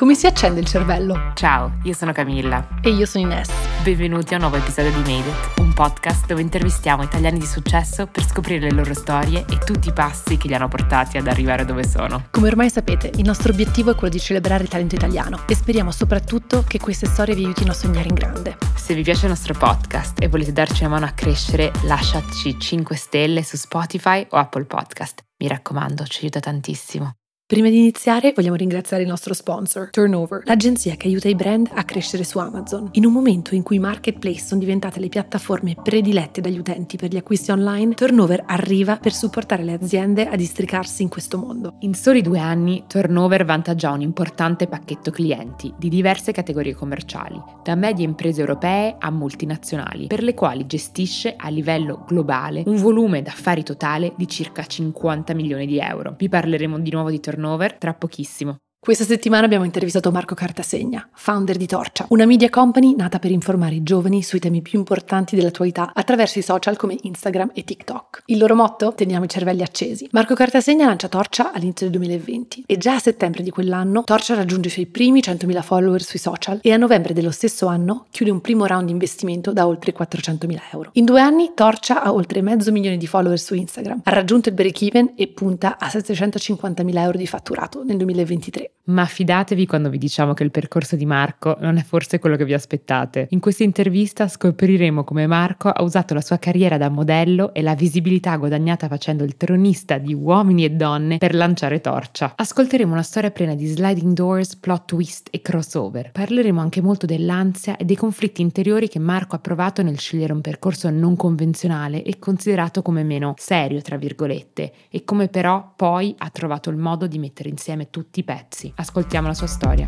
Come 0.00 0.14
si 0.14 0.26
accende 0.26 0.60
il 0.60 0.66
cervello? 0.66 1.32
Ciao, 1.34 1.74
io 1.82 1.92
sono 1.92 2.12
Camilla. 2.12 2.66
E 2.80 2.88
io 2.88 3.04
sono 3.04 3.24
Ines. 3.24 3.50
Benvenuti 3.82 4.32
a 4.32 4.36
un 4.36 4.44
nuovo 4.44 4.56
episodio 4.56 4.90
di 4.92 5.00
Made 5.00 5.28
It, 5.28 5.58
un 5.58 5.74
podcast 5.74 6.24
dove 6.24 6.40
intervistiamo 6.40 7.02
italiani 7.02 7.38
di 7.38 7.44
successo 7.44 8.06
per 8.06 8.24
scoprire 8.24 8.60
le 8.60 8.70
loro 8.70 8.94
storie 8.94 9.44
e 9.46 9.58
tutti 9.58 9.88
i 9.88 9.92
passi 9.92 10.38
che 10.38 10.48
li 10.48 10.54
hanno 10.54 10.68
portati 10.68 11.18
ad 11.18 11.26
arrivare 11.26 11.66
dove 11.66 11.86
sono. 11.86 12.28
Come 12.30 12.48
ormai 12.48 12.70
sapete, 12.70 13.10
il 13.16 13.26
nostro 13.26 13.52
obiettivo 13.52 13.90
è 13.90 13.94
quello 13.94 14.14
di 14.14 14.20
celebrare 14.20 14.62
il 14.62 14.70
talento 14.70 14.94
italiano 14.94 15.44
e 15.46 15.54
speriamo 15.54 15.90
soprattutto 15.90 16.64
che 16.66 16.78
queste 16.78 17.04
storie 17.04 17.34
vi 17.34 17.44
aiutino 17.44 17.72
a 17.72 17.74
sognare 17.74 18.08
in 18.08 18.14
grande. 18.14 18.56
Se 18.74 18.94
vi 18.94 19.02
piace 19.02 19.26
il 19.26 19.32
nostro 19.32 19.52
podcast 19.52 20.18
e 20.22 20.28
volete 20.28 20.52
darci 20.52 20.82
una 20.84 20.94
mano 20.94 21.04
a 21.04 21.10
crescere, 21.10 21.70
lasciateci 21.82 22.58
5 22.58 22.96
stelle 22.96 23.42
su 23.42 23.58
Spotify 23.58 24.26
o 24.30 24.38
Apple 24.38 24.64
Podcast. 24.64 25.24
Mi 25.36 25.46
raccomando, 25.46 26.06
ci 26.06 26.20
aiuta 26.22 26.40
tantissimo. 26.40 27.16
Prima 27.50 27.68
di 27.68 27.78
iniziare 27.78 28.32
vogliamo 28.32 28.54
ringraziare 28.54 29.02
il 29.02 29.08
nostro 29.08 29.34
sponsor, 29.34 29.90
Turnover, 29.90 30.42
l'agenzia 30.44 30.94
che 30.94 31.08
aiuta 31.08 31.26
i 31.26 31.34
brand 31.34 31.68
a 31.74 31.82
crescere 31.82 32.22
su 32.22 32.38
Amazon. 32.38 32.90
In 32.92 33.04
un 33.04 33.12
momento 33.12 33.56
in 33.56 33.64
cui 33.64 33.74
i 33.74 33.80
marketplace 33.80 34.44
sono 34.44 34.60
diventate 34.60 35.00
le 35.00 35.08
piattaforme 35.08 35.74
predilette 35.74 36.40
dagli 36.40 36.58
utenti 36.58 36.96
per 36.96 37.10
gli 37.10 37.16
acquisti 37.16 37.50
online, 37.50 37.94
Turnover 37.94 38.44
arriva 38.46 38.98
per 38.98 39.12
supportare 39.12 39.64
le 39.64 39.72
aziende 39.72 40.28
a 40.28 40.36
districarsi 40.36 41.02
in 41.02 41.08
questo 41.08 41.38
mondo. 41.38 41.74
In 41.80 41.94
soli 41.94 42.22
due 42.22 42.38
anni, 42.38 42.84
Turnover 42.86 43.44
vanta 43.44 43.74
già 43.74 43.90
un 43.90 44.02
importante 44.02 44.68
pacchetto 44.68 45.10
clienti 45.10 45.74
di 45.76 45.88
diverse 45.88 46.30
categorie 46.30 46.76
commerciali, 46.76 47.42
da 47.64 47.74
medie 47.74 48.04
imprese 48.04 48.42
europee 48.42 48.94
a 48.96 49.10
multinazionali, 49.10 50.06
per 50.06 50.22
le 50.22 50.34
quali 50.34 50.66
gestisce 50.66 51.34
a 51.36 51.48
livello 51.48 52.04
globale 52.06 52.62
un 52.66 52.76
volume 52.76 53.22
d'affari 53.22 53.64
totale 53.64 54.12
di 54.16 54.28
circa 54.28 54.64
50 54.64 55.34
milioni 55.34 55.66
di 55.66 55.80
euro. 55.80 56.14
Vi 56.16 56.28
parleremo 56.28 56.78
di 56.78 56.92
nuovo 56.92 57.10
di 57.10 57.18
Turnover 57.18 57.38
turnover 57.40 57.78
tra 57.78 57.94
pochissimo. 57.94 58.60
Questa 58.82 59.04
settimana 59.04 59.44
abbiamo 59.44 59.66
intervistato 59.66 60.10
Marco 60.10 60.34
Cartasegna, 60.34 61.06
founder 61.12 61.58
di 61.58 61.66
Torcia, 61.66 62.06
una 62.08 62.24
media 62.24 62.48
company 62.48 62.94
nata 62.96 63.18
per 63.18 63.30
informare 63.30 63.74
i 63.74 63.82
giovani 63.82 64.22
sui 64.22 64.38
temi 64.38 64.62
più 64.62 64.78
importanti 64.78 65.36
dell'attualità 65.36 65.90
attraverso 65.92 66.38
i 66.38 66.42
social 66.42 66.78
come 66.78 66.96
Instagram 67.02 67.50
e 67.52 67.62
TikTok. 67.62 68.22
Il 68.24 68.38
loro 68.38 68.54
motto? 68.54 68.94
Teniamo 68.94 69.26
i 69.26 69.28
cervelli 69.28 69.60
accesi. 69.60 70.08
Marco 70.12 70.34
Cartasegna 70.34 70.86
lancia 70.86 71.08
Torcia 71.08 71.52
all'inizio 71.52 71.90
del 71.90 72.00
2020 72.00 72.64
e 72.66 72.78
già 72.78 72.94
a 72.94 72.98
settembre 72.98 73.42
di 73.42 73.50
quell'anno 73.50 74.02
Torcia 74.02 74.34
raggiunge 74.34 74.68
i 74.68 74.72
suoi 74.72 74.86
primi 74.86 75.20
100.000 75.20 75.60
follower 75.60 76.02
sui 76.02 76.18
social 76.18 76.60
e 76.62 76.72
a 76.72 76.78
novembre 76.78 77.12
dello 77.12 77.32
stesso 77.32 77.66
anno 77.66 78.06
chiude 78.10 78.30
un 78.30 78.40
primo 78.40 78.64
round 78.64 78.86
di 78.86 78.92
investimento 78.92 79.52
da 79.52 79.66
oltre 79.66 79.92
400.000 79.92 80.58
euro. 80.72 80.88
In 80.94 81.04
due 81.04 81.20
anni 81.20 81.50
Torcia 81.54 82.02
ha 82.02 82.14
oltre 82.14 82.40
mezzo 82.40 82.72
milione 82.72 82.96
di 82.96 83.06
follower 83.06 83.38
su 83.38 83.52
Instagram, 83.52 84.00
ha 84.04 84.10
raggiunto 84.10 84.48
il 84.48 84.54
break-even 84.54 85.12
e 85.16 85.28
punta 85.28 85.76
a 85.78 85.88
750.000 85.88 86.96
euro 86.96 87.18
di 87.18 87.26
fatturato 87.26 87.84
nel 87.84 87.98
2023 87.98 88.69
ma 88.90 89.04
fidatevi 89.04 89.66
quando 89.66 89.88
vi 89.88 89.98
diciamo 89.98 90.34
che 90.34 90.42
il 90.42 90.50
percorso 90.50 90.96
di 90.96 91.06
Marco 91.06 91.56
non 91.60 91.76
è 91.76 91.82
forse 91.82 92.18
quello 92.18 92.36
che 92.36 92.44
vi 92.44 92.54
aspettate. 92.54 93.28
In 93.30 93.40
questa 93.40 93.62
intervista 93.62 94.28
scopriremo 94.28 95.04
come 95.04 95.26
Marco 95.26 95.68
ha 95.68 95.82
usato 95.82 96.14
la 96.14 96.20
sua 96.20 96.38
carriera 96.38 96.76
da 96.76 96.88
modello 96.88 97.54
e 97.54 97.62
la 97.62 97.74
visibilità 97.74 98.36
guadagnata 98.36 98.88
facendo 98.88 99.24
il 99.24 99.36
tronista 99.36 99.98
di 99.98 100.12
uomini 100.12 100.64
e 100.64 100.70
donne 100.70 101.18
per 101.18 101.34
lanciare 101.34 101.80
Torcia. 101.80 102.32
Ascolteremo 102.36 102.92
una 102.92 103.02
storia 103.02 103.30
piena 103.30 103.54
di 103.54 103.66
sliding 103.66 104.12
doors, 104.12 104.56
plot 104.56 104.84
twist 104.86 105.28
e 105.30 105.40
crossover. 105.40 106.10
Parleremo 106.12 106.60
anche 106.60 106.80
molto 106.80 107.06
dell'ansia 107.06 107.76
e 107.76 107.84
dei 107.84 107.96
conflitti 107.96 108.42
interiori 108.42 108.88
che 108.88 108.98
Marco 108.98 109.36
ha 109.36 109.40
provato 109.40 109.82
nel 109.82 109.98
scegliere 109.98 110.32
un 110.32 110.40
percorso 110.40 110.90
non 110.90 111.16
convenzionale 111.16 112.02
e 112.02 112.18
considerato 112.18 112.82
come 112.82 113.04
meno 113.04 113.34
serio, 113.36 113.80
tra 113.82 113.96
virgolette, 113.96 114.72
e 114.90 115.04
come 115.04 115.28
però 115.28 115.72
poi 115.76 116.14
ha 116.18 116.30
trovato 116.30 116.70
il 116.70 116.76
modo 116.76 117.06
di 117.06 117.18
mettere 117.18 117.48
insieme 117.48 117.90
tutti 117.90 118.20
i 118.20 118.24
pezzi. 118.24 118.59
Ascoltiamo 118.76 119.26
la 119.28 119.34
sua 119.34 119.46
storia. 119.46 119.86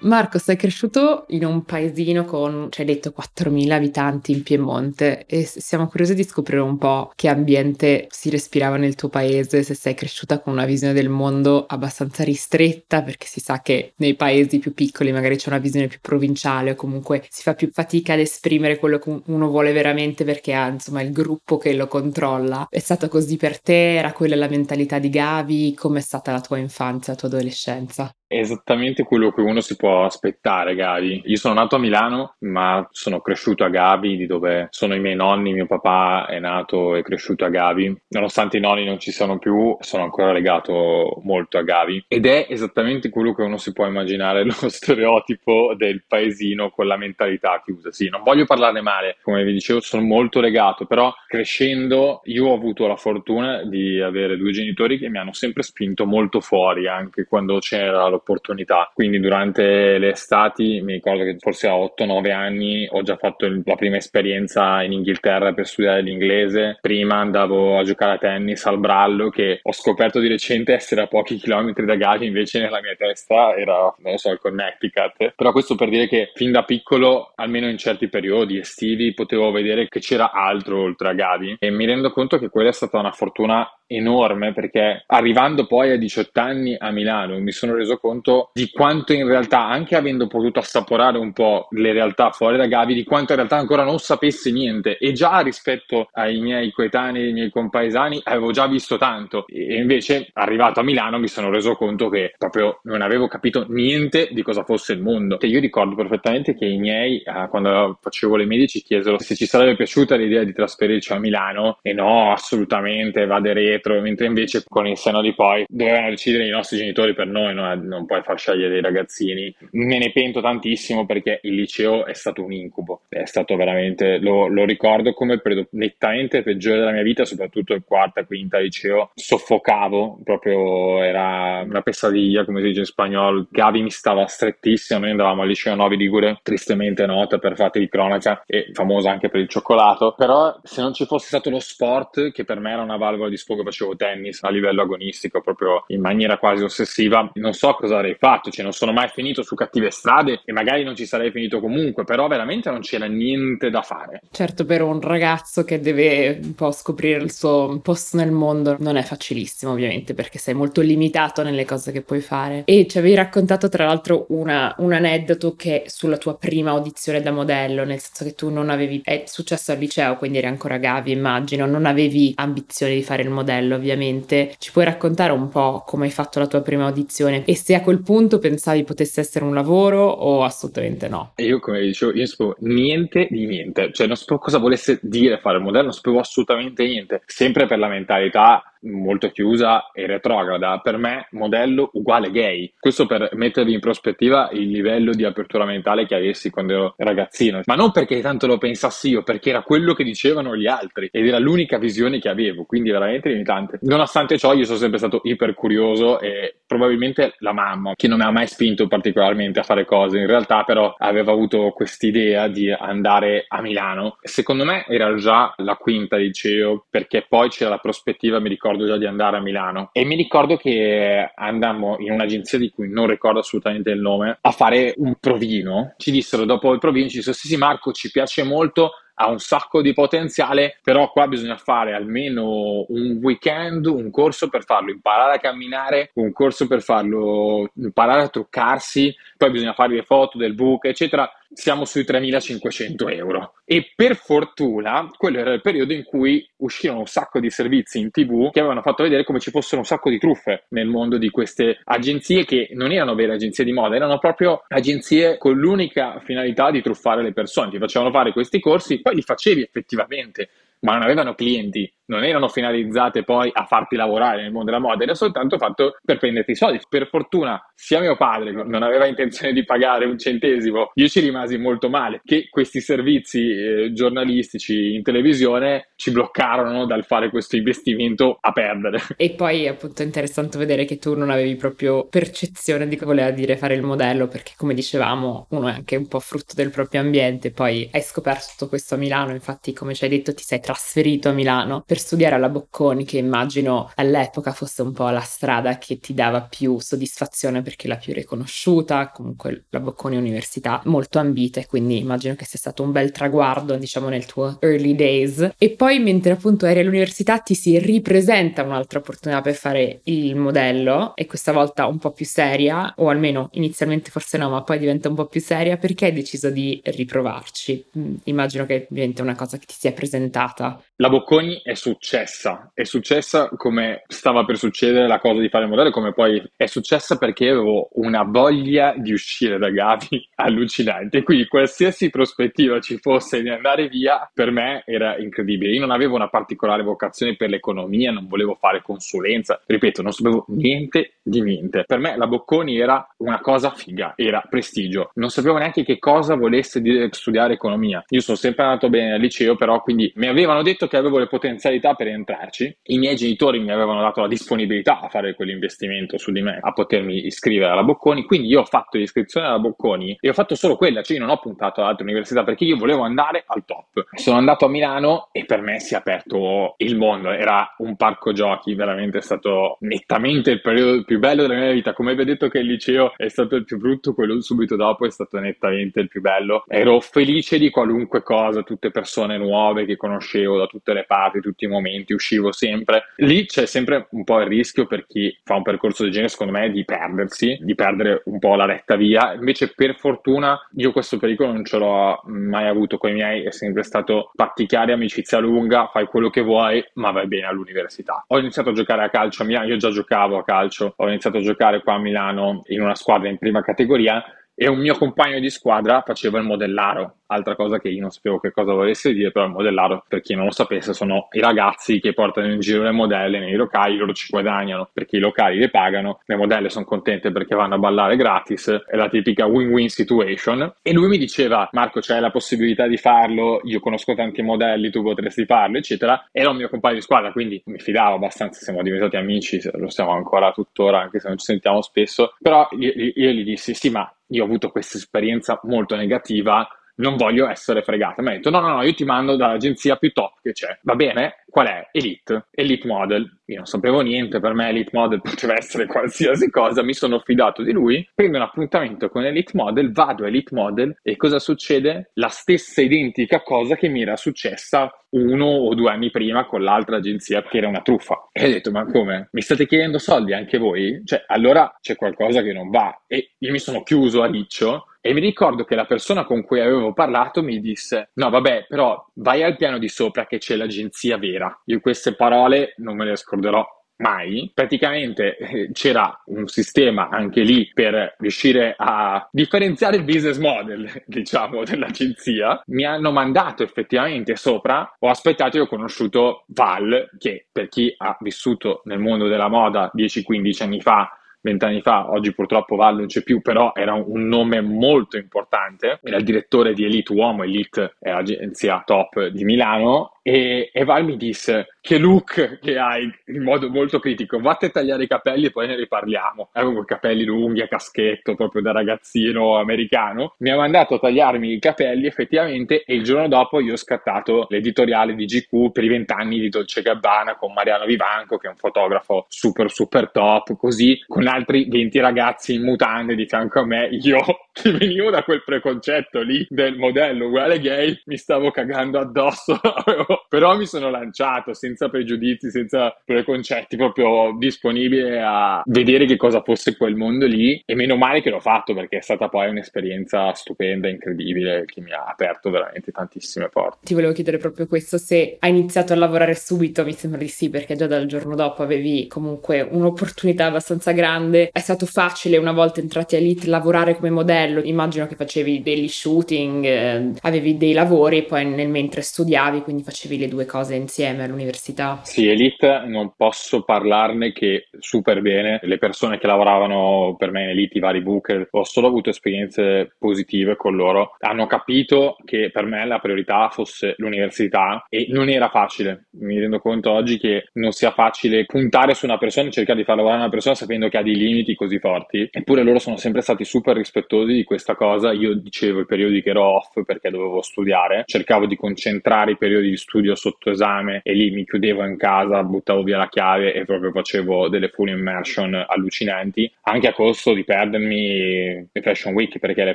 Marco, 0.00 0.38
sei 0.38 0.54
cresciuto 0.54 1.24
in 1.30 1.44
un 1.44 1.64
paesino 1.64 2.24
con, 2.24 2.68
ci 2.70 2.82
hai 2.82 2.86
detto, 2.86 3.10
4.000 3.10 3.72
abitanti 3.72 4.30
in 4.30 4.44
Piemonte 4.44 5.26
e 5.26 5.44
siamo 5.44 5.88
curiosi 5.88 6.14
di 6.14 6.22
scoprire 6.22 6.60
un 6.60 6.78
po' 6.78 7.10
che 7.16 7.26
ambiente 7.26 8.06
si 8.08 8.30
respirava 8.30 8.76
nel 8.76 8.94
tuo 8.94 9.08
paese, 9.08 9.64
se 9.64 9.74
sei 9.74 9.94
cresciuta 9.94 10.38
con 10.38 10.52
una 10.52 10.66
visione 10.66 10.92
del 10.92 11.08
mondo 11.08 11.66
abbastanza 11.66 12.22
ristretta, 12.22 13.02
perché 13.02 13.26
si 13.26 13.40
sa 13.40 13.60
che 13.60 13.94
nei 13.96 14.14
paesi 14.14 14.60
più 14.60 14.72
piccoli 14.72 15.10
magari 15.10 15.36
c'è 15.36 15.48
una 15.48 15.58
visione 15.58 15.88
più 15.88 15.98
provinciale 16.00 16.70
o 16.70 16.74
comunque 16.76 17.26
si 17.28 17.42
fa 17.42 17.54
più 17.54 17.68
fatica 17.72 18.12
ad 18.12 18.20
esprimere 18.20 18.78
quello 18.78 19.00
che 19.00 19.20
uno 19.24 19.48
vuole 19.48 19.72
veramente 19.72 20.22
perché 20.22 20.54
ha 20.54 20.68
insomma 20.68 21.02
il 21.02 21.10
gruppo 21.10 21.58
che 21.58 21.72
lo 21.74 21.88
controlla. 21.88 22.68
È 22.70 22.78
stato 22.78 23.08
così 23.08 23.36
per 23.36 23.60
te? 23.60 23.96
Era 23.96 24.12
quella 24.12 24.36
la 24.36 24.48
mentalità 24.48 25.00
di 25.00 25.08
Gavi? 25.08 25.74
Com'è 25.74 26.00
stata 26.00 26.30
la 26.30 26.40
tua 26.40 26.58
infanzia, 26.58 27.14
la 27.14 27.18
tua 27.18 27.28
adolescenza? 27.28 28.12
Esattamente 28.28 29.04
quello 29.04 29.32
che 29.32 29.40
uno 29.40 29.60
si 29.60 29.74
può 29.76 30.04
aspettare, 30.04 30.74
Gavi. 30.74 31.22
Io 31.24 31.36
sono 31.36 31.54
nato 31.54 31.76
a 31.76 31.78
Milano, 31.78 32.34
ma 32.40 32.86
sono 32.92 33.20
cresciuto 33.20 33.64
a 33.64 33.68
Gavi, 33.68 34.16
di 34.16 34.26
dove 34.26 34.68
sono 34.70 34.94
i 34.94 35.00
miei 35.00 35.16
nonni. 35.16 35.54
Mio 35.54 35.66
papà 35.66 36.26
è 36.26 36.38
nato 36.38 36.94
e 36.94 37.02
cresciuto 37.02 37.44
a 37.44 37.48
Gavi. 37.48 37.96
Nonostante 38.08 38.58
i 38.58 38.60
nonni 38.60 38.84
non 38.84 38.98
ci 38.98 39.10
siano 39.10 39.38
più, 39.38 39.76
sono 39.80 40.02
ancora 40.04 40.32
legato 40.32 41.20
molto 41.22 41.58
a 41.58 41.62
Gavi. 41.62 42.04
Ed 42.06 42.26
è 42.26 42.46
esattamente 42.48 43.08
quello 43.08 43.34
che 43.34 43.42
uno 43.42 43.56
si 43.56 43.72
può 43.72 43.86
immaginare, 43.86 44.44
lo 44.44 44.52
stereotipo 44.52 45.74
del 45.76 46.04
paesino 46.06 46.70
con 46.70 46.86
la 46.86 46.96
mentalità 46.96 47.60
chiusa. 47.64 47.90
Sì, 47.90 48.08
non 48.08 48.22
voglio 48.22 48.44
parlarne 48.44 48.82
male, 48.82 49.16
come 49.22 49.42
vi 49.42 49.52
dicevo, 49.52 49.80
sono 49.80 50.02
molto 50.02 50.40
legato, 50.40 50.84
però 50.84 51.12
crescendo 51.26 52.20
io 52.24 52.46
ho 52.46 52.54
avuto 52.54 52.86
la 52.86 52.96
fortuna 52.96 53.64
di 53.64 54.00
avere 54.00 54.36
due 54.36 54.52
genitori 54.52 54.98
che 54.98 55.08
mi 55.08 55.18
hanno 55.18 55.32
sempre 55.32 55.62
spinto 55.62 56.04
molto 56.04 56.40
fuori, 56.40 56.86
anche 56.86 57.24
quando 57.24 57.58
c'era 57.58 58.06
lo 58.08 58.17
l'opportunità. 58.18 58.90
Quindi 58.92 59.20
durante 59.20 59.98
le 59.98 60.10
estati, 60.10 60.80
mi 60.82 60.94
ricordo 60.94 61.24
che 61.24 61.36
forse 61.38 61.68
a 61.68 61.74
8-9 61.74 62.32
anni 62.32 62.86
ho 62.90 63.02
già 63.02 63.16
fatto 63.16 63.46
il, 63.46 63.62
la 63.64 63.74
prima 63.76 63.96
esperienza 63.96 64.82
in 64.82 64.92
Inghilterra 64.92 65.52
per 65.52 65.66
studiare 65.66 66.02
l'inglese. 66.02 66.78
Prima 66.80 67.16
andavo 67.16 67.78
a 67.78 67.82
giocare 67.84 68.12
a 68.12 68.18
tennis 68.18 68.64
al 68.66 68.78
Brallo, 68.78 69.30
che 69.30 69.60
ho 69.62 69.72
scoperto 69.72 70.20
di 70.20 70.28
recente 70.28 70.74
essere 70.74 71.02
a 71.02 71.06
pochi 71.06 71.36
chilometri 71.36 71.84
da 71.84 71.94
Gavi, 71.94 72.26
invece 72.26 72.60
nella 72.60 72.80
mia 72.80 72.94
testa 72.96 73.54
era, 73.56 73.94
non 73.98 74.12
lo 74.12 74.18
so, 74.18 74.30
il 74.30 74.38
Connecticut. 74.38 75.32
Però 75.34 75.52
questo 75.52 75.74
per 75.74 75.88
dire 75.88 76.08
che 76.08 76.32
fin 76.34 76.52
da 76.52 76.64
piccolo, 76.64 77.32
almeno 77.36 77.68
in 77.68 77.78
certi 77.78 78.08
periodi 78.08 78.58
estivi, 78.58 79.14
potevo 79.14 79.50
vedere 79.50 79.88
che 79.88 80.00
c'era 80.00 80.32
altro 80.32 80.82
oltre 80.82 81.08
a 81.08 81.12
Gavi 81.12 81.56
e 81.58 81.70
mi 81.70 81.86
rendo 81.86 82.10
conto 82.10 82.38
che 82.38 82.48
quella 82.48 82.70
è 82.70 82.72
stata 82.72 82.98
una 82.98 83.12
fortuna 83.12 83.68
enorme 83.88 84.52
perché 84.52 85.02
arrivando 85.06 85.66
poi 85.66 85.90
a 85.92 85.96
18 85.96 86.40
anni 86.40 86.76
a 86.78 86.90
Milano 86.90 87.38
mi 87.40 87.50
sono 87.50 87.74
reso 87.74 87.96
conto 87.98 88.50
di 88.52 88.70
quanto 88.70 89.12
in 89.12 89.26
realtà, 89.26 89.66
anche 89.66 89.96
avendo 89.96 90.26
potuto 90.28 90.60
assaporare 90.60 91.18
un 91.18 91.32
po' 91.32 91.66
le 91.70 91.92
realtà 91.92 92.30
fuori 92.30 92.56
da 92.56 92.66
Gavi, 92.66 92.94
di 92.94 93.04
quanto 93.04 93.32
in 93.32 93.38
realtà 93.38 93.56
ancora 93.56 93.82
non 93.82 93.98
sapessi 93.98 94.52
niente 94.52 94.98
e 94.98 95.12
già 95.12 95.40
rispetto 95.40 96.08
ai 96.12 96.38
miei 96.38 96.70
coetanei, 96.70 97.26
ai 97.26 97.32
miei 97.32 97.50
compaesani 97.50 98.20
avevo 98.24 98.52
già 98.52 98.66
visto 98.68 98.96
tanto 98.98 99.46
e 99.48 99.76
invece 99.76 100.28
arrivato 100.34 100.80
a 100.80 100.82
Milano 100.82 101.18
mi 101.18 101.28
sono 101.28 101.50
reso 101.50 101.74
conto 101.74 102.08
che 102.08 102.34
proprio 102.36 102.80
non 102.84 103.02
avevo 103.02 103.26
capito 103.26 103.66
niente 103.68 104.28
di 104.30 104.42
cosa 104.42 104.62
fosse 104.62 104.92
il 104.92 105.00
mondo. 105.00 105.38
Io 105.40 105.60
ricordo 105.60 105.94
perfettamente 105.94 106.54
che 106.54 106.66
i 106.66 106.78
miei 106.78 107.22
eh, 107.22 107.48
quando 107.48 107.98
facevo 108.00 108.36
le 108.36 108.44
medie 108.44 108.66
ci 108.66 108.82
chiesero 108.82 109.18
se 109.18 109.34
ci 109.34 109.46
sarebbe 109.46 109.76
piaciuta 109.76 110.14
l'idea 110.14 110.44
di 110.44 110.52
trasferirci 110.52 111.12
a 111.12 111.18
Milano 111.18 111.78
e 111.82 111.92
no, 111.92 112.32
assolutamente, 112.32 113.24
vada 113.26 113.48
dietro, 113.78 114.00
mentre 114.00 114.26
invece 114.26 114.64
con 114.68 114.86
il 114.86 114.96
seno 114.96 115.20
di 115.22 115.34
poi 115.34 115.64
dovevano 115.68 116.10
decidere 116.10 116.46
i 116.46 116.50
nostri 116.50 116.76
genitori 116.78 117.14
per 117.14 117.26
noi, 117.26 117.54
non, 117.54 117.80
non 117.84 118.04
puoi 118.04 118.22
far 118.22 118.38
scegliere 118.38 118.72
dei 118.72 118.82
ragazzini. 118.82 119.54
Me 119.72 119.98
ne 119.98 120.12
pento 120.12 120.40
tantissimo 120.40 121.06
perché 121.06 121.40
il 121.42 121.54
liceo 121.54 122.04
è 122.04 122.14
stato 122.14 122.44
un 122.44 122.52
incubo, 122.52 123.02
è 123.08 123.24
stato 123.24 123.56
veramente, 123.56 124.18
lo, 124.18 124.48
lo 124.48 124.64
ricordo 124.64 125.12
come 125.12 125.34
il 125.34 125.42
periodo 125.42 125.68
nettamente 125.72 126.42
peggiore 126.42 126.78
della 126.78 126.92
mia 126.92 127.02
vita, 127.02 127.24
soprattutto 127.24 127.74
il 127.74 127.84
quarta, 127.86 128.24
quinta 128.24 128.58
liceo, 128.58 129.10
soffocavo, 129.14 130.20
proprio 130.24 131.02
era 131.02 131.62
una 131.64 131.82
pesadilla, 131.82 132.44
come 132.44 132.60
si 132.60 132.68
dice 132.68 132.80
in 132.80 132.86
spagnolo, 132.86 133.46
Gavi 133.50 133.82
mi 133.82 133.90
stava 133.90 134.26
strettissimo, 134.26 135.00
noi 135.00 135.10
andavamo 135.10 135.42
al 135.42 135.48
liceo 135.48 135.74
Novi 135.74 135.96
Ligure, 135.96 136.40
tristemente 136.42 137.06
nota 137.06 137.38
per 137.38 137.54
fatti 137.54 137.78
di 137.78 137.88
cronaca 137.88 138.42
e 138.46 138.70
famosa 138.72 139.10
anche 139.10 139.28
per 139.28 139.40
il 139.40 139.48
cioccolato, 139.48 140.14
però 140.16 140.58
se 140.62 140.82
non 140.82 140.92
ci 140.92 141.06
fosse 141.06 141.28
stato 141.28 141.50
lo 141.50 141.60
sport, 141.60 142.32
che 142.32 142.44
per 142.44 142.58
me 142.58 142.72
era 142.72 142.82
una 142.82 142.96
valvola 142.96 143.28
di 143.28 143.36
sfogo, 143.36 143.62
facevo 143.68 143.96
tennis 143.96 144.42
a 144.42 144.50
livello 144.50 144.82
agonistico, 144.82 145.40
proprio 145.40 145.84
in 145.88 146.00
maniera 146.00 146.38
quasi 146.38 146.62
ossessiva, 146.62 147.30
non 147.34 147.52
so 147.52 147.74
cosa 147.74 147.96
avrei 147.96 148.16
fatto, 148.18 148.50
cioè 148.50 148.64
non 148.64 148.72
sono 148.72 148.92
mai 148.92 149.08
finito 149.08 149.42
su 149.42 149.54
cattive 149.54 149.90
strade 149.90 150.42
e 150.44 150.52
magari 150.52 150.84
non 150.84 150.94
ci 150.94 151.06
sarei 151.06 151.30
finito 151.30 151.60
comunque, 151.60 152.04
però 152.04 152.26
veramente 152.28 152.70
non 152.70 152.80
c'era 152.80 153.06
niente 153.06 153.70
da 153.70 153.82
fare. 153.82 154.22
Certo, 154.30 154.64
per 154.64 154.82
un 154.82 155.00
ragazzo 155.00 155.64
che 155.64 155.80
deve 155.80 156.38
un 156.42 156.54
po' 156.54 156.70
scoprire 156.72 157.22
il 157.22 157.32
suo 157.32 157.80
posto 157.82 158.16
nel 158.16 158.30
mondo 158.30 158.76
non 158.78 158.96
è 158.96 159.02
facilissimo 159.02 159.72
ovviamente 159.72 160.14
perché 160.14 160.38
sei 160.38 160.54
molto 160.54 160.80
limitato 160.80 161.42
nelle 161.42 161.64
cose 161.64 161.92
che 161.92 162.02
puoi 162.02 162.20
fare. 162.20 162.62
E 162.64 162.86
ci 162.88 162.98
avevi 162.98 163.14
raccontato 163.14 163.68
tra 163.68 163.86
l'altro 163.86 164.26
una, 164.30 164.74
un 164.78 164.92
aneddoto 164.92 165.54
che 165.54 165.84
sulla 165.86 166.16
tua 166.16 166.36
prima 166.36 166.70
audizione 166.70 167.20
da 167.20 167.30
modello, 167.30 167.84
nel 167.84 167.98
senso 167.98 168.24
che 168.24 168.34
tu 168.34 168.50
non 168.50 168.70
avevi, 168.70 169.00
è 169.04 169.24
successo 169.26 169.72
al 169.72 169.78
liceo, 169.78 170.16
quindi 170.16 170.38
eri 170.38 170.46
ancora 170.46 170.78
Gavi 170.78 171.12
immagino, 171.12 171.66
non 171.66 171.86
avevi 171.86 172.32
ambizione 172.36 172.94
di 172.94 173.02
fare 173.02 173.22
il 173.22 173.30
modello 173.30 173.46
modello 173.58 173.74
ovviamente. 173.74 174.54
Ci 174.58 174.72
puoi 174.72 174.84
raccontare 174.84 175.32
un 175.32 175.48
po' 175.48 175.82
come 175.86 176.06
hai 176.06 176.10
fatto 176.10 176.38
la 176.38 176.46
tua 176.46 176.60
prima 176.60 176.86
audizione 176.86 177.44
e 177.44 177.56
se 177.56 177.74
a 177.74 177.82
quel 177.82 178.02
punto 178.02 178.38
pensavi 178.38 178.84
potesse 178.84 179.20
essere 179.20 179.44
un 179.44 179.54
lavoro 179.54 180.04
o 180.04 180.44
assolutamente 180.44 181.08
no? 181.08 181.32
Io 181.36 181.58
come 181.58 181.80
dicevo, 181.80 182.12
io 182.12 182.18
non 182.18 182.26
sapevo 182.26 182.56
niente 182.60 183.26
di 183.30 183.46
niente, 183.46 183.90
cioè 183.92 184.06
non 184.06 184.16
sapevo 184.16 184.40
cosa 184.40 184.58
volesse 184.58 184.98
dire 185.02 185.38
fare 185.38 185.58
il 185.58 185.62
modello, 185.62 185.84
non 185.84 185.92
sapevo 185.92 186.20
assolutamente 186.20 186.84
niente, 186.84 187.22
sempre 187.26 187.66
per 187.66 187.78
la 187.78 187.88
mentalità 187.88 188.62
molto 188.82 189.30
chiusa 189.30 189.90
e 189.92 190.06
retrograda. 190.06 190.78
Per 190.78 190.96
me, 190.96 191.26
modello 191.32 191.90
uguale 191.94 192.30
gay. 192.30 192.72
Questo 192.78 193.06
per 193.06 193.30
mettervi 193.34 193.72
in 193.72 193.80
prospettiva 193.80 194.50
il 194.52 194.70
livello 194.70 195.12
di 195.12 195.24
apertura 195.24 195.64
mentale 195.64 196.06
che 196.06 196.14
avessi 196.14 196.50
quando 196.50 196.72
ero 196.72 196.94
ragazzino. 196.96 197.60
Ma 197.64 197.74
non 197.74 197.92
perché 197.92 198.20
tanto 198.20 198.46
lo 198.46 198.58
pensassi 198.58 199.10
io, 199.10 199.22
perché 199.22 199.50
era 199.50 199.62
quello 199.62 199.94
che 199.94 200.04
dicevano 200.04 200.56
gli 200.56 200.66
altri 200.66 201.08
ed 201.10 201.26
era 201.26 201.38
l'unica 201.38 201.78
visione 201.78 202.18
che 202.18 202.28
avevo, 202.28 202.64
quindi 202.64 202.90
veramente 202.90 203.28
limitante. 203.28 203.78
Nonostante 203.82 204.38
ciò, 204.38 204.54
io 204.54 204.64
sono 204.64 204.78
sempre 204.78 204.98
stato 204.98 205.20
iper 205.24 205.54
curioso 205.54 206.20
e 206.20 206.56
probabilmente 206.66 207.34
la 207.38 207.52
mamma, 207.52 207.94
che 207.94 208.08
non 208.08 208.18
mi 208.18 208.24
ha 208.24 208.30
mai 208.30 208.46
spinto 208.46 208.86
particolarmente 208.86 209.60
a 209.60 209.62
fare 209.62 209.84
cose, 209.84 210.18
in 210.18 210.26
realtà 210.26 210.64
però 210.64 210.94
aveva 210.98 211.32
avuto 211.32 211.70
quest'idea 211.70 212.48
di 212.48 212.70
andare 212.70 213.44
a 213.48 213.60
Milano. 213.60 214.18
Secondo 214.22 214.64
me 214.64 214.84
era 214.86 215.14
già 215.16 215.52
la 215.58 215.76
quinta 215.76 216.16
liceo, 216.16 216.86
perché 216.90 217.24
poi 217.28 217.48
c'era 217.48 217.70
la 217.70 217.78
prospettiva, 217.78 218.38
mi 218.38 218.48
ricordo 218.48 218.66
ricordo 218.68 218.86
già 218.86 218.98
di 218.98 219.06
andare 219.06 219.38
a 219.38 219.40
Milano 219.40 219.90
e 219.92 220.04
mi 220.04 220.14
ricordo 220.14 220.56
che 220.56 221.30
andammo 221.34 221.96
in 221.98 222.12
un'agenzia 222.12 222.58
di 222.58 222.70
cui 222.70 222.90
non 222.90 223.06
ricordo 223.06 223.40
assolutamente 223.40 223.90
il 223.90 224.00
nome 224.00 224.38
a 224.40 224.50
fare 224.50 224.94
un 224.98 225.14
provino. 225.18 225.94
Ci 225.96 226.10
dissero 226.10 226.44
dopo 226.44 226.72
il 226.72 226.78
provino, 226.78 227.08
ci 227.08 227.16
dissero 227.16 227.34
sì 227.34 227.48
sì 227.48 227.56
Marco 227.56 227.92
ci 227.92 228.10
piace 228.10 228.42
molto, 228.42 228.92
ha 229.14 229.28
un 229.28 229.38
sacco 229.38 229.80
di 229.82 229.94
potenziale, 229.94 230.78
però 230.82 231.10
qua 231.10 231.26
bisogna 231.26 231.56
fare 231.56 231.94
almeno 231.94 232.84
un 232.88 233.18
weekend, 233.22 233.86
un 233.86 234.10
corso 234.10 234.48
per 234.48 234.64
farlo 234.64 234.90
imparare 234.90 235.36
a 235.36 235.40
camminare, 235.40 236.10
un 236.14 236.32
corso 236.32 236.66
per 236.66 236.82
farlo 236.82 237.70
imparare 237.74 238.22
a 238.22 238.28
truccarsi, 238.28 239.14
poi 239.36 239.50
bisogna 239.50 239.72
fare 239.72 239.94
le 239.94 240.02
foto 240.02 240.38
del 240.38 240.54
book, 240.54 240.84
eccetera 240.84 241.30
siamo 241.52 241.84
sui 241.84 242.02
3.500 242.02 243.12
euro. 243.12 243.54
E 243.64 243.92
per 243.94 244.16
fortuna 244.16 245.10
quello 245.16 245.38
era 245.38 245.52
il 245.52 245.60
periodo 245.60 245.92
in 245.92 246.04
cui 246.04 246.48
uscirono 246.58 247.00
un 247.00 247.06
sacco 247.06 247.40
di 247.40 247.50
servizi 247.50 247.98
in 247.98 248.10
tv 248.10 248.50
che 248.50 248.60
avevano 248.60 248.82
fatto 248.82 249.02
vedere 249.02 249.24
come 249.24 249.40
ci 249.40 249.50
fossero 249.50 249.80
un 249.80 249.86
sacco 249.86 250.10
di 250.10 250.18
truffe 250.18 250.64
nel 250.68 250.86
mondo 250.86 251.18
di 251.18 251.30
queste 251.30 251.80
agenzie 251.84 252.44
che 252.44 252.68
non 252.72 252.92
erano 252.92 253.14
vere 253.14 253.34
agenzie 253.34 253.64
di 253.64 253.72
moda, 253.72 253.96
erano 253.96 254.18
proprio 254.18 254.62
agenzie 254.68 255.38
con 255.38 255.56
l'unica 255.58 256.20
finalità 256.20 256.70
di 256.70 256.82
truffare 256.82 257.22
le 257.22 257.32
persone. 257.32 257.70
Ti 257.70 257.78
facevano 257.78 258.10
fare 258.10 258.32
questi 258.32 258.60
corsi, 258.60 259.00
poi 259.00 259.14
li 259.14 259.22
facevi 259.22 259.62
effettivamente 259.62 260.50
ma 260.80 260.92
non 260.92 261.02
avevano 261.02 261.34
clienti, 261.34 261.90
non 262.08 262.24
erano 262.24 262.48
finalizzate 262.48 263.22
poi 263.22 263.50
a 263.52 263.64
farti 263.64 263.96
lavorare 263.96 264.42
nel 264.42 264.52
mondo 264.52 264.70
della 264.70 264.82
moda, 264.82 265.04
era 265.04 265.14
soltanto 265.14 265.58
fatto 265.58 265.96
per 266.04 266.18
prenderti 266.18 266.52
i 266.52 266.56
soldi. 266.56 266.80
Per 266.88 267.08
fortuna, 267.08 267.62
sia 267.74 268.00
mio 268.00 268.16
padre 268.16 268.52
non 268.52 268.82
aveva 268.82 269.06
intenzione 269.06 269.52
di 269.52 269.64
pagare 269.64 270.06
un 270.06 270.18
centesimo, 270.18 270.90
io 270.94 271.08
ci 271.08 271.20
rimasi 271.20 271.58
molto 271.58 271.88
male 271.88 272.20
che 272.24 272.48
questi 272.50 272.80
servizi 272.80 273.50
eh, 273.50 273.92
giornalistici 273.92 274.94
in 274.94 275.02
televisione 275.02 275.90
ci 275.96 276.10
bloccarono 276.10 276.86
dal 276.86 277.04
fare 277.04 277.30
questo 277.30 277.56
investimento 277.56 278.38
a 278.40 278.52
perdere. 278.52 279.00
E 279.16 279.30
poi 279.30 279.66
appunto 279.68 280.02
è 280.02 280.04
interessante 280.04 280.58
vedere 280.58 280.84
che 280.84 280.98
tu 280.98 281.14
non 281.14 281.30
avevi 281.30 281.56
proprio 281.56 282.06
percezione 282.08 282.88
di 282.88 282.96
cosa 282.96 283.06
voleva 283.06 283.30
dire 283.30 283.56
fare 283.56 283.74
il 283.74 283.82
modello, 283.82 284.28
perché 284.28 284.52
come 284.56 284.74
dicevamo, 284.74 285.46
uno 285.50 285.68
è 285.68 285.72
anche 285.72 285.96
un 285.96 286.08
po' 286.08 286.20
frutto 286.20 286.54
del 286.54 286.70
proprio 286.70 287.00
ambiente, 287.00 287.50
poi 287.50 287.88
hai 287.92 288.02
scoperto 288.02 288.46
tutto 288.52 288.68
questo 288.68 288.94
a 288.94 288.98
Milano, 288.98 289.32
infatti 289.32 289.72
come 289.72 289.94
ci 289.94 290.04
hai 290.04 290.10
detto 290.10 290.34
ti 290.34 290.42
sei 290.42 290.60
trasferito 290.60 291.28
a 291.28 291.32
Milano 291.32 291.82
per 291.86 291.97
studiare 291.98 292.34
alla 292.34 292.48
Bocconi, 292.48 293.04
che 293.04 293.18
immagino 293.18 293.90
all'epoca 293.94 294.52
fosse 294.52 294.82
un 294.82 294.92
po' 294.92 295.08
la 295.10 295.20
strada 295.20 295.78
che 295.78 295.98
ti 295.98 296.14
dava 296.14 296.42
più 296.42 296.78
soddisfazione 296.78 297.62
perché 297.62 297.88
la 297.88 297.96
più 297.96 298.12
riconosciuta, 298.12 299.10
comunque 299.10 299.64
la 299.70 299.80
Bocconi 299.80 300.16
Università 300.16 300.80
molto 300.84 301.18
ambita 301.18 301.60
e 301.60 301.66
quindi 301.66 301.98
immagino 301.98 302.34
che 302.34 302.44
sia 302.44 302.58
stato 302.58 302.82
un 302.82 302.92
bel 302.92 303.10
traguardo, 303.10 303.76
diciamo, 303.76 304.08
nel 304.08 304.26
tuo 304.26 304.58
early 304.60 304.94
days. 304.94 305.50
E 305.58 305.70
poi 305.70 305.98
mentre 305.98 306.32
appunto 306.32 306.66
eri 306.66 306.80
all'università 306.80 307.38
ti 307.38 307.54
si 307.54 307.78
ripresenta 307.78 308.62
un'altra 308.62 308.98
opportunità 308.98 309.40
per 309.40 309.54
fare 309.54 310.00
il 310.04 310.36
modello 310.36 311.14
e 311.14 311.26
questa 311.26 311.52
volta 311.52 311.86
un 311.86 311.98
po' 311.98 312.12
più 312.12 312.26
seria, 312.26 312.92
o 312.96 313.08
almeno 313.08 313.48
inizialmente 313.52 314.10
forse 314.10 314.38
no, 314.38 314.48
ma 314.50 314.62
poi 314.62 314.78
diventa 314.78 315.08
un 315.08 315.14
po' 315.14 315.26
più 315.26 315.40
seria 315.40 315.76
perché 315.76 316.06
hai 316.06 316.12
deciso 316.12 316.50
di 316.50 316.80
riprovarci. 316.84 317.84
Mm, 317.98 318.14
immagino 318.24 318.66
che 318.66 318.86
diventa 318.90 319.22
una 319.22 319.34
cosa 319.34 319.58
che 319.58 319.66
ti 319.66 319.74
sia 319.78 319.92
presentata. 319.92 320.80
La 321.00 321.10
Bocconi 321.10 321.60
è 321.62 321.74
successa, 321.74 322.72
è 322.74 322.82
successa 322.82 323.48
come 323.56 324.02
stava 324.08 324.44
per 324.44 324.58
succedere 324.58 325.06
la 325.06 325.20
cosa 325.20 325.40
di 325.40 325.48
fare 325.48 325.62
il 325.62 325.70
modello, 325.70 325.92
come 325.92 326.12
poi 326.12 326.42
è 326.56 326.66
successa 326.66 327.16
perché 327.18 327.50
avevo 327.50 327.90
una 327.92 328.24
voglia 328.24 328.94
di 328.96 329.12
uscire 329.12 329.58
da 329.58 329.70
Gavi 329.70 330.28
allucinante, 330.34 331.22
quindi 331.22 331.46
qualsiasi 331.46 332.10
prospettiva 332.10 332.80
ci 332.80 332.98
fosse 332.98 333.42
di 333.42 333.48
andare 333.48 333.86
via 333.86 334.28
per 334.34 334.50
me 334.50 334.82
era 334.86 335.16
incredibile. 335.18 335.70
Io 335.70 335.78
non 335.78 335.92
avevo 335.92 336.16
una 336.16 336.26
particolare 336.26 336.82
vocazione 336.82 337.36
per 337.36 337.48
l'economia, 337.48 338.10
non 338.10 338.26
volevo 338.26 338.56
fare 338.58 338.82
consulenza, 338.82 339.62
ripeto, 339.66 340.02
non 340.02 340.10
sapevo 340.10 340.46
niente 340.48 341.18
di 341.22 341.42
niente. 341.42 341.84
Per 341.86 341.98
me 342.00 342.16
la 342.16 342.26
Bocconi 342.26 342.76
era 342.76 343.06
una 343.18 343.38
cosa 343.38 343.70
figa, 343.70 344.14
era 344.16 344.42
prestigio. 344.50 345.12
Non 345.14 345.30
sapevo 345.30 345.58
neanche 345.58 345.84
che 345.84 346.00
cosa 346.00 346.34
volesse 346.34 346.82
studiare 347.12 347.52
economia. 347.52 348.04
Io 348.08 348.20
sono 348.20 348.36
sempre 348.36 348.64
andato 348.64 348.88
bene 348.88 349.12
al 349.12 349.20
liceo, 349.20 349.54
però 349.54 349.80
quindi 349.80 350.10
mi 350.16 350.26
avevano 350.26 350.62
detto 350.62 350.86
che 350.88 350.96
avevo 350.96 351.18
le 351.18 351.28
potenzialità 351.28 351.94
per 351.94 352.08
entrarci, 352.08 352.76
i 352.84 352.98
miei 352.98 353.16
genitori 353.16 353.60
mi 353.60 353.70
avevano 353.70 354.00
dato 354.00 354.20
la 354.20 354.28
disponibilità 354.28 355.00
a 355.00 355.08
fare 355.08 355.34
quell'investimento 355.34 356.18
su 356.18 356.32
di 356.32 356.42
me, 356.42 356.58
a 356.60 356.72
potermi 356.72 357.26
iscrivere 357.26 357.70
alla 357.70 357.84
Bocconi, 357.84 358.24
quindi 358.24 358.48
io 358.48 358.60
ho 358.60 358.64
fatto 358.64 358.98
l'iscrizione 358.98 359.46
alla 359.46 359.58
Bocconi 359.58 360.16
e 360.20 360.28
ho 360.28 360.32
fatto 360.32 360.54
solo 360.54 360.76
quella, 360.76 361.02
cioè 361.02 361.18
io 361.18 361.24
non 361.24 361.32
ho 361.32 361.38
puntato 361.38 361.80
ad 361.80 361.88
altre 361.88 362.04
università 362.04 362.42
perché 362.42 362.64
io 362.64 362.76
volevo 362.76 363.02
andare 363.02 363.44
al 363.46 363.64
top. 363.64 364.06
Sono 364.14 364.38
andato 364.38 364.64
a 364.64 364.68
Milano 364.68 365.28
e 365.32 365.44
per 365.44 365.60
me 365.60 365.80
si 365.80 365.94
è 365.94 365.98
aperto 365.98 366.74
il 366.78 366.96
mondo, 366.96 367.30
era 367.30 367.74
un 367.78 367.96
parco 367.96 368.32
giochi, 368.32 368.74
veramente 368.74 369.18
è 369.18 369.22
stato 369.22 369.76
nettamente 369.80 370.50
il 370.50 370.60
periodo 370.60 371.04
più 371.04 371.18
bello 371.18 371.46
della 371.46 371.60
mia 371.60 371.72
vita, 371.72 371.92
come 371.92 372.14
vi 372.14 372.22
ho 372.22 372.24
detto 372.24 372.48
che 372.48 372.58
il 372.58 372.66
liceo 372.66 373.12
è 373.16 373.28
stato 373.28 373.56
il 373.56 373.64
più 373.64 373.78
brutto, 373.78 374.14
quello 374.14 374.40
subito 374.40 374.76
dopo 374.76 375.06
è 375.06 375.10
stato 375.10 375.38
nettamente 375.38 376.00
il 376.00 376.08
più 376.08 376.20
bello. 376.20 376.64
Ero 376.66 377.00
felice 377.00 377.58
di 377.58 377.70
qualunque 377.70 378.22
cosa, 378.22 378.62
tutte 378.62 378.90
persone 378.90 379.36
nuove 379.38 379.84
che 379.84 379.96
conoscevo 379.96 380.56
da 380.56 380.66
tutte 380.78 380.92
le 380.92 381.04
parti, 381.04 381.40
tutti 381.40 381.64
i 381.64 381.68
momenti, 381.68 382.12
uscivo 382.12 382.52
sempre. 382.52 383.04
Lì 383.16 383.46
c'è 383.46 383.66
sempre 383.66 384.06
un 384.10 384.24
po' 384.24 384.40
il 384.40 384.46
rischio 384.46 384.86
per 384.86 385.06
chi 385.06 385.36
fa 385.44 385.56
un 385.56 385.62
percorso 385.62 386.02
del 386.02 386.12
genere, 386.12 386.30
secondo 386.30 386.52
me, 386.52 386.70
di 386.70 386.84
perdersi, 386.84 387.58
di 387.60 387.74
perdere 387.74 388.22
un 388.26 388.38
po' 388.38 388.54
la 388.54 388.64
retta 388.64 388.96
via. 388.96 389.34
Invece, 389.34 389.72
per 389.74 389.96
fortuna, 389.96 390.58
io 390.76 390.92
questo 390.92 391.18
pericolo 391.18 391.52
non 391.52 391.64
ce 391.64 391.78
l'ho 391.78 392.22
mai 392.26 392.66
avuto 392.66 392.98
con 392.98 393.10
i 393.10 393.14
miei, 393.14 393.44
è 393.44 393.50
sempre 393.50 393.82
stato 393.82 394.30
patticare 394.34 394.92
amicizia 394.92 395.38
lunga, 395.38 395.88
fai 395.92 396.06
quello 396.06 396.30
che 396.30 396.40
vuoi, 396.40 396.84
ma 396.94 397.10
vai 397.10 397.26
bene 397.26 397.46
all'università. 397.46 398.24
Ho 398.28 398.38
iniziato 398.38 398.70
a 398.70 398.72
giocare 398.72 399.04
a 399.04 399.10
calcio 399.10 399.42
a 399.42 399.46
Milano, 399.46 399.66
io 399.66 399.76
già 399.76 399.90
giocavo 399.90 400.38
a 400.38 400.44
calcio, 400.44 400.94
ho 400.96 401.08
iniziato 401.08 401.38
a 401.38 401.42
giocare 401.42 401.82
qua 401.82 401.94
a 401.94 401.98
Milano 401.98 402.62
in 402.66 402.80
una 402.80 402.94
squadra 402.94 403.28
in 403.28 403.38
prima 403.38 403.62
categoria 403.62 404.22
e 404.60 404.68
un 404.68 404.78
mio 404.78 404.96
compagno 404.96 405.38
di 405.38 405.50
squadra 405.50 406.02
faceva 406.04 406.38
il 406.38 406.44
modellaro, 406.44 407.18
altra 407.26 407.54
cosa 407.54 407.78
che 407.78 407.90
io 407.90 408.00
non 408.00 408.10
sapevo 408.10 408.40
che 408.40 408.50
cosa 408.50 408.72
volesse 408.72 409.12
dire, 409.12 409.30
però 409.30 409.44
il 409.44 409.52
modellaro, 409.52 410.04
per 410.08 410.20
chi 410.20 410.34
non 410.34 410.46
lo 410.46 410.50
sapesse, 410.50 410.94
sono 410.94 411.28
i 411.30 411.38
ragazzi 411.38 412.00
che 412.00 412.12
portano 412.12 412.52
in 412.52 412.58
giro 412.58 412.82
le 412.82 412.90
modelle 412.90 413.38
nei 413.38 413.54
locali, 413.54 413.96
loro 413.96 414.12
ci 414.12 414.26
guadagnano 414.28 414.90
perché 414.92 415.18
i 415.18 415.20
locali 415.20 415.58
le 415.58 415.70
pagano, 415.70 416.18
le 416.24 416.34
modelle 416.34 416.70
sono 416.70 416.84
contente 416.84 417.30
perché 417.30 417.54
vanno 417.54 417.76
a 417.76 417.78
ballare 417.78 418.16
gratis, 418.16 418.68
è 418.84 418.96
la 418.96 419.08
tipica 419.08 419.46
win-win 419.46 419.88
situation. 419.88 420.72
E 420.82 420.92
lui 420.92 421.06
mi 421.06 421.18
diceva, 421.18 421.68
Marco 421.70 422.00
c'è 422.00 422.18
la 422.18 422.32
possibilità 422.32 422.88
di 422.88 422.96
farlo, 422.96 423.60
io 423.62 423.78
conosco 423.78 424.16
tanti 424.16 424.42
modelli, 424.42 424.90
tu 424.90 425.04
potresti 425.04 425.44
farlo, 425.44 425.78
eccetera. 425.78 426.26
Era 426.32 426.50
un 426.50 426.56
mio 426.56 426.68
compagno 426.68 426.94
di 426.96 427.02
squadra, 427.02 427.30
quindi 427.30 427.62
mi 427.66 427.78
fidavo 427.78 428.16
abbastanza, 428.16 428.60
siamo 428.60 428.82
diventati 428.82 429.14
amici, 429.14 429.60
lo 429.74 429.88
siamo 429.88 430.10
ancora 430.10 430.50
tuttora, 430.50 431.00
anche 431.00 431.20
se 431.20 431.28
non 431.28 431.38
ci 431.38 431.44
sentiamo 431.44 431.80
spesso, 431.80 432.34
però 432.40 432.66
io, 432.72 432.92
io 432.94 433.30
gli 433.30 433.44
dissi, 433.44 433.72
sì, 433.72 433.90
ma 433.90 434.12
io 434.28 434.42
ho 434.42 434.46
avuto 434.46 434.70
questa 434.70 434.98
esperienza 434.98 435.58
molto 435.64 435.96
negativa, 435.96 436.66
non 436.98 437.16
voglio 437.16 437.48
essere 437.48 437.82
fregata. 437.82 438.22
Mi 438.22 438.28
ha 438.28 438.32
detto: 438.32 438.50
no, 438.50 438.60
no, 438.60 438.68
no, 438.68 438.82
io 438.82 438.94
ti 438.94 439.04
mando 439.04 439.36
dall'agenzia 439.36 439.96
più 439.96 440.12
top 440.12 440.38
che 440.42 440.52
c'è. 440.52 440.78
Va 440.82 440.94
bene? 440.94 441.44
Qual 441.48 441.66
è? 441.66 441.88
Elite. 441.92 442.46
Elite 442.50 442.86
Model. 442.86 443.38
Io 443.46 443.56
non 443.56 443.64
sapevo 443.64 444.00
niente, 444.02 444.40
per 444.40 444.52
me 444.52 444.68
Elite 444.68 444.90
Model 444.92 445.20
poteva 445.22 445.54
essere 445.56 445.86
qualsiasi 445.86 446.50
cosa, 446.50 446.82
mi 446.82 446.92
sono 446.92 447.18
fidato 447.20 447.62
di 447.62 447.72
lui, 447.72 448.06
prendo 448.14 448.36
un 448.36 448.42
appuntamento 448.42 449.08
con 449.08 449.24
Elite 449.24 449.52
Model, 449.54 449.90
vado 449.90 450.24
a 450.24 450.26
Elite 450.28 450.54
Model 450.54 450.98
e 451.02 451.16
cosa 451.16 451.38
succede? 451.38 452.10
La 452.14 452.28
stessa 452.28 452.82
identica 452.82 453.42
cosa 453.42 453.74
che 453.74 453.88
mi 453.88 454.02
era 454.02 454.16
successa 454.16 454.92
uno 455.10 455.46
o 455.46 455.74
due 455.74 455.90
anni 455.90 456.10
prima 456.10 456.44
con 456.44 456.62
l'altra 456.62 456.96
agenzia 456.96 457.42
che 457.42 457.56
era 457.56 457.68
una 457.68 457.80
truffa. 457.80 458.28
E 458.32 458.44
ho 458.44 458.48
detto, 458.48 458.70
ma 458.70 458.84
come? 458.84 459.28
Mi 459.32 459.40
state 459.40 459.66
chiedendo 459.66 459.98
soldi 459.98 460.34
anche 460.34 460.58
voi? 460.58 461.00
Cioè, 461.04 461.24
allora 461.28 461.74
c'è 461.80 461.96
qualcosa 461.96 462.42
che 462.42 462.52
non 462.52 462.68
va. 462.68 463.04
E 463.06 463.32
io 463.38 463.50
mi 463.50 463.58
sono 463.58 463.82
chiuso 463.82 464.22
a 464.22 464.26
riccio 464.26 464.84
E 465.08 465.14
mi 465.14 465.20
ricordo 465.20 465.64
che 465.64 465.74
la 465.74 465.86
persona 465.86 466.26
con 466.26 466.44
cui 466.44 466.60
avevo 466.60 466.92
parlato 466.92 467.42
mi 467.42 467.60
disse: 467.60 468.10
No, 468.16 468.28
vabbè, 468.28 468.66
però 468.68 469.02
vai 469.14 469.42
al 469.42 469.56
piano 469.56 469.78
di 469.78 469.88
sopra 469.88 470.26
che 470.26 470.36
c'è 470.36 470.54
l'agenzia 470.54 471.16
vera. 471.16 471.62
Io 471.64 471.80
queste 471.80 472.14
parole 472.14 472.74
non 472.76 472.94
me 472.94 473.06
le 473.06 473.16
scorderò 473.16 473.66
mai, 473.96 474.50
praticamente 474.52 475.38
eh, 475.38 475.70
c'era 475.72 476.22
un 476.26 476.46
sistema 476.46 477.08
anche 477.08 477.40
lì 477.40 477.70
per 477.72 478.16
riuscire 478.18 478.74
a 478.76 479.26
differenziare 479.32 479.96
il 479.96 480.04
business 480.04 480.36
model, 480.36 480.86
diciamo, 481.06 481.64
dell'agenzia. 481.64 482.60
Mi 482.66 482.84
hanno 482.84 483.10
mandato 483.10 483.62
effettivamente 483.62 484.36
sopra, 484.36 484.94
ho 484.98 485.08
aspettato 485.08 485.56
e 485.56 485.60
ho 485.60 485.66
conosciuto 485.66 486.44
Val, 486.48 487.08
che 487.16 487.46
per 487.50 487.68
chi 487.70 487.94
ha 487.96 488.14
vissuto 488.20 488.82
nel 488.84 488.98
mondo 488.98 489.26
della 489.26 489.48
moda 489.48 489.90
10-15 489.96 490.62
anni 490.62 490.82
fa 490.82 491.10
vent'anni 491.48 491.80
fa, 491.80 492.10
oggi 492.10 492.32
purtroppo 492.32 492.76
Val 492.76 492.96
non 492.96 493.06
c'è 493.06 493.22
più, 493.22 493.40
però 493.40 493.72
era 493.74 493.94
un 493.94 494.26
nome 494.28 494.60
molto 494.60 495.16
importante, 495.16 495.98
era 496.02 496.16
il 496.16 496.24
direttore 496.24 496.74
di 496.74 496.84
Elite 496.84 497.12
Uomo, 497.12 497.42
Elite 497.42 497.94
è 497.98 498.10
l'agenzia 498.10 498.82
top 498.84 499.26
di 499.26 499.44
Milano 499.44 500.17
e, 500.28 500.68
e 500.74 500.84
Val 500.84 501.06
mi 501.06 501.16
disse 501.16 501.68
che 501.80 501.96
look 501.96 502.58
che 502.60 502.76
hai 502.76 503.10
in 503.28 503.42
modo 503.42 503.70
molto 503.70 503.98
critico, 503.98 504.38
vatti 504.38 504.66
a 504.66 504.68
tagliare 504.68 505.04
i 505.04 505.06
capelli 505.06 505.46
e 505.46 505.50
poi 505.50 505.66
ne 505.66 505.74
riparliamo. 505.74 506.50
Avevo 506.52 506.82
i 506.82 506.84
capelli 506.84 507.24
lunghi 507.24 507.62
a 507.62 507.66
caschetto, 507.66 508.34
proprio 508.34 508.60
da 508.60 508.72
ragazzino 508.72 509.56
americano. 509.56 510.34
Mi 510.40 510.50
ha 510.50 510.56
mandato 510.56 510.96
a 510.96 510.98
tagliarmi 510.98 511.50
i 511.50 511.58
capelli 511.58 512.06
effettivamente 512.06 512.82
e 512.84 512.94
il 512.94 513.04
giorno 513.04 513.26
dopo 513.26 513.58
io 513.60 513.72
ho 513.72 513.76
scattato 513.76 514.46
l'editoriale 514.50 515.14
di 515.14 515.24
GQ 515.24 515.72
per 515.72 515.84
i 515.84 515.88
vent'anni 515.88 516.38
di 516.38 516.50
Dolce 516.50 516.82
Gabbana 516.82 517.36
con 517.36 517.54
Mariano 517.54 517.86
Vivanco, 517.86 518.36
che 518.36 518.48
è 518.48 518.50
un 518.50 518.56
fotografo 518.56 519.24
super 519.30 519.70
super 519.70 520.10
top, 520.10 520.58
così 520.58 521.02
con 521.06 521.26
altri 521.26 521.68
20 521.70 522.00
ragazzi 522.00 522.52
in 522.52 522.64
mutande 522.64 523.14
di 523.14 523.26
fianco 523.26 523.60
a 523.60 523.64
me, 523.64 523.88
io 523.92 524.20
che 524.52 524.72
venivo 524.72 525.08
da 525.08 525.22
quel 525.22 525.42
preconcetto 525.42 526.20
lì 526.20 526.46
del 526.50 526.76
modello 526.76 527.28
uguale 527.28 527.60
gay, 527.60 527.98
mi 528.04 528.18
stavo 528.18 528.50
cagando 528.50 528.98
addosso, 528.98 529.58
però 530.28 530.56
mi 530.56 530.66
sono 530.66 530.90
lanciato 530.90 531.54
senza 531.54 531.88
pregiudizi, 531.88 532.50
senza 532.50 532.96
preconcetti, 533.04 533.76
proprio 533.76 534.36
disponibile 534.38 535.20
a 535.22 535.62
vedere 535.66 536.06
che 536.06 536.16
cosa 536.16 536.42
fosse 536.42 536.76
quel 536.76 536.94
mondo 536.94 537.26
lì. 537.26 537.62
E 537.64 537.74
meno 537.74 537.96
male 537.96 538.22
che 538.22 538.30
l'ho 538.30 538.40
fatto 538.40 538.74
perché 538.74 538.98
è 538.98 539.02
stata 539.02 539.28
poi 539.28 539.48
un'esperienza 539.48 540.32
stupenda, 540.34 540.88
incredibile, 540.88 541.64
che 541.66 541.80
mi 541.80 541.92
ha 541.92 542.04
aperto 542.04 542.50
veramente 542.50 542.92
tantissime 542.92 543.48
porte. 543.48 543.78
Ti 543.84 543.94
volevo 543.94 544.12
chiedere 544.12 544.38
proprio 544.38 544.66
questo, 544.66 544.98
se 544.98 545.36
hai 545.38 545.50
iniziato 545.50 545.92
a 545.92 545.96
lavorare 545.96 546.34
subito, 546.34 546.84
mi 546.84 546.92
sembra 546.92 547.20
di 547.20 547.28
sì, 547.28 547.50
perché 547.50 547.76
già 547.76 547.86
dal 547.86 548.06
giorno 548.06 548.34
dopo 548.34 548.62
avevi 548.62 549.06
comunque 549.06 549.60
un'opportunità 549.60 550.46
abbastanza 550.46 550.92
grande, 550.92 551.50
è 551.52 551.60
stato 551.60 551.86
facile 551.86 552.36
una 552.36 552.52
volta 552.52 552.80
entrati 552.80 553.14
a 553.14 553.18
Elite 553.18 553.48
lavorare 553.48 553.96
come 553.96 554.10
modello, 554.10 554.62
immagino 554.62 555.06
che 555.06 555.16
facevi 555.16 555.62
degli 555.62 555.88
shooting, 555.88 556.64
eh, 556.64 557.12
avevi 557.22 557.56
dei 557.56 557.72
lavori, 557.72 558.24
poi 558.24 558.46
nel 558.46 558.68
mentre 558.68 559.02
studiavi, 559.02 559.62
quindi 559.62 559.82
facevi 559.82 559.97
le 560.06 560.28
due 560.28 560.46
cose 560.46 560.74
insieme 560.74 561.24
all'università. 561.24 562.00
Sì, 562.02 562.28
Elite 562.28 562.82
non 562.86 563.14
posso 563.16 563.64
parlarne 563.64 564.32
che 564.32 564.68
super 564.78 565.20
bene, 565.20 565.58
le 565.62 565.78
persone 565.78 566.18
che 566.18 566.26
lavoravano 566.26 567.16
per 567.18 567.30
me 567.32 567.42
in 567.42 567.48
Elite, 567.48 567.78
i 567.78 567.80
vari 567.80 568.00
booker, 568.00 568.46
ho 568.50 568.64
solo 568.64 568.86
avuto 568.86 569.10
esperienze 569.10 569.94
positive 569.98 570.56
con 570.56 570.76
loro, 570.76 571.16
hanno 571.18 571.46
capito 571.46 572.16
che 572.24 572.50
per 572.52 572.64
me 572.64 572.86
la 572.86 573.00
priorità 573.00 573.48
fosse 573.48 573.94
l'università 573.96 574.84
e 574.88 575.06
non 575.10 575.28
era 575.28 575.48
facile, 575.48 576.06
mi 576.20 576.38
rendo 576.38 576.60
conto 576.60 576.92
oggi 576.92 577.18
che 577.18 577.48
non 577.54 577.72
sia 577.72 577.90
facile 577.90 578.44
puntare 578.44 578.94
su 578.94 579.06
una 579.06 579.18
persona 579.18 579.48
e 579.48 579.52
cercare 579.52 579.78
di 579.78 579.84
far 579.84 579.96
lavorare 579.96 580.20
una 580.20 580.30
persona 580.30 580.54
sapendo 580.54 580.88
che 580.88 580.98
ha 580.98 581.02
dei 581.02 581.16
limiti 581.16 581.54
così 581.54 581.78
forti, 581.78 582.28
eppure 582.30 582.62
loro 582.62 582.78
sono 582.78 582.96
sempre 582.96 583.20
stati 583.20 583.44
super 583.44 583.76
rispettosi 583.76 584.32
di 584.32 584.44
questa 584.44 584.74
cosa, 584.74 585.12
io 585.12 585.34
dicevo 585.34 585.80
i 585.80 585.86
periodi 585.86 586.22
che 586.22 586.30
ero 586.30 586.44
off 586.44 586.82
perché 586.84 587.10
dovevo 587.10 587.42
studiare, 587.42 588.04
cercavo 588.06 588.46
di 588.46 588.56
concentrare 588.56 589.32
i 589.32 589.36
periodi 589.36 589.70
di 589.70 589.76
studio 589.76 589.86
sotto 590.14 590.50
esame 590.50 591.00
e 591.02 591.12
lì 591.12 591.30
mi 591.30 591.44
chiudevo 591.44 591.84
in 591.84 591.96
casa, 591.96 592.42
buttavo 592.42 592.82
via 592.82 592.98
la 592.98 593.08
chiave 593.08 593.54
e 593.54 593.64
proprio 593.64 593.90
facevo 593.90 594.48
delle 594.48 594.68
full 594.68 594.88
immersion 594.88 595.54
allucinanti, 595.66 596.50
anche 596.62 596.88
a 596.88 596.92
costo 596.92 597.32
di 597.32 597.44
perdermi 597.44 598.68
le 598.72 598.82
Fashion 598.82 599.14
Week, 599.14 599.38
perché 599.38 599.64
le 599.64 599.74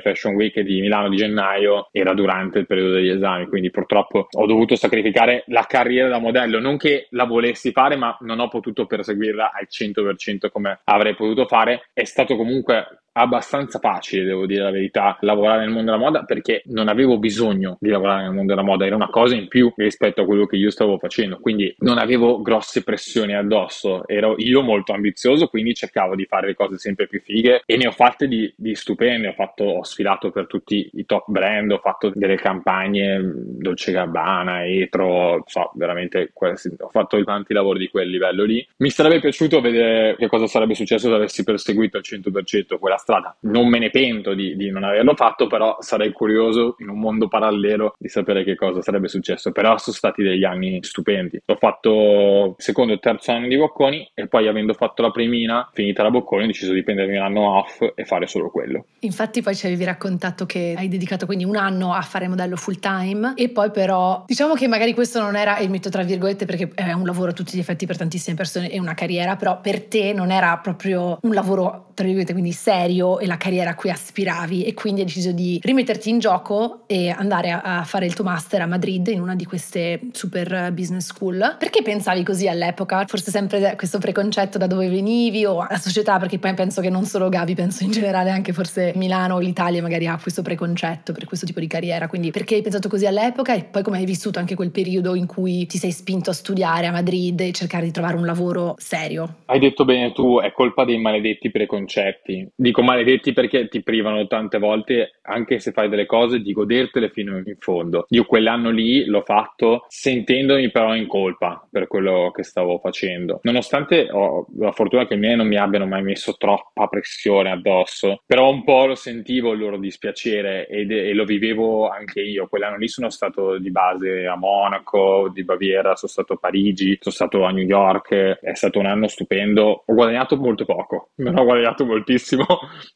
Fashion 0.00 0.34
Week 0.34 0.58
di 0.60 0.80
Milano 0.80 1.08
di 1.08 1.16
gennaio 1.16 1.88
era 1.92 2.14
durante 2.14 2.58
il 2.58 2.66
periodo 2.66 2.94
degli 2.94 3.08
esami, 3.08 3.46
quindi 3.46 3.70
purtroppo 3.70 4.28
ho 4.30 4.46
dovuto 4.46 4.76
sacrificare 4.76 5.44
la 5.48 5.64
carriera 5.68 6.08
da 6.08 6.18
modello, 6.18 6.60
non 6.60 6.76
che 6.76 7.06
la 7.10 7.24
volessi 7.24 7.72
fare, 7.72 7.96
ma 7.96 8.16
non 8.20 8.40
ho 8.40 8.48
potuto 8.48 8.86
perseguirla 8.86 9.52
al 9.52 9.66
100% 9.70 10.50
come 10.50 10.80
avrei 10.84 11.14
potuto 11.14 11.46
fare. 11.46 11.88
È 11.92 12.04
stato 12.04 12.36
comunque 12.36 13.03
abbastanza 13.16 13.78
facile, 13.78 14.24
devo 14.24 14.46
dire 14.46 14.62
la 14.62 14.70
verità, 14.70 15.16
lavorare 15.20 15.60
nel 15.60 15.70
mondo 15.70 15.90
della 15.92 16.02
moda 16.02 16.24
perché 16.24 16.62
non 16.66 16.88
avevo 16.88 17.18
bisogno 17.18 17.76
di 17.80 17.88
lavorare 17.88 18.22
nel 18.22 18.32
mondo 18.32 18.54
della 18.54 18.66
moda, 18.66 18.86
era 18.86 18.96
una 18.96 19.10
cosa 19.10 19.34
in 19.34 19.48
più 19.48 19.72
rispetto 19.76 20.22
a 20.22 20.24
quello 20.24 20.46
che 20.46 20.56
io 20.56 20.70
stavo 20.70 20.98
facendo, 20.98 21.38
quindi 21.38 21.74
non 21.78 21.98
avevo 21.98 22.42
grosse 22.42 22.82
pressioni 22.82 23.34
addosso, 23.34 24.06
ero 24.08 24.34
io 24.38 24.62
molto 24.62 24.92
ambizioso, 24.92 25.46
quindi 25.46 25.74
cercavo 25.74 26.14
di 26.14 26.26
fare 26.26 26.48
le 26.48 26.54
cose 26.54 26.78
sempre 26.78 27.06
più 27.06 27.20
fighe 27.20 27.62
e 27.64 27.76
ne 27.76 27.86
ho 27.86 27.92
fatte 27.92 28.26
di, 28.26 28.52
di 28.56 28.74
stupende, 28.74 29.28
ho, 29.28 29.32
fatto, 29.32 29.64
ho 29.64 29.84
sfilato 29.84 30.30
per 30.30 30.46
tutti 30.46 30.90
i 30.94 31.06
top 31.06 31.24
brand, 31.28 31.70
ho 31.70 31.78
fatto 31.78 32.10
delle 32.14 32.36
campagne 32.36 33.20
Dolce 33.22 33.92
Gabbana, 33.92 34.66
Etro, 34.66 35.44
so, 35.46 35.70
veramente 35.74 36.32
ho 36.34 36.88
fatto 36.88 37.22
tanti 37.24 37.52
lavori 37.52 37.78
di 37.78 37.88
quel 37.88 38.08
livello 38.08 38.44
lì. 38.44 38.66
Mi 38.78 38.90
sarebbe 38.90 39.20
piaciuto 39.20 39.60
vedere 39.60 40.16
che 40.16 40.26
cosa 40.26 40.46
sarebbe 40.46 40.74
successo 40.74 41.08
se 41.08 41.14
avessi 41.14 41.44
perseguito 41.44 41.96
al 41.96 42.02
100% 42.04 42.78
quella 42.78 42.98
strada. 43.04 43.36
Non 43.40 43.68
me 43.68 43.78
ne 43.78 43.90
pento 43.90 44.32
di, 44.32 44.56
di, 44.56 44.70
non 44.70 44.82
averlo 44.82 45.14
fatto, 45.14 45.46
però 45.46 45.76
sarei 45.80 46.10
curioso 46.10 46.76
in 46.78 46.88
un 46.88 46.98
mondo 46.98 47.28
parallelo 47.28 47.94
di 47.98 48.08
sapere 48.08 48.42
che 48.44 48.56
cosa 48.56 48.80
sarebbe 48.80 49.08
successo. 49.08 49.52
Però 49.52 49.76
sono 49.76 49.94
stati 49.94 50.22
degli 50.22 50.44
anni 50.44 50.82
stupendi. 50.82 51.40
Ho 51.44 51.56
fatto 51.56 52.54
secondo 52.56 52.94
e 52.94 52.98
terzo 52.98 53.30
anno 53.30 53.46
di 53.46 53.56
Bocconi 53.56 54.10
e 54.14 54.26
poi 54.26 54.48
avendo 54.48 54.72
fatto 54.72 55.02
la 55.02 55.10
primina, 55.10 55.68
finita 55.72 56.02
la 56.02 56.10
Bocconi, 56.10 56.44
ho 56.44 56.46
deciso 56.46 56.72
di 56.72 56.82
prendermi 56.82 57.16
un 57.16 57.22
anno 57.22 57.58
off 57.58 57.80
e 57.94 58.04
fare 58.04 58.26
solo 58.26 58.50
quello. 58.50 58.86
Infatti 59.00 59.42
poi 59.42 59.54
ci 59.54 59.66
avevi 59.66 59.84
raccontato 59.84 60.46
che 60.46 60.74
hai 60.76 60.88
dedicato 60.88 61.26
quindi 61.26 61.44
un 61.44 61.56
anno 61.56 61.92
a 61.92 62.00
fare 62.00 62.26
modello 62.26 62.56
full 62.56 62.78
time 62.78 63.34
e 63.36 63.50
poi 63.50 63.70
però 63.70 64.24
diciamo 64.26 64.54
che 64.54 64.66
magari 64.66 64.94
questo 64.94 65.20
non 65.20 65.36
era, 65.36 65.58
e 65.58 65.68
metto 65.68 65.90
tra 65.90 66.02
virgolette 66.02 66.46
perché 66.46 66.70
è 66.74 66.92
un 66.92 67.04
lavoro 67.04 67.30
a 67.30 67.34
tutti 67.34 67.56
gli 67.56 67.60
effetti 67.60 67.84
per 67.84 67.98
tantissime 67.98 68.34
persone 68.34 68.70
e 68.70 68.80
una 68.80 68.94
carriera, 68.94 69.36
però 69.36 69.60
per 69.60 69.84
te 69.84 70.12
non 70.14 70.30
era 70.30 70.56
proprio 70.58 71.18
un 71.20 71.34
lavoro 71.34 71.90
tra 71.94 72.04
virgolette 72.04 72.32
quindi 72.32 72.52
serio 72.52 72.93
serio 72.94 73.18
e 73.18 73.26
la 73.26 73.36
carriera 73.36 73.70
a 73.70 73.74
cui 73.74 73.90
aspiravi 73.90 74.64
e 74.64 74.74
quindi 74.74 75.00
hai 75.00 75.06
deciso 75.06 75.32
di 75.32 75.58
rimetterti 75.62 76.08
in 76.08 76.18
gioco 76.20 76.84
e 76.86 77.10
andare 77.10 77.50
a, 77.50 77.78
a 77.78 77.84
fare 77.84 78.06
il 78.06 78.14
tuo 78.14 78.24
master 78.24 78.62
a 78.62 78.66
Madrid 78.66 79.06
in 79.08 79.20
una 79.20 79.34
di 79.34 79.44
queste 79.44 80.00
super 80.12 80.72
business 80.72 81.06
school. 81.06 81.56
Perché 81.58 81.82
pensavi 81.82 82.22
così 82.22 82.46
all'epoca? 82.48 83.04
Forse 83.06 83.30
sempre 83.30 83.74
questo 83.76 83.98
preconcetto 83.98 84.58
da 84.58 84.66
dove 84.66 84.88
venivi 84.88 85.44
o 85.44 85.66
la 85.68 85.78
società, 85.78 86.18
perché 86.18 86.38
poi 86.38 86.54
penso 86.54 86.80
che 86.80 86.90
non 86.90 87.04
solo 87.04 87.28
Gavi, 87.28 87.54
penso 87.54 87.84
in 87.84 87.90
generale 87.90 88.30
anche 88.30 88.52
forse 88.52 88.92
Milano 88.94 89.34
o 89.34 89.38
l'Italia 89.38 89.82
magari 89.82 90.06
ha 90.06 90.18
questo 90.20 90.42
preconcetto 90.42 91.12
per 91.12 91.24
questo 91.24 91.46
tipo 91.46 91.60
di 91.60 91.66
carriera. 91.66 92.06
Quindi 92.06 92.30
perché 92.30 92.56
hai 92.56 92.62
pensato 92.62 92.88
così 92.88 93.06
all'epoca 93.06 93.54
e 93.54 93.64
poi 93.64 93.82
come 93.82 93.98
hai 93.98 94.04
vissuto 94.04 94.38
anche 94.38 94.54
quel 94.54 94.70
periodo 94.70 95.14
in 95.14 95.26
cui 95.26 95.66
ti 95.66 95.78
sei 95.78 95.90
spinto 95.90 96.30
a 96.30 96.34
studiare 96.34 96.86
a 96.86 96.92
Madrid 96.92 97.40
e 97.40 97.52
cercare 97.52 97.84
di 97.84 97.90
trovare 97.90 98.16
un 98.16 98.26
lavoro 98.26 98.74
serio? 98.78 99.36
Hai 99.46 99.58
detto 99.58 99.84
bene 99.84 100.12
tu, 100.12 100.40
è 100.40 100.52
colpa 100.52 100.84
dei 100.84 100.98
maledetti 100.98 101.50
preconcetti. 101.50 102.48
Dico 102.54 102.82
maledetti 102.84 103.32
perché 103.32 103.68
ti 103.68 103.82
privano 103.82 104.26
tante 104.26 104.58
volte, 104.58 105.18
anche 105.22 105.58
se 105.58 105.72
fai 105.72 105.88
delle 105.88 106.06
cose, 106.06 106.40
di 106.40 106.52
godertele 106.52 107.10
fino 107.10 107.36
in 107.38 107.56
fondo. 107.58 108.06
Io 108.10 108.24
quell'anno 108.24 108.70
lì 108.70 109.04
l'ho 109.06 109.22
fatto 109.22 109.84
sentendomi 109.88 110.70
però 110.70 110.94
in 110.94 111.06
colpa 111.06 111.66
per 111.70 111.86
quello 111.86 112.30
che 112.34 112.42
stavo 112.42 112.78
facendo. 112.78 113.40
Nonostante 113.42 114.08
ho 114.10 114.46
la 114.58 114.72
fortuna 114.72 115.06
che 115.06 115.14
i 115.14 115.18
miei 115.18 115.36
non 115.36 115.46
mi 115.46 115.56
abbiano 115.56 115.86
mai 115.86 116.02
messo 116.02 116.36
troppa 116.36 116.86
pressione 116.86 117.50
addosso, 117.50 118.22
però 118.26 118.50
un 118.50 118.64
po' 118.64 118.86
lo 118.86 118.94
sentivo 118.94 119.52
il 119.52 119.58
loro 119.58 119.78
dispiacere 119.78 120.66
ed, 120.68 120.90
e 120.90 121.12
lo 121.14 121.24
vivevo 121.24 121.88
anche 121.88 122.20
io. 122.20 122.46
Quell'anno 122.48 122.76
lì 122.76 122.88
sono 122.88 123.10
stato 123.10 123.58
di 123.58 123.70
base 123.70 124.26
a 124.26 124.36
Monaco, 124.36 125.30
di 125.32 125.44
Baviera, 125.44 125.96
sono 125.96 126.10
stato 126.10 126.34
a 126.34 126.36
Parigi, 126.36 126.98
sono 127.00 127.14
stato 127.14 127.44
a 127.44 127.50
New 127.50 127.64
York, 127.64 128.12
è 128.14 128.54
stato 128.54 128.78
un 128.78 128.86
anno 128.86 129.08
stupendo. 129.08 129.84
Ho 129.86 129.94
guadagnato 129.94 130.36
molto 130.36 130.64
poco, 130.64 131.10
non 131.16 131.36
ho 131.38 131.44
guadagnato 131.44 131.84
moltissimo, 131.84 132.46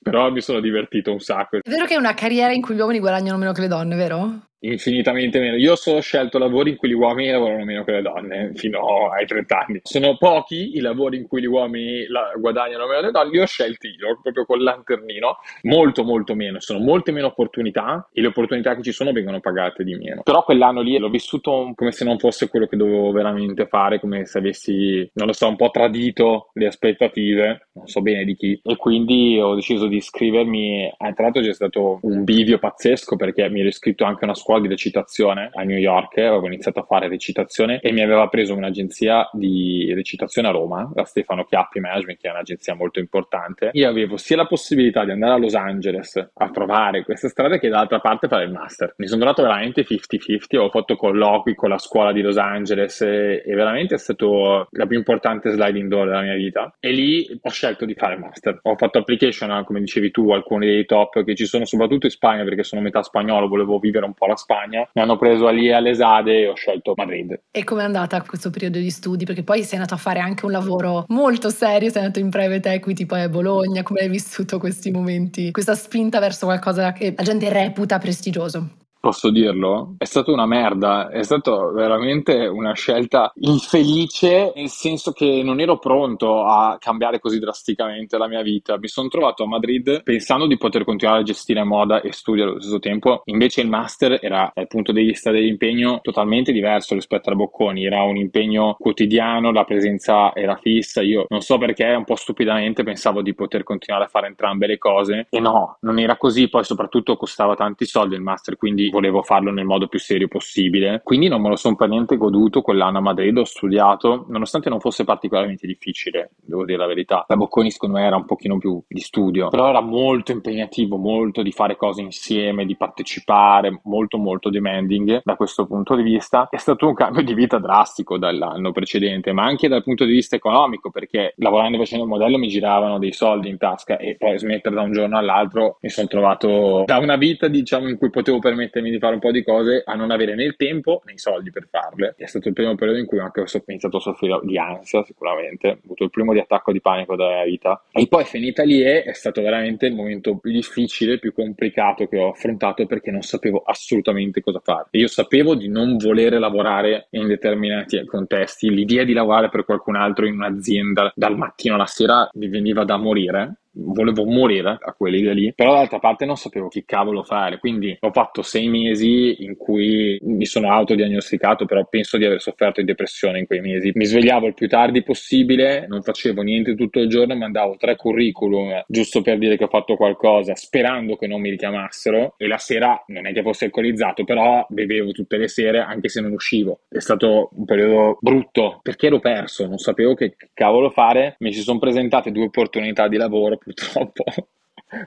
però 0.00 0.30
mi 0.30 0.40
sono 0.40 0.60
divertito 0.60 1.12
un 1.12 1.20
sacco. 1.20 1.58
È 1.58 1.68
vero 1.68 1.86
che 1.86 1.94
è 1.94 1.98
una 1.98 2.14
carriera 2.14 2.52
in 2.52 2.62
cui 2.62 2.74
gli 2.74 2.80
uomini 2.80 2.98
guadagnano 2.98 3.38
meno 3.38 3.52
che 3.52 3.60
le 3.60 3.68
donne, 3.68 3.96
vero? 3.96 4.47
Infinitamente 4.60 5.38
meno. 5.38 5.56
Io 5.56 5.72
ho 5.72 5.76
solo 5.76 6.00
scelto 6.00 6.38
lavori 6.38 6.70
in 6.70 6.76
cui 6.76 6.88
gli 6.88 6.94
uomini 6.94 7.30
lavorano 7.30 7.64
meno 7.64 7.84
che 7.84 7.92
le 7.92 8.02
donne 8.02 8.52
fino 8.54 9.10
ai 9.10 9.26
30 9.26 9.58
anni. 9.58 9.80
Sono 9.82 10.16
pochi 10.16 10.76
i 10.76 10.80
lavori 10.80 11.16
in 11.16 11.26
cui 11.26 11.42
gli 11.42 11.46
uomini 11.46 12.06
guadagnano 12.38 12.86
meno 12.86 13.00
delle 13.00 13.12
donne, 13.12 13.30
li 13.30 13.40
ho 13.40 13.46
scelti 13.46 13.88
io 13.88 14.18
proprio 14.22 14.44
col 14.44 14.62
lanternino, 14.62 15.38
molto 15.62 16.04
molto 16.04 16.34
meno, 16.34 16.60
sono 16.60 16.80
molte 16.80 17.12
meno 17.12 17.28
opportunità. 17.28 18.08
E 18.12 18.20
le 18.20 18.28
opportunità 18.28 18.74
che 18.74 18.82
ci 18.82 18.92
sono 18.92 19.12
vengono 19.12 19.40
pagate 19.40 19.84
di 19.84 19.94
meno. 19.94 20.22
Però 20.22 20.42
quell'anno 20.42 20.80
lì 20.80 20.98
l'ho 20.98 21.08
vissuto 21.08 21.72
come 21.74 21.92
se 21.92 22.04
non 22.04 22.18
fosse 22.18 22.48
quello 22.48 22.66
che 22.66 22.76
dovevo 22.76 23.12
veramente 23.12 23.66
fare, 23.66 24.00
come 24.00 24.24
se 24.24 24.38
avessi, 24.38 25.08
non 25.14 25.26
lo 25.26 25.32
so, 25.32 25.48
un 25.48 25.56
po' 25.56 25.70
tradito 25.70 26.50
le 26.54 26.66
aspettative, 26.66 27.68
non 27.72 27.86
so 27.86 28.00
bene 28.00 28.24
di 28.24 28.34
chi, 28.34 28.60
e 28.62 28.76
quindi 28.76 29.38
ho 29.38 29.54
deciso 29.54 29.86
di 29.86 29.96
iscrivermi, 29.96 30.86
eh, 30.86 31.12
tra 31.14 31.24
l'altro 31.24 31.42
c'è 31.42 31.52
stato 31.52 31.98
un 32.02 32.24
bivio 32.24 32.58
pazzesco 32.58 33.16
perché 33.16 33.48
mi 33.48 33.60
ero 33.60 33.68
iscritto 33.68 34.04
anche 34.04 34.24
una 34.24 34.34
scuola 34.34 34.47
di 34.58 34.68
recitazione 34.68 35.50
a 35.52 35.62
New 35.62 35.76
York, 35.76 36.16
avevo 36.18 36.46
iniziato 36.46 36.80
a 36.80 36.84
fare 36.84 37.08
recitazione 37.08 37.80
e 37.80 37.92
mi 37.92 38.00
aveva 38.00 38.26
preso 38.28 38.54
un'agenzia 38.54 39.28
di 39.32 39.92
recitazione 39.94 40.48
a 40.48 40.52
Roma, 40.52 40.90
la 40.94 41.04
Stefano 41.04 41.44
Chiappi 41.44 41.80
Management, 41.80 42.18
che 42.18 42.28
è 42.28 42.30
un'agenzia 42.30 42.74
molto 42.74 42.98
importante. 42.98 43.70
Io 43.72 43.88
avevo 43.88 44.16
sia 44.16 44.36
la 44.36 44.46
possibilità 44.46 45.04
di 45.04 45.10
andare 45.10 45.32
a 45.32 45.36
Los 45.36 45.54
Angeles 45.54 46.30
a 46.32 46.50
provare 46.50 47.04
queste 47.04 47.28
strade 47.28 47.58
che 47.58 47.68
dall'altra 47.68 48.00
parte 48.00 48.28
fare 48.28 48.44
il 48.44 48.52
master. 48.52 48.94
Mi 48.96 49.06
sono 49.06 49.20
trovato 49.20 49.42
veramente 49.42 49.84
50-50, 49.84 50.56
ho 50.56 50.70
fatto 50.70 50.96
colloqui 50.96 51.54
con 51.54 51.68
la 51.68 51.78
scuola 51.78 52.12
di 52.12 52.22
Los 52.22 52.38
Angeles 52.38 53.02
e, 53.02 53.42
e 53.44 53.54
veramente 53.54 53.96
è 53.96 53.98
stato 53.98 54.66
la 54.70 54.86
più 54.86 54.96
importante 54.96 55.50
sliding 55.50 55.88
door 55.88 56.06
della 56.06 56.22
mia 56.22 56.34
vita. 56.34 56.74
E 56.80 56.90
lì 56.92 57.38
ho 57.40 57.50
scelto 57.50 57.84
di 57.84 57.94
fare 57.94 58.14
il 58.14 58.20
master. 58.20 58.58
Ho 58.62 58.76
fatto 58.76 58.98
application, 58.98 59.64
come 59.64 59.80
dicevi 59.80 60.10
tu, 60.10 60.30
alcuni 60.30 60.66
dei 60.66 60.86
top 60.86 61.22
che 61.24 61.34
ci 61.34 61.44
sono 61.44 61.64
soprattutto 61.64 62.06
in 62.06 62.12
Spagna 62.12 62.44
perché 62.44 62.62
sono 62.62 62.80
metà 62.80 63.02
spagnolo, 63.02 63.48
volevo 63.48 63.78
vivere 63.78 64.06
un 64.06 64.14
po' 64.14 64.26
la 64.26 64.36
Spagna. 64.38 64.88
Mi 64.94 65.02
hanno 65.02 65.18
preso 65.18 65.48
lì 65.48 65.70
all'esade 65.72 66.40
e 66.40 66.48
ho 66.48 66.54
scelto 66.54 66.94
Madrid. 66.96 67.38
E 67.50 67.64
com'è 67.64 67.82
andata 67.82 68.22
questo 68.22 68.50
periodo 68.50 68.78
di 68.78 68.90
studi? 68.90 69.24
Perché 69.24 69.42
poi 69.42 69.62
sei 69.62 69.78
andato 69.78 69.94
a 69.94 69.98
fare 69.98 70.20
anche 70.20 70.46
un 70.46 70.52
lavoro 70.52 71.04
molto 71.08 71.50
serio, 71.50 71.90
sei 71.90 72.02
andato 72.02 72.20
in 72.20 72.30
private 72.30 72.72
equity 72.72 73.04
poi 73.04 73.20
a 73.20 73.28
Bologna. 73.28 73.82
Come 73.82 74.00
hai 74.00 74.08
vissuto 74.08 74.58
questi 74.58 74.90
momenti, 74.90 75.50
questa 75.50 75.74
spinta 75.74 76.18
verso 76.20 76.46
qualcosa 76.46 76.92
che 76.92 77.12
la 77.16 77.22
gente 77.22 77.52
reputa 77.52 77.98
prestigioso? 77.98 78.86
Posso 79.00 79.30
dirlo? 79.30 79.94
È 79.96 80.04
stata 80.04 80.32
una 80.32 80.44
merda, 80.44 81.08
è 81.08 81.22
stata 81.22 81.70
veramente 81.70 82.46
una 82.46 82.74
scelta 82.74 83.30
infelice, 83.36 84.52
nel 84.56 84.68
senso 84.68 85.12
che 85.12 85.40
non 85.44 85.60
ero 85.60 85.78
pronto 85.78 86.42
a 86.42 86.76
cambiare 86.80 87.20
così 87.20 87.38
drasticamente 87.38 88.18
la 88.18 88.26
mia 88.26 88.42
vita. 88.42 88.76
Mi 88.76 88.88
sono 88.88 89.06
trovato 89.06 89.44
a 89.44 89.46
Madrid 89.46 90.02
pensando 90.02 90.48
di 90.48 90.56
poter 90.56 90.84
continuare 90.84 91.20
a 91.20 91.22
gestire 91.22 91.62
moda 91.62 92.00
e 92.00 92.12
studio 92.12 92.42
allo 92.42 92.60
stesso 92.60 92.80
tempo, 92.80 93.22
invece 93.26 93.60
il 93.60 93.68
master 93.68 94.18
era 94.20 94.50
dal 94.52 94.66
punto 94.66 94.90
di 94.90 95.04
vista 95.04 95.30
dell'impegno 95.30 96.00
totalmente 96.02 96.50
diverso 96.50 96.94
rispetto 96.94 97.28
alla 97.28 97.38
Bocconi, 97.38 97.86
era 97.86 98.02
un 98.02 98.16
impegno 98.16 98.74
quotidiano, 98.80 99.52
la 99.52 99.64
presenza 99.64 100.34
era 100.34 100.56
fissa, 100.56 101.02
io 101.02 101.24
non 101.28 101.40
so 101.40 101.56
perché 101.56 101.84
un 101.84 102.04
po' 102.04 102.16
stupidamente 102.16 102.82
pensavo 102.82 103.22
di 103.22 103.32
poter 103.32 103.62
continuare 103.62 104.06
a 104.06 104.08
fare 104.08 104.26
entrambe 104.26 104.66
le 104.66 104.78
cose 104.78 105.28
e 105.30 105.38
no, 105.38 105.76
non 105.82 106.00
era 106.00 106.16
così, 106.16 106.48
poi 106.48 106.64
soprattutto 106.64 107.16
costava 107.16 107.54
tanti 107.54 107.86
soldi 107.86 108.16
il 108.16 108.22
master, 108.22 108.56
quindi 108.56 108.87
volevo 108.90 109.22
farlo 109.22 109.50
nel 109.50 109.64
modo 109.64 109.88
più 109.88 109.98
serio 109.98 110.28
possibile. 110.28 111.00
Quindi 111.04 111.28
non 111.28 111.40
me 111.40 111.48
lo 111.48 111.56
sono 111.56 111.76
per 111.76 111.88
niente 111.88 112.16
goduto 112.16 112.62
quell'anno 112.62 112.98
a 112.98 113.00
Madrid, 113.00 113.36
ho 113.36 113.44
studiato, 113.44 114.26
nonostante 114.28 114.68
non 114.68 114.80
fosse 114.80 115.04
particolarmente 115.04 115.66
difficile, 115.66 116.30
devo 116.40 116.64
dire 116.64 116.78
la 116.78 116.86
verità. 116.86 117.24
La 117.28 117.36
Bocconi 117.36 117.70
secondo 117.70 117.96
me 117.96 118.04
era 118.04 118.16
un 118.16 118.24
pochino 118.24 118.58
più 118.58 118.82
di 118.86 119.00
studio, 119.00 119.48
però 119.48 119.68
era 119.68 119.80
molto 119.80 120.32
impegnativo, 120.32 120.96
molto 120.96 121.42
di 121.42 121.52
fare 121.52 121.76
cose 121.76 122.02
insieme, 122.02 122.64
di 122.64 122.76
partecipare, 122.76 123.80
molto 123.84 124.18
molto 124.18 124.50
demanding 124.50 125.22
da 125.24 125.36
questo 125.36 125.66
punto 125.66 125.94
di 125.94 126.02
vista. 126.02 126.48
È 126.50 126.56
stato 126.56 126.86
un 126.86 126.94
cambio 126.94 127.22
di 127.22 127.34
vita 127.34 127.58
drastico 127.58 128.18
dall'anno 128.18 128.72
precedente, 128.72 129.32
ma 129.32 129.44
anche 129.44 129.68
dal 129.68 129.82
punto 129.82 130.04
di 130.04 130.12
vista 130.12 130.36
economico, 130.36 130.90
perché 130.90 131.34
lavorando 131.36 131.76
e 131.76 131.80
facendo 131.80 132.04
il 132.04 132.10
modello 132.10 132.38
mi 132.38 132.48
giravano 132.48 132.98
dei 132.98 133.12
soldi 133.12 133.48
in 133.48 133.58
tasca 133.58 133.96
e 133.96 134.16
poi 134.16 134.38
smettere 134.38 134.74
da 134.74 134.82
un 134.82 134.92
giorno 134.92 135.18
all'altro 135.18 135.78
mi 135.80 135.88
sono 135.88 136.06
trovato 136.06 136.84
da 136.86 136.98
una 136.98 137.16
vita 137.16 137.48
diciamo 137.48 137.88
in 137.88 137.98
cui 137.98 138.10
potevo 138.10 138.38
permettermi 138.38 138.77
permettermi 138.78 138.90
di 138.90 138.98
fare 138.98 139.14
un 139.14 139.20
po' 139.20 139.30
di 139.30 139.42
cose 139.42 139.82
a 139.84 139.94
non 139.94 140.10
avere 140.10 140.34
né 140.34 140.44
il 140.44 140.56
tempo 140.56 141.02
né 141.04 141.12
i 141.12 141.18
soldi 141.18 141.50
per 141.50 141.68
farle. 141.70 142.14
È 142.16 142.26
stato 142.26 142.48
il 142.48 142.54
primo 142.54 142.74
periodo 142.74 142.98
in 143.00 143.06
cui 143.06 143.18
anche 143.18 143.40
ho 143.40 143.46
iniziato 143.66 143.96
a 143.96 144.00
soffrire 144.00 144.40
di 144.44 144.58
ansia, 144.58 145.02
sicuramente. 145.04 145.68
Ho 145.68 145.78
avuto 145.84 146.04
il 146.04 146.10
primo 146.10 146.32
di 146.32 146.38
attacco 146.38 146.72
di 146.72 146.80
panico 146.80 147.16
della 147.16 147.34
mia 147.34 147.44
vita. 147.44 147.82
E 147.92 148.06
poi 148.08 148.24
finita 148.24 148.62
lì 148.62 148.80
è 148.80 149.12
stato 149.12 149.42
veramente 149.42 149.86
il 149.86 149.94
momento 149.94 150.36
più 150.36 150.52
difficile, 150.52 151.18
più 151.18 151.32
complicato 151.32 152.06
che 152.06 152.18
ho 152.18 152.30
affrontato 152.30 152.86
perché 152.86 153.10
non 153.10 153.22
sapevo 153.22 153.62
assolutamente 153.64 154.40
cosa 154.40 154.60
fare. 154.62 154.86
Io 154.92 155.08
sapevo 155.08 155.54
di 155.54 155.68
non 155.68 155.96
volere 155.96 156.38
lavorare 156.38 157.08
in 157.10 157.26
determinati 157.26 158.04
contesti. 158.04 158.70
L'idea 158.70 159.04
di 159.04 159.12
lavorare 159.12 159.48
per 159.48 159.64
qualcun 159.64 159.96
altro 159.96 160.26
in 160.26 160.34
un'azienda 160.34 161.12
dal 161.14 161.36
mattino 161.36 161.74
alla 161.74 161.86
sera 161.86 162.28
mi 162.34 162.48
veniva 162.48 162.84
da 162.84 162.96
morire 162.96 163.58
volevo 163.72 164.24
morire 164.24 164.78
a 164.80 164.92
quelle 164.92 165.32
lì, 165.34 165.52
però 165.54 165.72
dall'altra 165.72 165.98
parte 165.98 166.24
non 166.24 166.36
sapevo 166.36 166.68
che 166.68 166.84
cavolo 166.84 167.22
fare, 167.22 167.58
quindi 167.58 167.96
ho 168.00 168.10
fatto 168.12 168.42
sei 168.42 168.68
mesi 168.68 169.42
in 169.44 169.56
cui 169.56 170.18
mi 170.22 170.46
sono 170.46 170.70
autodiagnosticato, 170.72 171.64
però 171.64 171.86
penso 171.88 172.16
di 172.16 172.24
aver 172.24 172.40
sofferto 172.40 172.80
di 172.80 172.86
depressione 172.86 173.38
in 173.38 173.46
quei 173.46 173.60
mesi. 173.60 173.90
Mi 173.94 174.04
svegliavo 174.04 174.46
il 174.46 174.54
più 174.54 174.68
tardi 174.68 175.02
possibile, 175.02 175.86
non 175.88 176.02
facevo 176.02 176.42
niente 176.42 176.74
tutto 176.74 177.00
il 177.00 177.08
giorno, 177.08 177.36
mandavo 177.36 177.76
tre 177.76 177.96
curriculum 177.96 178.84
giusto 178.86 179.22
per 179.22 179.38
dire 179.38 179.56
che 179.56 179.64
ho 179.64 179.68
fatto 179.68 179.96
qualcosa, 179.96 180.54
sperando 180.54 181.16
che 181.16 181.26
non 181.26 181.40
mi 181.40 181.50
richiamassero 181.50 182.34
e 182.36 182.46
la 182.46 182.58
sera 182.58 183.02
non 183.08 183.26
è 183.26 183.32
che 183.32 183.42
fosse 183.42 183.66
alcolizzato, 183.66 184.24
però 184.24 184.66
bevevo 184.68 185.12
tutte 185.12 185.36
le 185.36 185.48
sere 185.48 185.80
anche 185.80 186.08
se 186.08 186.20
non 186.20 186.32
uscivo. 186.32 186.80
È 186.88 187.00
stato 187.00 187.50
un 187.54 187.64
periodo 187.64 188.18
brutto 188.20 188.80
perché 188.82 189.06
ero 189.06 189.20
perso, 189.20 189.66
non 189.66 189.78
sapevo 189.78 190.14
che 190.14 190.36
cavolo 190.54 190.90
fare, 190.90 191.36
mi 191.40 191.52
si 191.52 191.60
sono 191.60 191.78
presentate 191.78 192.30
due 192.30 192.44
opportunità 192.44 193.08
di 193.08 193.16
lavoro 193.16 193.56
purtroppo. 193.74 194.24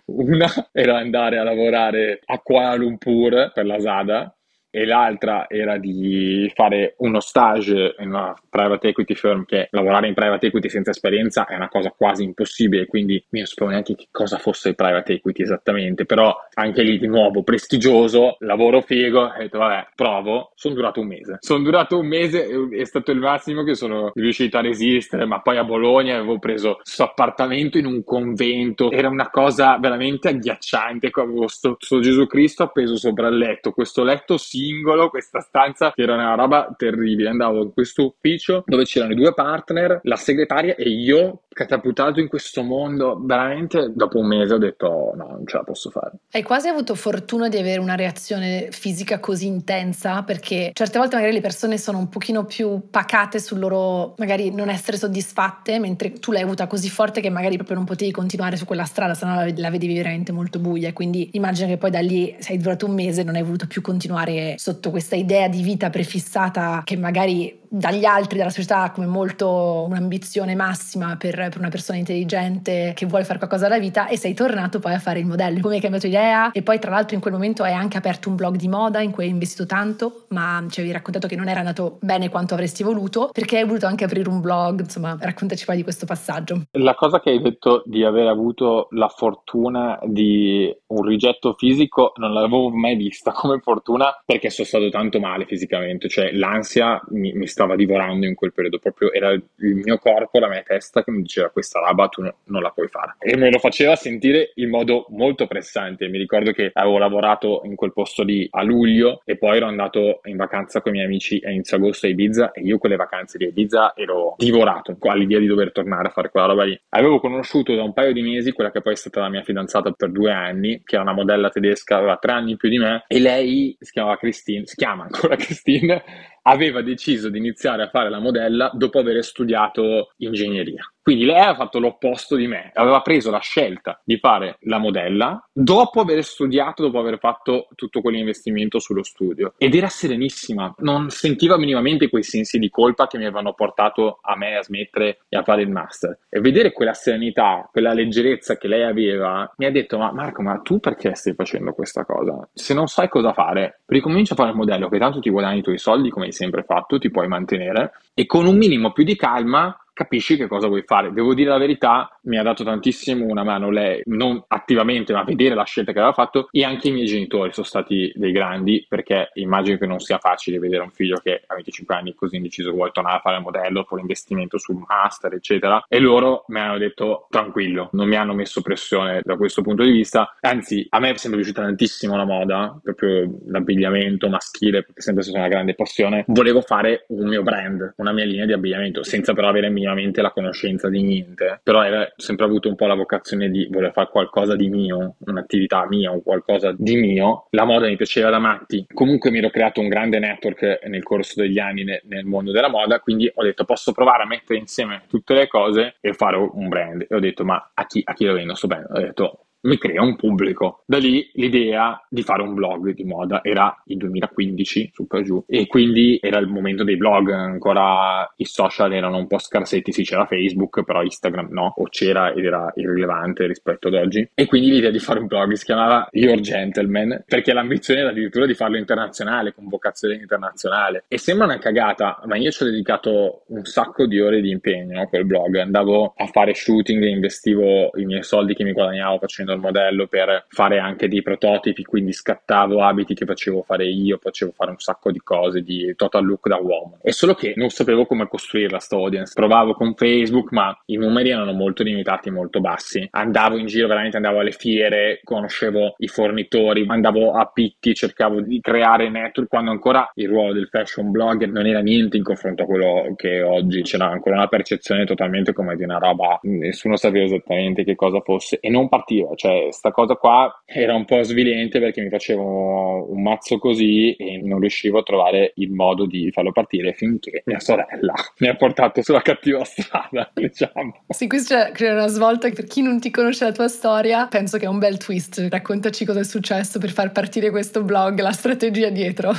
Una 0.06 0.48
era 0.72 0.98
andare 0.98 1.40
a 1.40 1.44
lavorare 1.44 2.22
a 2.26 2.38
Kuala 2.40 2.76
Lumpur 2.76 3.52
per 3.52 3.66
la 3.66 3.80
Sada 3.80 4.36
e 4.72 4.86
l'altra 4.86 5.50
era 5.50 5.78
di 5.78 6.50
fare 6.56 6.96
uno 7.00 7.20
stage 7.20 7.96
in 8.00 8.08
una 8.08 8.34
private 8.50 8.88
equity 8.88 9.14
firm 9.14 9.44
che 9.46 9.68
lavorare 9.72 10.08
in 10.08 10.14
private 10.14 10.48
equity 10.48 10.70
senza 10.70 10.92
esperienza 10.92 11.46
è 11.46 11.56
una 11.56 11.68
cosa 11.68 11.94
quasi 11.96 12.24
impossibile, 12.24 12.88
quindi 12.88 13.24
non 13.30 13.46
sapevo 13.46 13.70
neanche 13.70 13.96
che 13.96 14.08
cosa 14.12 14.38
fosse 14.38 14.70
il 14.70 14.76
private 14.76 15.14
equity 15.14 15.44
esattamente, 15.44 16.06
però 16.06 16.34
anche 16.54 16.84
lì 16.84 16.98
di 16.98 17.08
nuovo 17.08 17.44
prestigioso, 17.44 18.38
lavoro 18.40 18.82
figo, 18.82 19.20
ho 19.20 19.38
detto 19.38 19.58
vabbè, 19.60 19.90
provo, 19.94 20.52
sono 20.56 20.74
durato 20.74 21.02
un 21.02 21.08
mese. 21.08 21.38
Sono 21.42 21.64
durato 21.64 22.00
un 22.00 22.08
mese, 22.08 22.48
è 22.72 22.86
stato 22.86 23.12
il 23.12 23.20
massimo 23.20 23.64
che 23.64 23.76
sono 23.76 24.12
riuscito 24.16 24.58
a 24.58 24.62
resistere, 24.62 25.26
ma 25.26 25.42
poi 25.42 25.58
a 25.58 25.66
Bologna 25.66 26.16
avevo 26.16 26.40
preso 26.40 26.76
questo 26.82 27.04
appartamento 27.04 27.78
in 27.78 27.86
un 27.86 28.04
convento, 28.06 28.90
era 28.90 29.10
una 29.10 29.30
cosa 29.30 29.78
veramente 29.78 30.30
agghiacciante, 30.30 31.10
avevo 31.12 31.48
sto 31.48 31.78
Gesù 32.00 32.26
Cristo 32.26 32.64
appeso 32.64 32.96
sopra 32.96 33.28
il 33.28 33.38
letto, 33.38 33.72
questo 33.72 34.04
letto 34.04 34.38
si 34.38 34.61
singolo, 34.62 35.10
questa 35.10 35.40
stanza 35.40 35.92
che 35.92 36.04
era 36.04 36.14
una 36.14 36.36
roba 36.36 36.74
terribile. 36.78 37.30
Andavo 37.30 37.64
in 37.64 37.74
questo 37.74 38.06
ufficio 38.06 38.64
dove 38.68 38.84
c'erano 38.84 39.14
i 39.14 39.16
due 39.16 39.34
partner, 39.34 40.00
la 40.04 40.16
segretaria 40.16 40.76
e 40.76 40.90
io 40.90 41.42
catapultato 41.50 42.20
in 42.20 42.28
questo 42.28 42.62
mondo. 42.62 43.20
Veramente 43.22 43.92
dopo 43.94 44.20
un 44.20 44.28
mese 44.28 44.54
ho 44.54 44.58
detto 44.58 44.88
oh, 44.88 45.16
no, 45.16 45.28
non 45.28 45.48
ce 45.48 45.58
la 45.58 45.64
posso 45.64 45.90
fare. 45.90 46.12
Hai 46.32 46.44
quasi 46.44 46.68
avuto 46.68 46.96
fortuna 46.96 47.50
di 47.50 47.58
avere 47.58 47.80
una 47.80 47.96
reazione 47.96 48.70
fisica 48.72 49.20
così 49.20 49.48
intensa 49.48 50.24
perché 50.24 50.72
certe 50.74 50.98
volte 50.98 51.16
magari 51.16 51.34
le 51.34 51.42
persone 51.42 51.78
sono 51.78 51.98
un 51.98 52.10
pochino 52.10 52.46
più 52.46 52.90
pacate 52.90 53.40
sul 53.40 53.60
loro 53.60 54.14
magari 54.18 54.54
non 54.54 54.70
essere 54.70 54.98
soddisfatte, 54.98 55.80
mentre 55.80 56.14
tu 56.14 56.32
l'hai 56.32 56.44
avuta 56.44 56.68
così 56.68 56.90
forte 56.90 57.20
che 57.22 57.30
magari 57.30 57.56
proprio 57.56 57.78
non 57.78 57.86
potevi 57.86 58.12
continuare 58.12 58.56
su 58.56 58.66
quella 58.66 58.86
strada, 58.86 59.14
se 59.14 59.26
no 59.26 59.36
la, 59.36 59.52
la 59.56 59.70
vedevi 59.70 59.96
veramente 59.96 60.32
molto 60.32 60.60
buia. 60.60 60.94
Quindi 60.94 61.32
immagino 61.34 61.68
che 61.68 61.78
poi 61.78 61.90
da 61.90 62.00
lì 62.00 62.36
sei 62.40 62.58
durato 62.58 62.86
un 62.86 62.94
mese 62.94 63.22
e 63.22 63.24
non 63.24 63.36
hai 63.36 63.44
voluto 63.44 63.68
più 63.68 63.82
continuare 63.82 64.51
sotto 64.58 64.90
questa 64.90 65.16
idea 65.16 65.48
di 65.48 65.62
vita 65.62 65.90
prefissata 65.90 66.82
che 66.84 66.98
magari 66.98 67.61
dagli 67.74 68.04
altri, 68.04 68.38
dalla 68.38 68.50
società, 68.50 68.92
come 68.92 69.08
molto 69.08 69.86
un'ambizione 69.88 70.56
massima 70.56 71.16
per, 71.16 71.36
per, 71.36 71.58
una 71.58 71.70
persona 71.70 71.98
intelligente 71.98 72.92
che 72.94 73.06
vuole 73.06 73.24
fare 73.24 73.38
qualcosa 73.38 73.70
della 73.70 73.80
vita 73.80 74.08
e 74.08 74.18
sei 74.18 74.34
tornato 74.34 74.80
poi 74.80 74.94
a 74.94 75.00
fare 75.00 75.20
il 75.20 75.26
modello. 75.26 75.62
Come 75.62 75.76
hai 75.76 75.82
cambiato 75.82 76.08
idea? 76.08 76.52
E 76.52 76.64
poi 76.64 76.80
tra 76.80 76.92
l'altro 76.92 77.16
in 77.16 77.22
quel 77.22 77.32
momento 77.32 77.64
hai 77.64 77.72
anche 77.72 77.98
aperto 77.98 78.28
un 78.28 78.36
blog 78.36 78.58
di 78.58 78.68
moda 78.68 79.00
in 79.00 79.12
cui 79.12 79.24
hai 79.24 79.30
investito 79.30 79.66
tanto, 79.66 80.26
ma 80.30 80.62
ci 80.70 80.82
avevi 80.82 80.94
raccontato 80.94 81.28
che 81.28 81.38
non 81.38 81.48
era 81.48 81.60
andato 81.60 81.98
bene 82.02 82.28
quanto 82.28 82.56
avresti 82.56 82.84
voluto, 82.84 83.30
perché 83.32 83.60
hai 83.60 83.66
voluto 83.66 83.86
anche 83.86 84.04
aprire 84.04 84.28
un 84.28 84.42
blog, 84.42 84.82
insomma 84.82 85.16
raccontaci 85.18 85.64
poi 85.64 85.78
di 85.78 85.84
questo 85.84 86.06
passaggio. 86.06 86.64
La 86.72 86.96
cosa 86.96 87.22
che 87.22 87.30
hai 87.30 87.42
detto 87.42 87.84
di 87.86 88.04
aver 88.04 88.28
avuto 88.28 88.88
la 88.92 89.08
fortuna 89.08 89.98
di 90.04 90.76
un 90.88 91.06
rigetto 91.06 91.56
fisico 91.58 92.12
non 92.18 92.34
l'avevo 92.34 92.70
mai 92.70 92.98
vista 92.98 93.32
come 93.32 93.60
fortuna 93.62 94.14
perché 94.26 94.50
sono 94.50 94.68
stato 94.68 94.90
tanto 94.90 95.22
male 95.22 95.46
fisicamente, 95.46 96.10
cioè 96.10 96.34
l'ansia 96.34 97.02
mi, 97.12 97.32
mi 97.32 97.48
sta 97.48 97.61
stava 97.62 97.76
divorando 97.76 98.26
in 98.26 98.34
quel 98.34 98.54
periodo, 98.54 98.80
proprio 98.80 99.12
era 99.12 99.32
il 99.32 99.46
mio 99.56 99.98
corpo, 99.98 100.40
la 100.40 100.50
mia 100.50 100.64
testa 100.64 101.04
che 101.04 101.12
mi 101.12 101.22
diceva 101.22 101.50
questa 101.50 101.80
roba 101.80 102.08
tu 102.08 102.24
no, 102.24 102.36
non 102.46 102.62
la 102.62 102.72
puoi 102.72 102.88
fare. 102.88 103.16
E 103.20 103.38
me 103.38 103.52
lo 103.52 103.60
faceva 103.60 103.96
sentire 103.96 104.52
in 104.56 104.70
modo 104.70 105.06
molto 105.10 105.46
pressante. 105.46 106.08
Mi 106.08 106.18
ricordo 106.18 106.52
che 106.52 106.72
avevo 106.74 106.98
lavorato 106.98 107.62
in 107.66 107.76
quel 107.76 107.94
posto 107.94 108.24
lì 108.24 108.48
a 108.50 108.64
luglio 108.64 109.22
e 109.26 109.38
poi 109.38 109.58
ero 109.58 109.68
andato 109.68 110.22
in 110.24 110.38
vacanza 110.38 110.82
con 110.82 110.92
i 110.92 110.96
miei 110.96 111.06
amici 111.06 111.40
a 111.46 111.52
inizio 111.52 111.78
agosto 111.78 112.08
a 112.08 112.10
Ibiza 112.10 112.52
e 112.52 112.62
io 112.62 112.78
quelle 112.80 112.96
vacanze 112.96 113.38
di 113.38 113.46
Ibiza 113.46 113.94
ero 113.96 114.36
divorato 114.38 114.98
all'idea 115.02 115.40
di 115.40 115.46
dover 115.46 115.72
tornare 115.72 116.08
a 116.08 116.12
fare 116.12 116.30
quella 116.30 116.48
roba 116.48 116.64
lì. 116.64 116.80
Avevo 116.90 117.20
conosciuto 117.20 117.76
da 117.76 117.84
un 117.84 117.94
paio 117.94 118.14
di 118.14 118.22
mesi 118.22 118.52
quella 118.52 118.72
che 118.72 118.82
poi 118.82 118.94
è 118.94 118.96
stata 118.96 119.22
la 119.22 119.30
mia 119.30 119.44
fidanzata 119.44 119.92
per 119.92 120.10
due 120.10 120.32
anni, 120.32 120.82
che 120.84 120.98
è 120.98 121.00
una 121.00 121.14
modella 121.14 121.50
tedesca, 121.50 121.98
aveva 121.98 122.18
tre 122.18 122.32
anni 122.32 122.58
più 122.58 122.70
di 122.70 122.80
me 122.80 123.04
e 123.08 123.20
lei 123.20 123.76
si 123.80 123.92
chiamava 123.92 124.18
Christine, 124.18 124.66
si 124.66 124.76
chiama 124.76 125.04
ancora 125.04 125.36
Christine, 125.38 126.04
aveva 126.44 126.82
deciso 126.82 127.30
di 127.30 127.38
iniziare 127.38 127.84
a 127.84 127.90
fare 127.90 128.10
la 128.10 128.20
modella 128.20 128.72
dopo 128.74 129.00
aver 129.00 129.24
studiato 129.24 130.14
ingegneria. 130.18 130.91
Quindi 131.12 131.28
lei 131.28 131.42
ha 131.42 131.56
fatto 131.56 131.78
l'opposto 131.78 132.38
di 132.38 132.48
me, 132.48 132.72
aveva 132.74 133.02
preso 133.02 133.32
la 133.32 133.40
scelta 133.40 134.00
di 134.02 134.18
fare 134.18 134.56
la 134.62 134.78
modella 134.78 135.46
dopo 135.52 136.00
aver 136.00 136.24
studiato, 136.24 136.84
dopo 136.84 137.00
aver 137.00 137.20
fatto 137.20 137.68
tutto 137.76 138.00
quell'investimento 138.00 138.80
sullo 138.80 139.04
studio 139.04 139.54
ed 139.58 139.76
era 139.76 139.90
serenissima, 139.90 140.74
non 140.78 141.10
sentiva 141.10 141.58
minimamente 141.58 142.08
quei 142.10 142.24
sensi 142.24 142.60
di 142.60 142.70
colpa 142.70 143.08
che 143.08 143.18
mi 143.18 143.26
avevano 143.26 143.52
portato 143.54 144.20
a 144.22 144.38
me 144.38 144.56
a 144.56 144.64
smettere 144.64 145.24
e 145.28 145.36
a 145.36 145.44
fare 145.44 145.64
il 145.64 145.70
master. 145.70 146.18
E 146.30 146.40
vedere 146.40 146.72
quella 146.72 146.94
serenità, 146.94 147.68
quella 147.70 147.92
leggerezza 147.92 148.56
che 148.56 148.70
lei 148.70 148.84
aveva, 148.84 149.52
mi 149.58 149.66
ha 149.66 149.72
detto 149.72 149.98
ma 149.98 150.14
Marco, 150.14 150.42
ma 150.42 150.60
tu 150.60 150.80
perché 150.80 151.14
stai 151.16 151.34
facendo 151.34 151.74
questa 151.74 152.06
cosa? 152.06 152.48
Se 152.54 152.74
non 152.74 152.88
sai 152.88 153.10
cosa 153.10 153.34
fare, 153.34 153.82
ricomincia 153.88 154.32
a 154.32 154.38
fare 154.38 154.52
il 154.52 154.56
modello 154.56 154.88
che 154.88 154.98
tanto 154.98 155.20
ti 155.20 155.30
guadagni 155.30 155.60
i 155.60 155.62
tuoi 155.62 155.78
soldi 155.78 156.10
come 156.10 156.28
hai 156.28 156.32
sempre 156.32 156.64
fatto, 156.64 157.00
ti 157.00 157.12
puoi 157.12 157.28
mantenere 157.28 157.92
e 158.14 158.26
con 158.26 158.46
un 158.46 158.56
minimo 158.56 158.94
più 158.94 159.04
di 159.04 159.18
calma 159.18 159.76
capisci 159.94 160.38
che 160.38 160.48
cosa 160.48 160.68
vuoi 160.68 160.84
fare. 160.86 161.12
Devo 161.12 161.34
dire 161.34 161.50
la 161.50 161.58
verità, 161.58 162.20
mi 162.24 162.38
ha 162.38 162.44
dato 162.44 162.64
tantissimo 162.64 163.26
una 163.26 163.44
mano 163.44 163.70
lei, 163.70 164.02
non 164.06 164.44
attivamente, 164.48 165.14
ma 165.14 165.24
vedere 165.24 165.56
la 165.56 165.64
scelta 165.64 165.92
che 165.92 166.00
aveva 166.00 166.14
fatto 166.14 166.48
e 166.52 166.64
anche 166.64 166.88
i 166.88 166.92
miei 166.92 167.06
genitori 167.06 167.52
sono 167.54 167.66
stati 167.66 168.12
dei 168.16 168.32
grandi 168.32 168.86
perché 168.88 169.32
immagino 169.36 169.78
che 169.78 169.86
non 169.86 170.00
sia 170.00 170.18
facile 170.18 170.60
vedere 170.60 170.84
un 170.84 170.92
figlio 170.92 171.18
che 171.18 171.44
a 171.46 171.56
25 171.56 171.96
anni 171.96 172.16
così 172.16 172.38
indeciso 172.38 172.72
vuole 172.72 172.92
tornare 172.92 173.18
a 173.18 173.22
fare 173.22 173.38
il 173.38 173.44
modello, 173.44 173.84
poi 173.84 174.00
l'investimento 174.00 174.58
sul 174.58 174.84
master, 174.88 175.34
eccetera. 175.34 175.84
E 175.88 176.00
loro 176.00 176.46
mi 176.48 176.60
hanno 176.60 176.78
detto 176.78 177.28
tranquillo, 177.30 177.90
non 177.94 178.08
mi 178.08 178.16
hanno 178.16 178.34
messo 178.34 178.62
pressione 178.62 179.22
da 179.24 179.36
questo 179.36 179.62
punto 179.62 179.84
di 179.84 179.92
vista. 179.92 180.36
Anzi, 180.42 180.86
a 180.90 181.00
me 181.00 181.12
è 181.12 181.18
sempre 181.18 181.40
piaciuta 181.40 181.64
tantissimo 181.64 182.16
la 182.16 182.26
moda, 182.26 182.80
proprio 182.82 183.30
l'abbigliamento 183.48 184.30
maschile, 184.30 184.84
perché 184.84 185.00
è 185.00 185.02
sempre 185.02 185.24
stata 185.24 185.40
una 185.40 185.48
grande 185.48 185.76
passione. 185.76 186.24
Volevo 186.28 186.62
fare 186.62 187.06
un 187.10 187.28
mio 187.28 187.44
brand, 187.44 187.94
una 187.98 188.12
mia 188.12 188.26
linea 188.26 188.46
di 188.46 188.54
abbigliamento, 188.54 189.04
senza 189.04 189.34
però 189.34 189.50
avere 189.50 189.70
minimamente 189.82 190.22
la 190.22 190.32
conoscenza 190.32 190.90
di 190.90 191.02
niente. 191.02 191.60
Però 191.64 191.84
era 191.84 192.12
sempre 192.16 192.46
avuto 192.46 192.70
un 192.70 192.76
po' 192.76 192.86
la 192.86 192.94
vocazione 192.94 193.50
di 193.50 193.68
voler 193.70 193.92
fare 193.92 194.10
qualcosa 194.10 194.56
di 194.56 194.70
mio, 194.70 195.16
un'attività 195.20 195.88
mia 195.88 196.12
o 196.12 196.22
qualcosa 196.22 196.74
di 196.78 196.96
mio. 196.96 197.48
La 197.52 197.66
moda 197.66 197.88
mi 197.88 197.96
piaceva 197.96 198.30
da 198.30 198.40
matti. 198.40 198.86
Comunque 198.94 199.32
mi 199.32 199.40
ero 199.40 199.50
creato 199.50 199.82
un 199.82 199.88
grande 199.88 200.20
network 200.20 200.82
nel 200.86 201.04
corso 201.04 201.42
degli 201.42 201.60
anni 201.60 201.84
nel, 201.84 202.02
nel 202.06 202.26
mondo 202.26 202.52
della 202.52 202.70
moda, 202.70 203.00
quindi 203.00 203.30
ho 203.34 203.44
detto 203.44 203.66
posso 203.66 203.92
provare 203.92 204.24
a 204.24 204.28
mettere 204.28 204.60
insieme 204.60 205.04
tutte 205.08 205.34
le 205.34 205.48
cose 205.48 205.96
e 206.00 206.14
fare 206.14 206.38
un 206.38 206.68
brand. 206.68 207.06
E 207.10 207.16
ho 207.16 207.20
detto 207.20 207.44
ma 207.44 207.72
a 207.74 207.86
chi, 207.86 208.02
a 208.04 208.14
chi 208.14 208.26
lo 208.26 208.34
vendo 208.34 208.56
sto 208.56 208.68
brand? 208.68 208.88
Ho 208.90 209.00
detto 209.00 209.46
mi 209.62 209.78
crea 209.78 210.02
un 210.02 210.16
pubblico. 210.16 210.84
Da 210.86 210.98
lì 210.98 211.30
l'idea 211.34 212.04
di 212.10 212.24
fare 212.24 212.42
un 212.42 212.54
blog 212.54 212.94
di 212.94 213.04
moda 213.04 213.44
era 213.44 213.82
il 213.86 213.98
2015, 213.98 214.92
su 214.94 215.08
per 215.08 215.24
giù, 215.24 215.44
e 215.48 215.68
quindi 215.68 216.20
era 216.22 216.40
il 216.40 216.48
momento 216.48 216.84
dei 216.84 216.98
blog, 216.98 217.32
ancora 217.32 218.32
i 218.38 218.46
social 218.46 218.94
erano 218.94 219.18
un 219.18 219.28
po' 219.28 219.40
scarsetti, 219.40 219.92
sì 219.92 220.04
c'era 220.04 220.26
Facebook, 220.26 220.84
però 220.84 221.04
Instagram 221.04 221.50
no, 221.52 221.74
o 221.78 221.84
c'era 221.90 222.34
ed 222.34 222.46
era 222.46 222.72
irrilevante 222.76 223.46
rispetto 223.46 223.88
ad 223.88 223.96
oggi. 223.96 224.28
E 224.34 224.46
quindi 224.46 224.72
l'idea 224.72 224.90
di 224.90 225.00
fare 225.00 225.20
un 225.20 225.28
blog 225.28 225.54
si 225.54 225.66
chiamava 225.66 226.08
Your 226.12 226.40
Gentleman, 226.40 227.24
perché 227.28 227.54
l'ambizione 227.54 228.02
era 228.02 228.10
addirittura 228.10 228.46
di 228.46 228.54
farlo 228.54 228.78
internazionale, 228.78 229.54
con 229.54 229.68
vocazione 229.68 230.16
internazionale. 230.16 231.04
E 231.08 231.18
sembra 231.18 231.46
una 231.46 231.60
cagata, 231.60 232.22
ma 232.26 232.36
io 232.36 232.52
ci 232.52 232.64
ho 232.64 232.66
dedicato 232.66 233.44
un 233.48 233.66
sacco 233.66 234.06
di 234.06 234.20
ore 234.20 234.42
di 234.42 234.50
impegno 234.50 235.02
a 235.02 235.06
quel 235.06 235.26
blog, 235.26 235.56
andavo 235.56 236.14
a 236.16 236.26
fare 236.28 236.54
shooting 236.54 237.04
investivo 237.04 237.92
i 237.96 238.06
miei 238.06 238.24
soldi 238.24 238.54
che 238.54 238.64
mi 238.64 238.72
guadagnavo 238.72 239.20
facendo 239.20 239.51
il 239.54 239.60
modello 239.60 240.08
per 240.08 240.46
fare 240.50 240.80
anche 240.80 241.08
dei 241.08 241.22
prototipi, 241.22 241.84
quindi 241.84 242.14
scattavo 242.14 242.84
abiti 242.84 243.14
che 243.14 243.26
facevo 243.26 243.64
fare 243.64 243.86
io, 243.86 244.18
facevo 244.22 244.52
fare 244.52 244.72
un 244.72 244.80
sacco 244.80 245.12
di 245.12 245.20
cose 245.20 245.62
di 245.62 245.94
total 245.96 246.26
look 246.26 246.48
da 246.48 246.58
uomo. 246.58 247.00
È 247.02 247.12
solo 247.12 247.34
che 247.34 247.54
non 247.56 247.70
sapevo 247.70 248.06
come 248.06 248.28
costruire 248.28 248.70
la 248.70 248.80
sta 248.80 248.96
audience. 248.96 249.34
Provavo 249.36 249.74
con 249.74 249.96
Facebook, 249.96 250.52
ma 250.52 250.76
i 250.86 250.98
numeri 250.98 251.30
erano 251.30 251.54
molto 251.54 251.84
limitati, 251.84 252.30
molto 252.30 252.60
bassi. 252.60 253.08
Andavo 253.12 253.58
in 253.58 253.66
giro, 253.66 253.88
veramente 253.88 254.18
andavo 254.18 254.40
alle 254.40 254.52
fiere, 254.52 255.22
conoscevo 255.24 255.96
i 255.98 256.08
fornitori, 256.08 256.86
andavo 256.88 257.34
a 257.34 257.46
picchi, 257.46 257.94
cercavo 257.94 258.42
di 258.42 258.60
creare 258.60 259.10
network 259.10 259.50
quando 259.50 259.72
ancora 259.72 260.10
il 260.16 260.28
ruolo 260.28 260.54
del 260.54 260.68
fashion 260.68 261.12
blogger 261.12 261.50
non 261.50 261.66
era 261.66 261.80
niente 261.80 262.18
in 262.18 262.24
confronto 262.24 262.64
a 262.64 262.66
quello 262.66 263.14
che 263.16 263.42
oggi 263.42 263.82
c'era 263.82 264.08
ancora 264.08 264.36
una 264.36 264.48
percezione 264.48 265.06
totalmente 265.06 265.54
come 265.54 265.76
di 265.76 265.84
una 265.84 265.98
roba, 265.98 266.40
nessuno 266.44 266.96
sapeva 266.96 267.26
esattamente 267.26 267.84
che 267.84 267.96
cosa 267.96 268.22
fosse 268.22 268.60
e 268.60 268.70
non 268.70 268.90
partiva, 268.90 269.34
cioè, 269.42 269.72
sta 269.72 269.90
cosa 269.92 270.14
qua 270.18 270.62
era 270.66 270.94
un 270.94 271.04
po' 271.04 271.24
svilente 271.24 271.80
perché 271.80 272.00
mi 272.02 272.10
facevo 272.10 273.12
un 273.12 273.24
mazzo 273.24 273.58
così 273.58 274.14
e 274.14 274.40
non 274.44 274.60
riuscivo 274.60 275.00
a 275.00 275.04
trovare 275.04 275.54
il 275.56 275.72
modo 275.72 276.06
di 276.06 276.30
farlo 276.32 276.52
partire 276.52 276.94
finché 276.94 277.42
mia 277.48 277.60
sorella 277.60 278.14
mi 278.38 278.50
ha 278.50 278.56
portato 278.56 279.02
sulla 279.02 279.24
cattiva 279.24 279.64
strada, 279.64 280.30
diciamo. 280.36 281.06
Sì, 281.08 281.28
questo 281.28 281.56
crea 281.74 281.94
una 281.94 282.08
svolta 282.08 282.50
per 282.52 282.66
chi 282.66 282.84
non 282.84 283.00
ti 283.00 283.10
conosce 283.10 283.46
la 283.46 283.52
tua 283.52 283.68
storia, 283.68 284.28
penso 284.28 284.60
che 284.60 284.66
è 284.66 284.70
un 284.70 284.78
bel 284.78 284.98
twist. 284.98 285.48
Raccontaci 285.50 286.06
cosa 286.06 286.20
è 286.20 286.24
successo 286.24 286.78
per 286.78 286.92
far 286.92 287.12
partire 287.12 287.50
questo 287.50 287.84
blog, 287.84 288.20
la 288.20 288.32
strategia 288.32 288.90
dietro. 288.90 289.34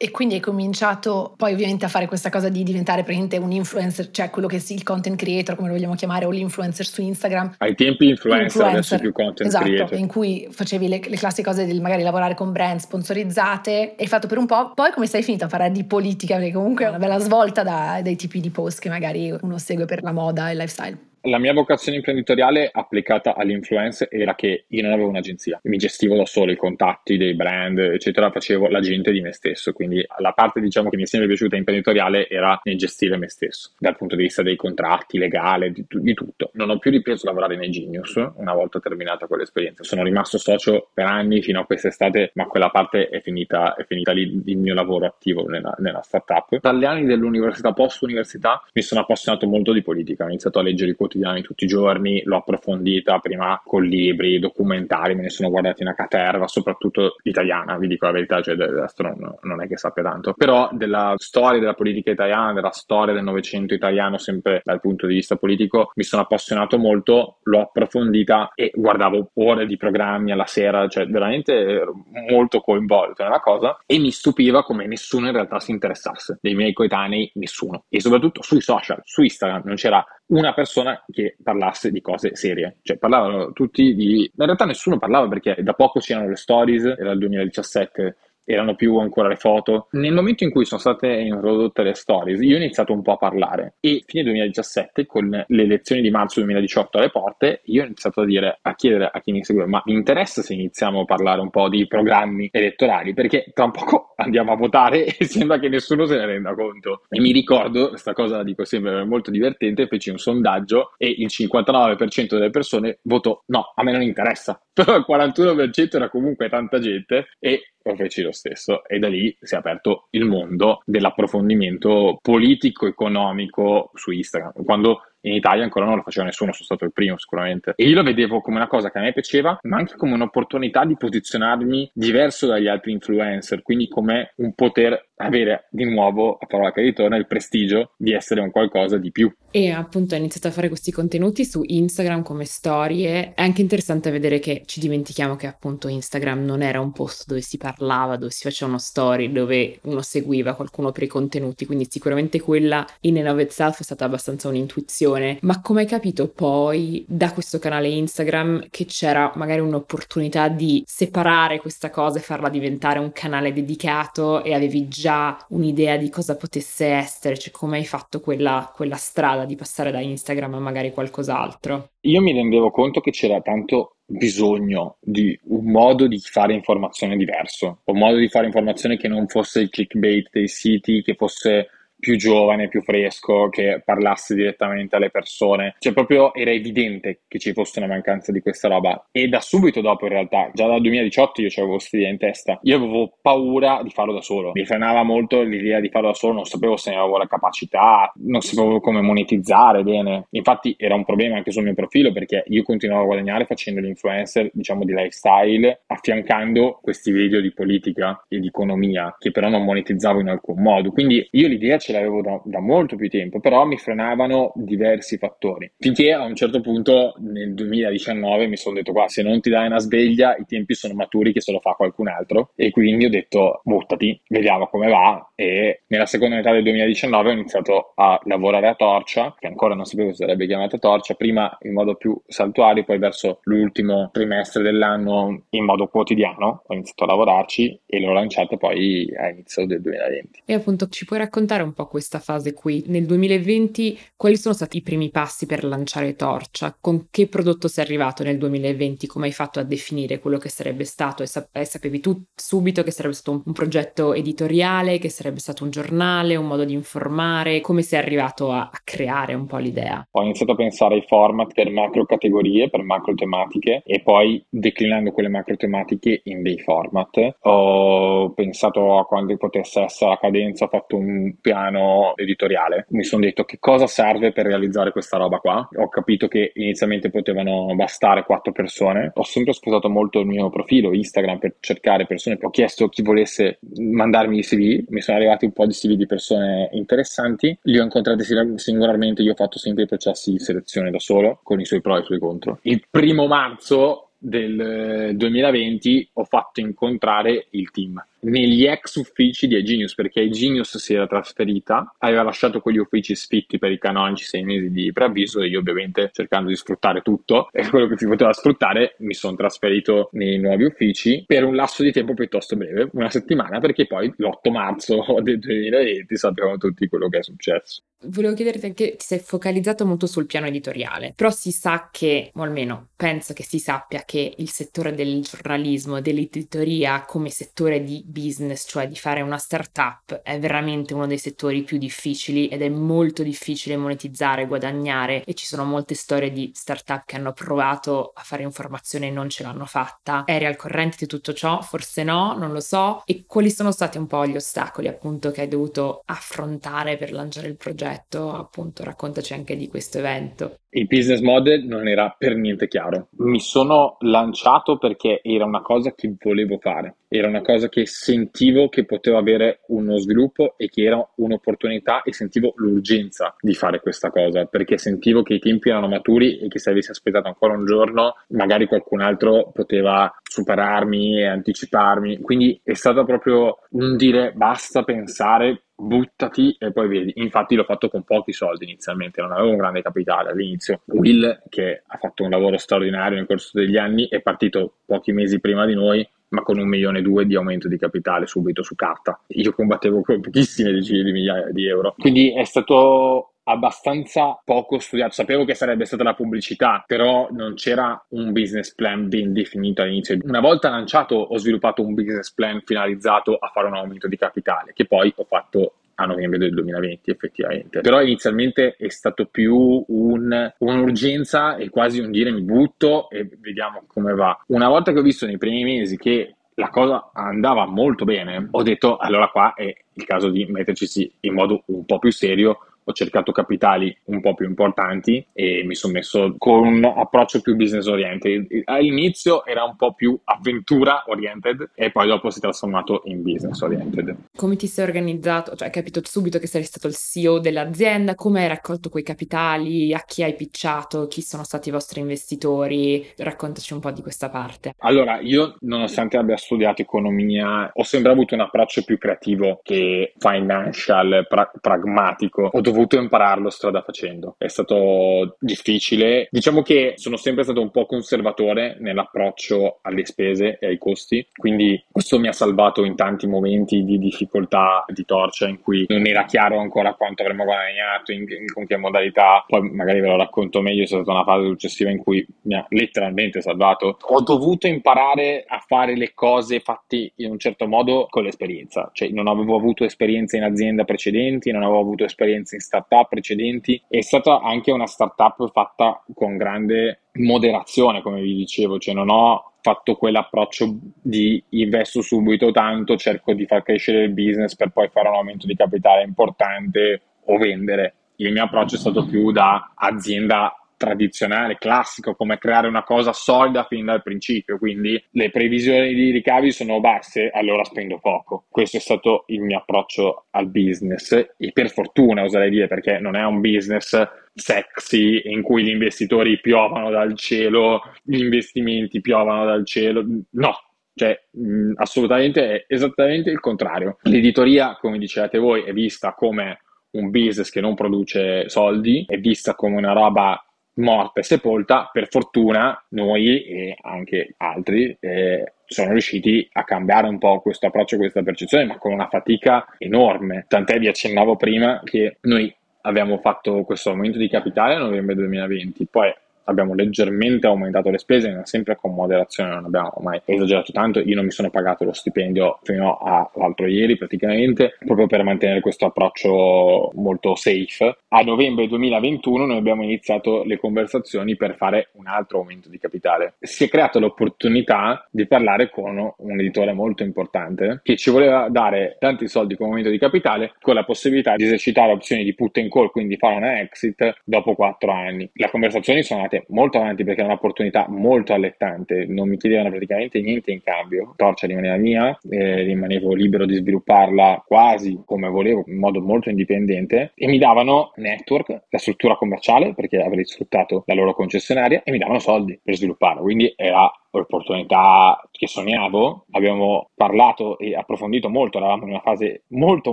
E 0.00 0.12
quindi 0.12 0.34
hai 0.34 0.40
cominciato 0.40 1.34
poi 1.36 1.54
ovviamente 1.54 1.84
a 1.84 1.88
fare 1.88 2.06
questa 2.06 2.30
cosa 2.30 2.48
di 2.48 2.62
diventare 2.62 3.02
praticamente 3.02 3.36
un 3.36 3.50
influencer, 3.50 4.12
cioè 4.12 4.30
quello 4.30 4.46
che 4.46 4.60
sì, 4.60 4.74
il 4.74 4.84
content 4.84 5.18
creator, 5.18 5.56
come 5.56 5.66
lo 5.66 5.74
vogliamo 5.74 5.96
chiamare, 5.96 6.24
o 6.24 6.30
l'influencer 6.30 6.86
su 6.86 7.02
Instagram. 7.02 7.56
Ai 7.58 7.74
tempi 7.74 8.06
influencer, 8.06 8.44
influencer 8.44 8.74
adesso 8.74 8.98
più 9.00 9.10
content 9.10 9.48
esatto, 9.48 9.64
creator. 9.64 9.98
in 9.98 10.06
cui 10.06 10.46
facevi 10.52 10.86
le, 10.86 11.00
le 11.04 11.16
classiche 11.16 11.48
cose 11.48 11.66
del 11.66 11.80
magari 11.80 12.04
lavorare 12.04 12.36
con 12.36 12.52
brand 12.52 12.78
sponsorizzate, 12.78 13.96
hai 13.98 14.06
fatto 14.06 14.28
per 14.28 14.38
un 14.38 14.46
po', 14.46 14.70
poi 14.72 14.92
come 14.92 15.08
sei 15.08 15.24
finito 15.24 15.46
a 15.46 15.48
parlare 15.48 15.72
di 15.72 15.82
politica, 15.82 16.36
perché 16.36 16.52
comunque 16.52 16.84
è 16.84 16.88
una 16.90 16.98
bella 16.98 17.18
svolta 17.18 17.64
da, 17.64 17.98
dai 18.00 18.14
tipi 18.14 18.38
di 18.38 18.50
post 18.50 18.78
che 18.78 18.88
magari 18.88 19.36
uno 19.40 19.58
segue 19.58 19.84
per 19.86 20.04
la 20.04 20.12
moda 20.12 20.48
e 20.48 20.52
il 20.52 20.58
lifestyle. 20.58 21.07
La 21.22 21.38
mia 21.38 21.52
vocazione 21.52 21.96
imprenditoriale 21.96 22.70
applicata 22.72 23.34
all'influencer 23.34 24.08
era 24.10 24.36
che 24.36 24.64
io 24.68 24.82
non 24.82 24.92
avevo 24.92 25.08
un'agenzia, 25.08 25.58
mi 25.64 25.76
gestivo 25.76 26.16
da 26.16 26.24
solo 26.24 26.52
i 26.52 26.56
contatti 26.56 27.16
dei 27.16 27.34
brand, 27.34 27.78
eccetera, 27.78 28.30
facevo 28.30 28.68
l'agente 28.68 29.10
di 29.10 29.20
me 29.20 29.32
stesso, 29.32 29.72
quindi 29.72 30.04
la 30.18 30.32
parte 30.32 30.60
diciamo 30.60 30.90
che 30.90 30.96
mi 30.96 31.02
è 31.02 31.06
sempre 31.06 31.26
piaciuta 31.26 31.56
imprenditoriale 31.56 32.28
era 32.28 32.60
nel 32.62 32.76
gestire 32.76 33.16
me 33.16 33.28
stesso, 33.28 33.72
dal 33.78 33.96
punto 33.96 34.14
di 34.14 34.22
vista 34.22 34.42
dei 34.42 34.54
contratti, 34.54 35.18
legale, 35.18 35.72
di, 35.72 35.84
di 35.88 36.14
tutto. 36.14 36.50
Non 36.54 36.70
ho 36.70 36.78
più 36.78 36.92
ripreso 36.92 37.26
a 37.26 37.30
lavorare 37.30 37.56
nei 37.56 37.70
Genius 37.70 38.14
una 38.36 38.54
volta 38.54 38.78
terminata 38.78 39.26
quell'esperienza. 39.26 39.82
Sono 39.82 40.04
rimasto 40.04 40.38
socio 40.38 40.88
per 40.94 41.06
anni 41.06 41.42
fino 41.42 41.60
a 41.60 41.66
quest'estate, 41.66 42.30
ma 42.34 42.46
quella 42.46 42.70
parte 42.70 43.08
è 43.08 43.20
finita, 43.20 43.74
è 43.74 43.84
finita 43.84 44.12
lì 44.12 44.42
il 44.46 44.58
mio 44.58 44.74
lavoro 44.74 45.06
attivo 45.06 45.46
nella, 45.46 45.74
nella 45.78 46.02
startup. 46.02 46.60
Dagli 46.60 46.84
anni 46.84 47.06
dell'università, 47.06 47.72
post 47.72 48.02
università, 48.02 48.62
mi 48.72 48.82
sono 48.82 49.00
appassionato 49.00 49.48
molto 49.48 49.72
di 49.72 49.82
politica, 49.82 50.24
ho 50.24 50.28
iniziato 50.28 50.60
a 50.60 50.62
leggere 50.62 50.92
i 50.92 50.94
quotidiani 51.08 51.16
quotidiani 51.18 51.42
tutti 51.42 51.64
i 51.64 51.68
giorni, 51.68 52.22
l'ho 52.24 52.36
approfondita 52.36 53.18
prima 53.18 53.60
con 53.64 53.82
libri, 53.82 54.38
documentari, 54.38 55.14
me 55.14 55.22
ne 55.22 55.30
sono 55.30 55.50
guardati 55.50 55.82
una 55.82 55.94
caterva, 55.94 56.46
soprattutto 56.46 57.16
italiana, 57.22 57.76
vi 57.76 57.88
dico 57.88 58.06
la 58.06 58.12
verità, 58.12 58.40
cioè 58.40 58.54
dell'estero 58.54 59.14
non, 59.16 59.34
non 59.42 59.62
è 59.62 59.66
che 59.66 59.76
sappia 59.76 60.02
tanto, 60.02 60.34
però 60.34 60.68
della 60.72 61.14
storia 61.16 61.58
della 61.58 61.74
politica 61.74 62.10
italiana, 62.10 62.52
della 62.52 62.70
storia 62.70 63.14
del 63.14 63.24
Novecento 63.24 63.74
italiano, 63.74 64.18
sempre 64.18 64.62
dal 64.64 64.80
punto 64.80 65.06
di 65.06 65.14
vista 65.14 65.36
politico, 65.36 65.92
mi 65.94 66.04
sono 66.04 66.22
appassionato 66.22 66.78
molto, 66.78 67.38
l'ho 67.42 67.60
approfondita 67.60 68.52
e 68.54 68.70
guardavo 68.74 69.30
ore 69.34 69.66
di 69.66 69.76
programmi 69.76 70.32
alla 70.32 70.46
sera, 70.46 70.86
cioè 70.88 71.06
veramente 71.06 71.82
molto 72.30 72.60
coinvolto 72.60 73.22
nella 73.22 73.40
cosa 73.40 73.78
e 73.86 73.98
mi 73.98 74.10
stupiva 74.10 74.62
come 74.62 74.86
nessuno 74.86 75.26
in 75.26 75.32
realtà 75.32 75.60
si 75.60 75.70
interessasse, 75.70 76.38
dei 76.40 76.54
miei 76.54 76.72
coetanei 76.72 77.30
nessuno. 77.34 77.84
E 77.88 78.00
soprattutto 78.00 78.42
sui 78.42 78.60
social, 78.60 79.00
su 79.04 79.22
Instagram 79.22 79.62
non 79.64 79.74
c'era 79.74 80.04
una 80.28 80.52
persona 80.52 81.04
che 81.10 81.36
parlasse 81.42 81.90
di 81.90 82.00
cose 82.00 82.34
serie, 82.34 82.78
cioè 82.82 82.98
parlavano 82.98 83.52
tutti 83.52 83.94
di... 83.94 84.30
In 84.34 84.44
realtà 84.44 84.64
nessuno 84.64 84.98
parlava 84.98 85.28
perché 85.28 85.56
da 85.62 85.74
poco 85.74 86.00
c'erano 86.00 86.28
le 86.28 86.36
stories, 86.36 86.84
era 86.84 87.12
il 87.12 87.18
2017 87.18 88.16
erano 88.48 88.74
più 88.74 88.96
ancora 88.96 89.28
le 89.28 89.36
foto. 89.36 89.88
Nel 89.92 90.14
momento 90.14 90.42
in 90.42 90.50
cui 90.50 90.64
sono 90.64 90.80
state 90.80 91.06
introdotte 91.06 91.82
le 91.82 91.94
stories, 91.94 92.40
io 92.40 92.54
ho 92.54 92.58
iniziato 92.58 92.94
un 92.94 93.02
po' 93.02 93.12
a 93.12 93.16
parlare 93.18 93.74
e 93.80 94.02
fine 94.06 94.22
2017, 94.24 95.04
con 95.04 95.28
le 95.46 95.62
elezioni 95.62 96.00
di 96.00 96.10
marzo 96.10 96.40
2018 96.40 96.98
alle 96.98 97.10
porte, 97.10 97.60
io 97.64 97.82
ho 97.82 97.84
iniziato 97.84 98.22
a 98.22 98.24
dire, 98.24 98.58
a 98.62 98.74
chiedere 98.74 99.10
a 99.12 99.20
chi 99.20 99.32
mi 99.32 99.44
segue, 99.44 99.66
ma 99.66 99.82
mi 99.84 99.92
interessa 99.92 100.40
se 100.40 100.54
iniziamo 100.54 101.00
a 101.00 101.04
parlare 101.04 101.42
un 101.42 101.50
po' 101.50 101.68
di 101.68 101.86
programmi 101.86 102.48
elettorali, 102.50 103.12
perché 103.12 103.50
tra 103.52 103.64
un 103.64 103.72
poco 103.72 104.14
andiamo 104.16 104.52
a 104.52 104.56
votare 104.56 105.04
e 105.04 105.24
sembra 105.26 105.58
che 105.58 105.68
nessuno 105.68 106.06
se 106.06 106.16
ne 106.16 106.24
renda 106.24 106.54
conto. 106.54 107.02
E 107.10 107.20
mi 107.20 107.32
ricordo, 107.32 107.90
questa 107.90 108.14
cosa 108.14 108.38
la 108.38 108.44
dico 108.44 108.64
sempre, 108.64 109.00
è 109.00 109.04
molto 109.04 109.30
divertente, 109.30 109.86
feci 109.86 110.08
un 110.08 110.18
sondaggio 110.18 110.94
e 110.96 111.14
il 111.18 111.28
59% 111.28 112.28
delle 112.30 112.50
persone 112.50 113.00
votò 113.02 113.38
no, 113.46 113.72
a 113.74 113.82
me 113.82 113.92
non 113.92 114.02
interessa, 114.02 114.58
però 114.72 114.96
il 114.96 115.04
41% 115.06 115.96
era 115.96 116.08
comunque 116.08 116.48
tanta 116.48 116.78
gente 116.78 117.28
e 117.38 117.72
lo 117.82 117.96
feci 117.96 118.22
lo 118.22 118.32
stesso 118.38 118.84
e 118.86 118.98
da 118.98 119.08
lì 119.08 119.36
si 119.40 119.54
è 119.54 119.58
aperto 119.58 120.06
il 120.10 120.24
mondo 120.24 120.80
dell'approfondimento 120.84 122.18
politico 122.22 122.86
economico 122.86 123.90
su 123.94 124.10
Instagram. 124.10 124.64
Quando 124.64 125.02
in 125.22 125.34
Italia 125.34 125.64
ancora 125.64 125.84
non 125.86 125.96
lo 125.96 126.02
faceva 126.02 126.26
nessuno, 126.26 126.52
sono 126.52 126.64
stato 126.64 126.84
il 126.84 126.92
primo 126.92 127.18
sicuramente. 127.18 127.72
E 127.76 127.88
io 127.88 127.94
lo 127.94 128.02
vedevo 128.02 128.40
come 128.40 128.56
una 128.56 128.68
cosa 128.68 128.90
che 128.90 128.98
a 128.98 129.02
me 129.02 129.12
piaceva, 129.12 129.58
ma 129.62 129.76
anche 129.76 129.96
come 129.96 130.14
un'opportunità 130.14 130.84
di 130.84 130.96
posizionarmi 130.96 131.90
diverso 131.92 132.46
dagli 132.46 132.66
altri 132.66 132.92
influencer, 132.92 133.62
quindi 133.62 133.88
come 133.88 134.32
un 134.36 134.54
poter 134.54 135.10
avere 135.16 135.66
di 135.70 135.84
nuovo, 135.84 136.36
a 136.40 136.46
parola 136.46 136.72
che 136.72 136.82
ritorna, 136.82 137.16
il 137.16 137.26
prestigio 137.26 137.92
di 137.96 138.12
essere 138.12 138.40
un 138.40 138.50
qualcosa 138.50 138.98
di 138.98 139.10
più. 139.10 139.32
E 139.50 139.70
appunto 139.70 140.14
hai 140.14 140.20
iniziato 140.20 140.48
a 140.48 140.50
fare 140.50 140.68
questi 140.68 140.92
contenuti 140.92 141.44
su 141.44 141.62
Instagram 141.64 142.22
come 142.22 142.44
storie. 142.44 143.34
È 143.34 143.42
anche 143.42 143.62
interessante 143.62 144.10
vedere 144.10 144.38
che 144.38 144.62
ci 144.66 144.78
dimentichiamo 144.78 145.36
che 145.36 145.46
appunto 145.46 145.88
Instagram 145.88 146.44
non 146.44 146.62
era 146.62 146.80
un 146.80 146.92
posto 146.92 147.24
dove 147.26 147.40
si 147.40 147.56
parlava, 147.56 148.16
dove 148.16 148.30
si 148.30 148.42
faceva 148.42 148.70
uno 148.70 148.78
story, 148.78 149.32
dove 149.32 149.80
uno 149.82 150.02
seguiva 150.02 150.54
qualcuno 150.54 150.92
per 150.92 151.02
i 151.02 151.08
contenuti, 151.08 151.66
quindi 151.66 151.86
sicuramente 151.88 152.40
quella 152.40 152.86
in 153.00 153.18
and 153.18 153.26
of 153.26 153.40
itself 153.40 153.80
è 153.80 153.82
stata 153.82 154.04
abbastanza 154.04 154.48
un'intuizione. 154.48 155.07
Ma 155.42 155.60
come 155.60 155.82
hai 155.82 155.86
capito 155.86 156.28
poi 156.28 157.04
da 157.08 157.32
questo 157.32 157.58
canale 157.58 157.88
Instagram 157.88 158.68
che 158.70 158.84
c'era 158.84 159.32
magari 159.36 159.60
un'opportunità 159.60 160.48
di 160.48 160.82
separare 160.86 161.58
questa 161.58 161.90
cosa 161.90 162.18
e 162.18 162.22
farla 162.22 162.48
diventare 162.48 162.98
un 162.98 163.12
canale 163.12 163.52
dedicato 163.52 164.42
e 164.42 164.54
avevi 164.54 164.88
già 164.88 165.36
un'idea 165.50 165.96
di 165.96 166.10
cosa 166.10 166.36
potesse 166.36 166.86
essere, 166.86 167.38
cioè 167.38 167.52
come 167.52 167.78
hai 167.78 167.84
fatto 167.84 168.20
quella, 168.20 168.70
quella 168.74 168.96
strada 168.96 169.44
di 169.44 169.56
passare 169.56 169.90
da 169.90 170.00
Instagram 170.00 170.54
a 170.54 170.58
magari 170.58 170.92
qualcos'altro? 170.92 171.90
Io 172.02 172.20
mi 172.20 172.32
rendevo 172.32 172.70
conto 172.70 173.00
che 173.00 173.10
c'era 173.10 173.40
tanto 173.40 173.96
bisogno 174.10 174.96
di 175.00 175.38
un 175.44 175.70
modo 175.70 176.06
di 176.06 176.18
fare 176.18 176.54
informazione 176.54 177.16
diverso, 177.16 177.80
un 177.84 177.98
modo 177.98 178.16
di 178.16 178.28
fare 178.28 178.46
informazione 178.46 178.96
che 178.96 179.08
non 179.08 179.26
fosse 179.26 179.60
il 179.60 179.68
clickbait 179.68 180.28
dei 180.32 180.48
siti, 180.48 181.02
che 181.02 181.14
fosse 181.14 181.68
più 181.98 182.16
giovane, 182.16 182.68
più 182.68 182.82
fresco, 182.82 183.48
che 183.48 183.82
parlasse 183.84 184.34
direttamente 184.34 184.96
alle 184.96 185.10
persone. 185.10 185.74
Cioè, 185.78 185.92
proprio 185.92 186.32
era 186.34 186.50
evidente 186.50 187.20
che 187.26 187.38
ci 187.38 187.52
fosse 187.52 187.78
una 187.78 187.88
mancanza 187.88 188.32
di 188.32 188.40
questa 188.40 188.68
roba. 188.68 189.08
E 189.10 189.28
da 189.28 189.40
subito 189.40 189.80
dopo, 189.80 190.06
in 190.06 190.12
realtà, 190.12 190.50
già 190.54 190.66
dal 190.66 190.80
2018 190.80 191.42
io 191.42 191.48
avevo 191.56 191.72
questa 191.72 191.96
idea 191.96 192.10
in 192.10 192.18
testa. 192.18 192.58
Io 192.62 192.76
avevo 192.76 193.18
paura 193.20 193.80
di 193.82 193.90
farlo 193.90 194.12
da 194.12 194.22
solo. 194.22 194.52
Mi 194.54 194.64
frenava 194.64 195.02
molto 195.02 195.42
l'idea 195.42 195.80
di 195.80 195.88
farlo 195.88 196.08
da 196.08 196.14
solo, 196.14 196.34
non 196.34 196.44
sapevo 196.44 196.76
se 196.76 196.90
ne 196.90 196.96
avevo 196.96 197.18
la 197.18 197.26
capacità, 197.26 198.12
non 198.16 198.40
sapevo 198.40 198.80
come 198.80 199.00
monetizzare 199.00 199.82
bene. 199.82 200.26
Infatti 200.30 200.74
era 200.78 200.94
un 200.94 201.04
problema 201.04 201.36
anche 201.36 201.50
sul 201.50 201.64
mio 201.64 201.74
profilo 201.74 202.12
perché 202.12 202.44
io 202.48 202.62
continuavo 202.62 203.02
a 203.02 203.06
guadagnare 203.06 203.44
facendo 203.44 203.80
l'influencer, 203.80 204.50
diciamo, 204.52 204.84
di 204.84 204.92
lifestyle, 204.92 205.82
affiancando 205.86 206.78
questi 206.80 207.10
video 207.10 207.40
di 207.40 207.52
politica 207.52 208.24
e 208.28 208.38
di 208.38 208.46
economia 208.48 209.14
che 209.18 209.30
però 209.30 209.48
non 209.48 209.64
monetizzavo 209.64 210.20
in 210.20 210.28
alcun 210.28 210.62
modo. 210.62 210.90
Quindi 210.92 211.26
io 211.32 211.48
l'idea 211.48 211.78
ce 211.78 211.87
l'avevo 211.92 212.22
da, 212.22 212.40
da, 212.44 212.60
molto 212.60 212.96
più 212.96 213.08
tempo, 213.08 213.40
però 213.40 213.64
mi 213.64 213.76
frenavano 213.76 214.52
diversi 214.54 215.18
fattori. 215.18 215.70
Finché 215.78 216.12
a 216.12 216.24
un 216.24 216.34
certo 216.34 216.60
punto 216.60 217.14
nel 217.18 217.54
2019 217.54 218.46
mi 218.46 218.56
sono 218.56 218.76
detto 218.76 218.92
qua, 218.92 219.08
se 219.08 219.22
non 219.22 219.40
ti 219.40 219.50
dai 219.50 219.66
una 219.66 219.78
sveglia, 219.78 220.36
i 220.36 220.44
tempi 220.46 220.74
sono 220.74 220.94
maturi 220.94 221.32
che 221.32 221.40
se 221.40 221.52
lo 221.52 221.60
fa 221.60 221.72
qualcun 221.72 222.08
altro. 222.08 222.50
E 222.54 222.70
quindi 222.70 223.06
ho 223.06 223.10
detto, 223.10 223.60
buttati, 223.64 224.20
vediamo 224.28 224.68
come 224.68 224.88
va. 224.88 225.30
E 225.34 225.82
nella 225.86 226.06
seconda 226.06 226.36
metà 226.36 226.52
del 226.52 226.62
2019 226.62 227.28
ho 227.28 227.32
iniziato 227.32 227.92
a 227.94 228.20
lavorare 228.24 228.68
a 228.68 228.74
Torcia, 228.74 229.34
che 229.38 229.46
ancora 229.46 229.74
non 229.74 229.84
sapevo 229.84 230.10
se 230.10 230.24
sarebbe 230.24 230.46
chiamata 230.46 230.78
Torcia, 230.78 231.14
prima 231.14 231.56
in 231.62 231.72
modo 231.72 231.94
più 231.94 232.20
saltuario, 232.26 232.84
poi 232.84 232.98
verso 232.98 233.40
l'ultimo 233.44 234.10
trimestre 234.12 234.62
dell'anno 234.62 235.44
in 235.50 235.64
modo 235.64 235.86
quotidiano. 235.86 236.62
Ho 236.66 236.74
iniziato 236.74 237.04
a 237.04 237.06
lavorarci 237.06 237.80
e 237.86 238.00
l'ho 238.00 238.12
lanciato 238.12 238.56
poi 238.56 239.12
a 239.16 239.28
inizio 239.28 239.66
del 239.66 239.80
2020. 239.80 240.42
E 240.44 240.54
appunto 240.54 240.88
ci 240.88 241.04
puoi 241.04 241.18
raccontare 241.18 241.62
un 241.62 241.72
po' 241.72 241.77
questa 241.86 242.18
fase 242.18 242.52
qui. 242.52 242.84
Nel 242.86 243.06
2020 243.06 243.98
quali 244.16 244.36
sono 244.36 244.54
stati 244.54 244.78
i 244.78 244.82
primi 244.82 245.10
passi 245.10 245.46
per 245.46 245.64
lanciare 245.64 246.16
Torcia? 246.16 246.76
Con 246.80 247.06
che 247.10 247.28
prodotto 247.28 247.68
sei 247.68 247.84
arrivato 247.84 248.22
nel 248.22 248.38
2020? 248.38 249.06
Come 249.06 249.26
hai 249.26 249.32
fatto 249.32 249.60
a 249.60 249.62
definire 249.62 250.18
quello 250.18 250.38
che 250.38 250.48
sarebbe 250.48 250.84
stato? 250.84 251.22
E, 251.22 251.26
sap- 251.26 251.54
e 251.56 251.64
sapevi 251.64 252.00
tu 252.00 252.24
subito 252.34 252.82
che 252.82 252.90
sarebbe 252.90 253.14
stato 253.14 253.30
un, 253.32 253.42
un, 253.44 253.52
progetto 253.52 254.14
editoriale, 254.14 254.98
che 254.98 255.08
sarebbe 255.08 255.38
stato 255.38 255.64
un 255.64 255.70
giornale, 255.70 256.36
un 256.36 256.46
modo 256.46 256.64
di 256.64 256.72
informare? 256.72 257.60
Come 257.60 257.82
sei 257.82 257.98
arrivato 257.98 258.50
a, 258.50 258.70
a 258.72 258.80
creare 258.82 259.34
un 259.34 259.46
po' 259.46 259.58
l'idea? 259.58 260.06
Ho 260.10 260.22
iniziato 260.22 260.52
a 260.52 260.56
pensare 260.56 260.96
ai 260.96 261.04
format 261.06 261.52
per 261.52 261.70
macro 261.70 262.04
categorie, 262.04 262.70
per 262.70 262.82
macro 262.82 263.14
tematiche 263.14 263.82
e 263.84 264.00
poi 264.00 264.44
declinando 264.48 265.12
quelle 265.12 265.28
macro 265.28 265.56
tematiche 265.56 266.20
in 266.24 266.42
dei 266.42 266.58
format. 266.58 267.36
Ho 267.40 268.32
pensato 268.32 268.98
a 268.98 269.04
quando 269.04 269.36
potesse 269.36 269.80
essere 269.80 270.10
la 270.10 270.18
cadenza, 270.18 270.64
ho 270.64 270.68
fatto 270.68 270.96
un 270.96 271.36
piano 271.40 271.67
editoriale. 272.16 272.86
Mi 272.90 273.04
sono 273.04 273.22
detto 273.22 273.44
che 273.44 273.58
cosa 273.58 273.86
serve 273.86 274.32
per 274.32 274.46
realizzare 274.46 274.92
questa 274.92 275.16
roba 275.16 275.38
qua. 275.38 275.68
Ho 275.76 275.88
capito 275.88 276.28
che 276.28 276.52
inizialmente 276.54 277.10
potevano 277.10 277.74
bastare 277.74 278.24
quattro 278.24 278.52
persone. 278.52 279.10
Ho 279.14 279.24
sempre 279.24 279.52
sfruttato 279.52 279.88
molto 279.88 280.20
il 280.20 280.26
mio 280.26 280.50
profilo 280.50 280.92
Instagram 280.92 281.38
per 281.38 281.56
cercare 281.60 282.06
persone. 282.06 282.38
Ho 282.40 282.50
chiesto 282.50 282.88
chi 282.88 283.02
volesse 283.02 283.58
mandarmi 283.76 284.38
i 284.38 284.42
CV. 284.42 284.84
Mi 284.88 285.00
sono 285.00 285.18
arrivati 285.18 285.44
un 285.44 285.52
po' 285.52 285.66
di 285.66 285.72
CV 285.72 285.92
di 285.92 286.06
persone 286.06 286.68
interessanti. 286.72 287.58
Li 287.62 287.78
ho 287.78 287.82
incontrati 287.82 288.24
singolarmente. 288.56 289.22
Io 289.22 289.32
ho 289.32 289.36
fatto 289.36 289.58
sempre 289.58 289.84
i 289.84 289.86
processi 289.86 290.32
di 290.32 290.38
selezione 290.38 290.90
da 290.90 290.98
solo, 290.98 291.40
con 291.42 291.60
i 291.60 291.64
suoi 291.64 291.80
pro 291.80 291.96
e 291.96 292.00
i 292.00 292.04
suoi 292.04 292.18
contro. 292.18 292.58
Il 292.62 292.84
primo 292.90 293.26
marzo 293.26 294.10
del 294.18 295.12
2020 295.14 296.10
ho 296.14 296.24
fatto 296.24 296.60
incontrare 296.60 297.46
il 297.50 297.70
team 297.70 298.04
negli 298.20 298.66
ex 298.66 298.96
uffici 298.96 299.46
di 299.46 299.56
Egenius 299.56 299.94
perché 299.94 300.20
Egenius 300.20 300.78
si 300.78 300.94
era 300.94 301.06
trasferita, 301.06 301.94
aveva 301.98 302.22
lasciato 302.22 302.60
quegli 302.60 302.78
uffici 302.78 303.14
sfitti 303.14 303.58
per 303.58 303.70
i 303.70 303.78
canonici 303.78 304.24
sei 304.24 304.42
mesi 304.42 304.70
di 304.70 304.92
preavviso 304.92 305.40
e 305.40 305.48
io 305.48 305.60
ovviamente 305.60 306.10
cercando 306.12 306.48
di 306.48 306.56
sfruttare 306.56 307.00
tutto 307.02 307.48
e 307.52 307.66
quello 307.68 307.86
che 307.86 307.96
si 307.96 308.06
poteva 308.06 308.32
sfruttare 308.32 308.96
mi 308.98 309.14
sono 309.14 309.36
trasferito 309.36 310.08
nei 310.12 310.38
nuovi 310.38 310.64
uffici 310.64 311.24
per 311.26 311.44
un 311.44 311.54
lasso 311.54 311.82
di 311.82 311.92
tempo 311.92 312.14
piuttosto 312.14 312.56
breve, 312.56 312.88
una 312.92 313.10
settimana 313.10 313.60
perché 313.60 313.86
poi 313.86 314.12
l'8 314.16 314.50
marzo 314.50 315.04
del 315.22 315.38
2020 315.38 316.16
sappiamo 316.16 316.56
tutti 316.56 316.88
quello 316.88 317.08
che 317.08 317.18
è 317.18 317.22
successo. 317.22 317.82
Volevo 318.02 318.34
chiederti 318.34 318.66
anche, 318.66 318.90
ti 318.96 319.04
sei 319.04 319.18
focalizzato 319.18 319.84
molto 319.84 320.06
sul 320.06 320.26
piano 320.26 320.46
editoriale, 320.46 321.12
però 321.16 321.30
si 321.30 321.50
sa 321.50 321.88
che, 321.90 322.30
o 322.32 322.42
almeno 322.42 322.90
penso 322.94 323.32
che 323.32 323.42
si 323.42 323.58
sappia 323.58 324.04
che 324.04 324.34
il 324.36 324.48
settore 324.50 324.94
del 324.94 325.20
giornalismo, 325.20 326.00
dell'editoria 326.00 327.04
come 327.04 327.28
settore 327.30 327.82
di 327.82 328.04
business, 328.08 328.66
cioè 328.68 328.88
di 328.88 328.96
fare 328.96 329.20
una 329.20 329.38
startup, 329.38 330.22
è 330.22 330.38
veramente 330.38 330.94
uno 330.94 331.06
dei 331.06 331.18
settori 331.18 331.62
più 331.62 331.78
difficili 331.78 332.48
ed 332.48 332.62
è 332.62 332.68
molto 332.68 333.22
difficile 333.22 333.76
monetizzare, 333.76 334.46
guadagnare 334.46 335.24
e 335.24 335.34
ci 335.34 335.46
sono 335.46 335.64
molte 335.64 335.94
storie 335.94 336.32
di 336.32 336.50
startup 336.54 337.02
che 337.04 337.16
hanno 337.16 337.32
provato 337.32 338.12
a 338.14 338.22
fare 338.22 338.42
informazione 338.42 339.08
e 339.08 339.10
non 339.10 339.28
ce 339.28 339.42
l'hanno 339.42 339.66
fatta. 339.66 340.24
Eri 340.26 340.46
al 340.46 340.56
corrente 340.56 340.96
di 340.98 341.06
tutto 341.06 341.32
ciò? 341.32 341.60
Forse 341.60 342.02
no, 342.02 342.34
non 342.36 342.52
lo 342.52 342.60
so. 342.60 343.02
E 343.04 343.24
quali 343.26 343.50
sono 343.50 343.70
stati 343.72 343.98
un 343.98 344.06
po' 344.06 344.26
gli 344.26 344.36
ostacoli 344.36 344.88
appunto 344.88 345.30
che 345.30 345.42
hai 345.42 345.48
dovuto 345.48 346.02
affrontare 346.06 346.96
per 346.96 347.12
lanciare 347.12 347.48
il 347.48 347.56
progetto? 347.56 348.32
Appunto, 348.32 348.84
raccontaci 348.84 349.34
anche 349.34 349.56
di 349.56 349.68
questo 349.68 349.98
evento. 349.98 350.60
Il 350.70 350.86
business 350.86 351.20
model 351.20 351.64
non 351.64 351.88
era 351.88 352.14
per 352.16 352.36
niente 352.36 352.68
chiaro. 352.68 353.08
Mi 353.18 353.40
sono 353.40 353.96
lanciato 354.00 354.76
perché 354.76 355.20
era 355.22 355.46
una 355.46 355.62
cosa 355.62 355.94
che 355.94 356.14
volevo 356.22 356.58
fare, 356.58 356.96
era 357.08 357.26
una 357.26 357.40
cosa 357.40 357.70
che 357.70 357.86
sentivo 357.86 358.68
che 358.68 358.84
poteva 358.84 359.18
avere 359.18 359.60
uno 359.68 359.96
sviluppo 359.96 360.54
e 360.58 360.68
che 360.68 360.82
era 360.82 361.02
un'opportunità 361.16 362.02
e 362.02 362.12
sentivo 362.12 362.52
l'urgenza 362.56 363.34
di 363.40 363.54
fare 363.54 363.80
questa 363.80 364.10
cosa 364.10 364.44
perché 364.44 364.76
sentivo 364.76 365.22
che 365.22 365.34
i 365.34 365.38
tempi 365.38 365.70
erano 365.70 365.88
maturi 365.88 366.38
e 366.38 366.48
che 366.48 366.58
se 366.58 366.70
avessi 366.70 366.90
aspettato 366.90 367.28
ancora 367.28 367.54
un 367.54 367.64
giorno 367.64 368.14
magari 368.28 368.66
qualcun 368.66 369.00
altro 369.00 369.50
poteva 369.54 370.14
superarmi 370.28 371.20
e 371.20 371.26
anticiparmi. 371.26 372.20
Quindi 372.20 372.60
è 372.62 372.74
stato 372.74 373.04
proprio 373.04 373.58
un 373.70 373.96
dire 373.96 374.32
basta 374.34 374.84
pensare 374.84 375.62
buttati 375.74 376.56
e 376.58 376.72
poi 376.72 376.88
vedi. 376.88 377.12
Infatti 377.16 377.54
l'ho 377.54 377.64
fatto 377.64 377.88
con 377.88 378.02
pochi 378.02 378.32
soldi 378.32 378.64
inizialmente, 378.64 379.20
non 379.20 379.32
avevo 379.32 379.50
un 379.50 379.56
grande 379.56 379.82
capitale 379.82 380.30
all'inizio. 380.30 380.80
Will, 380.86 381.42
che 381.48 381.82
ha 381.86 381.96
fatto 381.96 382.24
un 382.24 382.30
lavoro 382.30 382.58
straordinario 382.58 383.16
nel 383.16 383.26
corso 383.26 383.50
degli 383.52 383.76
anni, 383.76 384.08
è 384.08 384.20
partito 384.20 384.78
pochi 384.84 385.12
mesi 385.12 385.40
prima 385.40 385.64
di 385.66 385.74
noi, 385.74 386.06
ma 386.30 386.42
con 386.42 386.58
un 386.58 386.68
milione 386.68 386.98
e 386.98 387.02
due 387.02 387.24
di 387.24 387.36
aumento 387.36 387.68
di 387.68 387.78
capitale 387.78 388.26
subito 388.26 388.62
su 388.62 388.74
carta. 388.74 389.20
Io 389.28 389.52
combattevo 389.52 390.02
con 390.02 390.20
pochissime 390.20 390.72
decine 390.72 391.02
di 391.02 391.12
migliaia 391.12 391.50
di 391.52 391.66
euro. 391.66 391.94
Quindi 391.96 392.34
è 392.34 392.44
stato 392.44 393.34
abbastanza 393.48 394.38
poco 394.44 394.78
studiato. 394.78 395.12
Sapevo 395.12 395.44
che 395.44 395.54
sarebbe 395.54 395.84
stata 395.84 396.02
la 396.02 396.14
pubblicità, 396.14 396.84
però 396.86 397.28
non 397.30 397.54
c'era 397.54 398.00
un 398.10 398.32
business 398.32 398.74
plan 398.74 399.08
ben 399.08 399.32
definito 399.32 399.82
all'inizio. 399.82 400.18
Una 400.22 400.40
volta 400.40 400.68
lanciato, 400.68 401.14
ho 401.16 401.36
sviluppato 401.38 401.82
un 401.82 401.94
business 401.94 402.32
plan 402.32 402.60
finalizzato 402.64 403.36
a 403.36 403.48
fare 403.48 403.66
un 403.66 403.76
aumento 403.76 404.06
di 404.06 404.16
capitale, 404.16 404.72
che 404.74 404.86
poi 404.86 405.12
ho 405.16 405.24
fatto 405.24 405.74
a 406.00 406.06
novembre 406.06 406.38
del 406.38 406.52
2020 406.54 407.10
effettivamente. 407.10 407.80
Però 407.80 408.00
inizialmente 408.00 408.76
è 408.78 408.88
stato 408.88 409.26
più 409.26 409.84
un, 409.88 410.52
un'urgenza 410.58 411.56
e 411.56 411.70
quasi 411.70 412.00
un 412.00 412.10
dire 412.10 412.30
mi 412.30 412.42
butto 412.42 413.10
e 413.10 413.28
vediamo 413.40 413.82
come 413.86 414.14
va. 414.14 414.38
Una 414.48 414.68
volta 414.68 414.92
che 414.92 414.98
ho 414.98 415.02
visto 415.02 415.26
nei 415.26 415.38
primi 415.38 415.64
mesi 415.64 415.96
che 415.96 416.34
la 416.54 416.68
cosa 416.70 417.10
andava 417.12 417.66
molto 417.66 418.04
bene, 418.04 418.48
ho 418.50 418.62
detto 418.62 418.96
allora 418.96 419.28
qua 419.28 419.54
è 419.54 419.74
il 419.92 420.04
caso 420.04 420.28
di 420.28 420.44
metterci 420.46 421.12
in 421.20 421.34
modo 421.34 421.62
un 421.66 421.84
po' 421.84 421.98
più 421.98 422.10
serio 422.10 422.67
ho 422.88 422.92
cercato 422.92 423.32
capitali 423.32 423.94
un 424.04 424.22
po' 424.22 424.34
più 424.34 424.46
importanti 424.46 425.24
e 425.34 425.62
mi 425.64 425.74
sono 425.74 425.92
messo 425.92 426.34
con 426.38 426.66
un 426.66 426.84
approccio 426.84 427.40
più 427.42 427.54
business 427.54 427.86
oriented. 427.86 428.62
All'inizio 428.64 429.44
era 429.44 429.62
un 429.64 429.76
po' 429.76 429.92
più 429.92 430.18
avventura 430.24 431.04
oriented 431.06 431.70
e 431.74 431.90
poi 431.90 432.08
dopo 432.08 432.30
si 432.30 432.38
è 432.38 432.40
trasformato 432.40 433.02
in 433.04 433.22
business 433.22 433.60
oriented. 433.60 434.16
Come 434.34 434.56
ti 434.56 434.66
sei 434.66 434.86
organizzato? 434.86 435.54
Cioè 435.54 435.68
hai 435.68 435.72
capito 435.72 436.00
subito 436.02 436.38
che 436.38 436.46
sei 436.46 436.64
stato 436.64 436.86
il 436.86 436.94
CEO 436.94 437.38
dell'azienda, 437.38 438.14
come 438.14 438.42
hai 438.42 438.48
raccolto 438.48 438.88
quei 438.88 439.02
capitali, 439.02 439.92
a 439.92 440.02
chi 440.06 440.22
hai 440.22 440.34
picciato, 440.34 441.08
chi 441.08 441.20
sono 441.20 441.44
stati 441.44 441.68
i 441.68 441.72
vostri 441.72 442.00
investitori? 442.00 443.06
Raccontaci 443.18 443.74
un 443.74 443.80
po' 443.80 443.90
di 443.90 444.00
questa 444.00 444.30
parte. 444.30 444.74
Allora, 444.78 445.20
io 445.20 445.56
nonostante 445.60 446.16
abbia 446.16 446.38
studiato 446.38 446.80
economia, 446.80 447.70
ho 447.70 447.82
sempre 447.82 448.12
avuto 448.12 448.34
un 448.34 448.40
approccio 448.40 448.82
più 448.82 448.96
creativo 448.96 449.60
che 449.62 450.14
financial, 450.16 451.26
pra- 451.28 451.52
pragmatico. 451.60 452.48
Ho 452.50 452.60
dovuto 452.62 452.77
dovuto 452.78 452.96
impararlo 452.96 453.50
strada 453.50 453.82
facendo. 453.82 454.36
È 454.38 454.46
stato 454.46 455.36
difficile. 455.40 456.28
Diciamo 456.30 456.62
che 456.62 456.94
sono 456.96 457.16
sempre 457.16 457.42
stato 457.42 457.60
un 457.60 457.70
po' 457.70 457.86
conservatore 457.86 458.76
nell'approccio 458.78 459.80
alle 459.82 460.04
spese 460.04 460.58
e 460.60 460.66
ai 460.66 460.78
costi, 460.78 461.26
quindi 461.34 461.82
questo 461.90 462.18
mi 462.18 462.28
ha 462.28 462.32
salvato 462.32 462.84
in 462.84 462.94
tanti 462.94 463.26
momenti 463.26 463.82
di 463.82 463.98
difficoltà 463.98 464.84
di 464.86 465.04
torcia 465.04 465.48
in 465.48 465.60
cui 465.60 465.84
non 465.88 466.06
era 466.06 466.24
chiaro 466.24 466.58
ancora 466.58 466.94
quanto 466.94 467.22
avremmo 467.22 467.44
guadagnato, 467.44 468.12
in, 468.12 468.22
in, 468.22 468.46
con 468.52 468.66
che 468.66 468.76
modalità. 468.76 469.44
Poi 469.46 469.70
magari 469.70 470.00
ve 470.00 470.08
lo 470.08 470.16
racconto 470.16 470.60
meglio, 470.60 470.84
è 470.84 470.86
stata 470.86 471.10
una 471.10 471.24
fase 471.24 471.46
successiva 471.46 471.90
in 471.90 471.98
cui 471.98 472.24
mi 472.42 472.54
ha 472.54 472.64
letteralmente 472.70 473.40
salvato. 473.40 473.98
Ho 474.00 474.20
dovuto 474.22 474.66
imparare 474.68 475.44
a 475.46 475.58
fare 475.66 475.96
le 475.96 476.12
cose 476.14 476.60
fatte 476.60 477.12
in 477.16 477.30
un 477.30 477.38
certo 477.38 477.66
modo 477.66 478.06
con 478.08 478.22
l'esperienza, 478.22 478.90
cioè 478.92 479.08
non 479.08 479.26
avevo 479.26 479.56
avuto 479.56 479.84
esperienza 479.84 480.36
in 480.36 480.44
azienda 480.44 480.84
precedenti, 480.84 481.50
non 481.50 481.62
avevo 481.62 481.80
avuto 481.80 482.04
esperienza 482.04 482.54
in 482.54 482.60
startup 482.68 483.08
precedenti. 483.08 483.82
È 483.88 484.02
stata 484.02 484.40
anche 484.40 484.70
una 484.70 484.86
startup 484.86 485.50
fatta 485.50 486.04
con 486.14 486.36
grande 486.36 487.00
moderazione, 487.14 488.02
come 488.02 488.20
vi 488.20 488.34
dicevo, 488.34 488.78
cioè 488.78 488.94
non 488.94 489.08
ho 489.08 489.52
fatto 489.60 489.96
quell'approccio 489.96 490.76
di 491.00 491.42
investo 491.50 492.02
subito 492.02 492.50
tanto, 492.52 492.96
cerco 492.96 493.32
di 493.32 493.46
far 493.46 493.62
crescere 493.62 494.04
il 494.04 494.12
business 494.12 494.54
per 494.54 494.68
poi 494.70 494.88
fare 494.88 495.08
un 495.08 495.14
aumento 495.14 495.46
di 495.46 495.56
capitale 495.56 496.02
importante 496.02 497.02
o 497.24 497.38
vendere. 497.38 497.94
Il 498.16 498.32
mio 498.32 498.44
approccio 498.44 498.76
è 498.76 498.78
stato 498.78 499.06
più 499.06 499.32
da 499.32 499.72
azienda 499.74 500.54
tradizionale, 500.78 501.58
classico, 501.58 502.14
come 502.14 502.38
creare 502.38 502.68
una 502.68 502.84
cosa 502.84 503.12
solida 503.12 503.64
fin 503.64 503.84
dal 503.84 504.02
principio. 504.02 504.56
Quindi 504.56 505.02
le 505.10 505.30
previsioni 505.30 505.92
di 505.92 506.10
ricavi 506.10 506.50
sono 506.52 506.80
basse, 506.80 507.28
allora 507.30 507.64
spendo 507.64 507.98
poco. 507.98 508.44
Questo 508.48 508.78
è 508.78 508.80
stato 508.80 509.24
il 509.26 509.42
mio 509.42 509.58
approccio 509.58 510.26
al 510.30 510.48
business 510.48 511.12
e 511.36 511.52
per 511.52 511.70
fortuna 511.70 512.22
oserei 512.22 512.48
dire 512.48 512.68
perché 512.68 512.98
non 512.98 513.16
è 513.16 513.24
un 513.24 513.40
business 513.40 514.08
sexy 514.32 515.20
in 515.24 515.42
cui 515.42 515.64
gli 515.64 515.70
investitori 515.70 516.40
piovano 516.40 516.90
dal 516.90 517.14
cielo, 517.16 517.82
gli 518.02 518.20
investimenti 518.20 519.00
piovano 519.00 519.44
dal 519.44 519.66
cielo. 519.66 520.04
No, 520.30 520.54
cioè, 520.94 521.20
mh, 521.32 521.72
assolutamente 521.76 522.50
è 522.50 522.64
esattamente 522.68 523.30
il 523.30 523.40
contrario. 523.40 523.98
L'editoria, 524.02 524.76
come 524.80 524.98
dicevate 524.98 525.38
voi, 525.38 525.62
è 525.62 525.72
vista 525.72 526.14
come 526.14 526.60
un 526.90 527.10
business 527.10 527.50
che 527.50 527.60
non 527.60 527.74
produce 527.74 528.48
soldi, 528.48 529.04
è 529.06 529.18
vista 529.18 529.54
come 529.54 529.76
una 529.76 529.92
roba 529.92 530.42
morta 530.78 531.20
e 531.20 531.22
sepolta, 531.22 531.90
per 531.92 532.08
fortuna 532.08 532.82
noi 532.90 533.44
e 533.44 533.76
anche 533.82 534.34
altri 534.38 534.96
eh, 535.00 535.52
sono 535.66 535.92
riusciti 535.92 536.48
a 536.52 536.64
cambiare 536.64 537.08
un 537.08 537.18
po' 537.18 537.40
questo 537.40 537.66
approccio, 537.66 537.96
questa 537.96 538.22
percezione, 538.22 538.64
ma 538.64 538.78
con 538.78 538.92
una 538.92 539.08
fatica 539.08 539.66
enorme. 539.78 540.46
Tant'è 540.48 540.78
vi 540.78 540.88
accennavo 540.88 541.36
prima 541.36 541.80
che 541.84 542.16
noi 542.22 542.54
abbiamo 542.82 543.18
fatto 543.18 543.64
questo 543.64 543.90
aumento 543.90 544.18
di 544.18 544.28
capitale 544.28 544.74
a 544.74 544.78
novembre 544.78 545.14
2020, 545.14 545.86
poi 545.90 546.12
abbiamo 546.48 546.74
leggermente 546.74 547.46
aumentato 547.46 547.90
le 547.90 547.98
spese, 547.98 548.30
ma 548.30 548.44
sempre 548.44 548.76
con 548.76 548.94
moderazione, 548.94 549.50
non 549.50 549.66
abbiamo 549.66 549.92
mai 550.00 550.20
esagerato 550.24 550.72
tanto. 550.72 551.00
Io 551.00 551.14
non 551.14 551.24
mi 551.24 551.30
sono 551.30 551.50
pagato 551.50 551.84
lo 551.84 551.92
stipendio 551.92 552.58
fino 552.62 552.98
all'altro 552.98 553.66
ieri 553.66 553.96
praticamente, 553.96 554.76
proprio 554.84 555.06
per 555.06 555.22
mantenere 555.22 555.60
questo 555.60 555.86
approccio 555.86 556.90
molto 556.94 557.34
safe. 557.34 557.98
A 558.08 558.22
novembre 558.22 558.66
2021 558.66 559.46
noi 559.46 559.56
abbiamo 559.56 559.82
iniziato 559.82 560.42
le 560.44 560.58
conversazioni 560.58 561.36
per 561.36 561.56
fare 561.56 561.90
un 561.92 562.06
altro 562.06 562.38
aumento 562.38 562.68
di 562.68 562.78
capitale. 562.78 563.34
Si 563.40 563.64
è 563.64 563.68
creata 563.68 563.98
l'opportunità 563.98 565.06
di 565.10 565.26
parlare 565.26 565.70
con 565.70 565.98
un 566.16 566.40
editore 566.40 566.72
molto 566.72 567.02
importante 567.02 567.80
che 567.82 567.96
ci 567.96 568.10
voleva 568.10 568.48
dare 568.48 568.96
tanti 568.98 569.28
soldi 569.28 569.56
come 569.56 569.68
aumento 569.68 569.90
di 569.90 569.98
capitale 569.98 570.54
con 570.60 570.74
la 570.74 570.84
possibilità 570.84 571.36
di 571.36 571.44
esercitare 571.44 571.92
opzioni 571.92 572.24
di 572.24 572.34
put 572.34 572.56
and 572.58 572.70
call, 572.70 572.90
quindi 572.90 573.16
fare 573.16 573.36
una 573.36 573.60
exit 573.60 574.20
dopo 574.24 574.54
quattro 574.54 574.92
anni. 574.92 575.28
Le 575.32 575.50
conversazioni 575.50 576.02
sono 576.02 576.20
andate 576.20 576.37
molto 576.48 576.78
avanti 576.78 577.04
perché 577.04 577.20
era 577.20 577.30
un'opportunità 577.30 577.86
molto 577.88 578.32
allettante, 578.32 579.06
non 579.06 579.28
mi 579.28 579.36
chiedevano 579.36 579.70
praticamente 579.70 580.20
niente 580.20 580.50
in 580.50 580.62
cambio, 580.62 581.14
Torcia 581.16 581.46
rimaneva 581.46 581.76
mia, 581.76 582.18
eh, 582.30 582.62
rimanevo 582.62 583.14
libero 583.14 583.46
di 583.46 583.54
svilupparla 583.54 584.44
quasi 584.46 585.02
come 585.04 585.28
volevo, 585.28 585.64
in 585.66 585.78
modo 585.78 586.00
molto 586.00 586.30
indipendente 586.30 587.12
e 587.14 587.26
mi 587.26 587.38
davano 587.38 587.92
network, 587.96 588.64
la 588.68 588.78
struttura 588.78 589.16
commerciale 589.16 589.74
perché 589.74 589.98
avrei 589.98 590.24
sfruttato 590.24 590.82
la 590.86 590.94
loro 590.94 591.14
concessionaria 591.14 591.82
e 591.84 591.90
mi 591.90 591.98
davano 591.98 592.18
soldi 592.18 592.58
per 592.62 592.76
svilupparla, 592.76 593.20
quindi 593.20 593.52
era 593.56 593.90
l'opportunità 594.10 595.20
che 595.30 595.46
sognavo, 595.46 596.26
abbiamo 596.32 596.90
parlato 596.94 597.58
e 597.58 597.74
approfondito 597.74 598.28
molto, 598.28 598.58
eravamo 598.58 598.84
in 598.84 598.90
una 598.90 599.00
fase 599.00 599.42
molto 599.48 599.92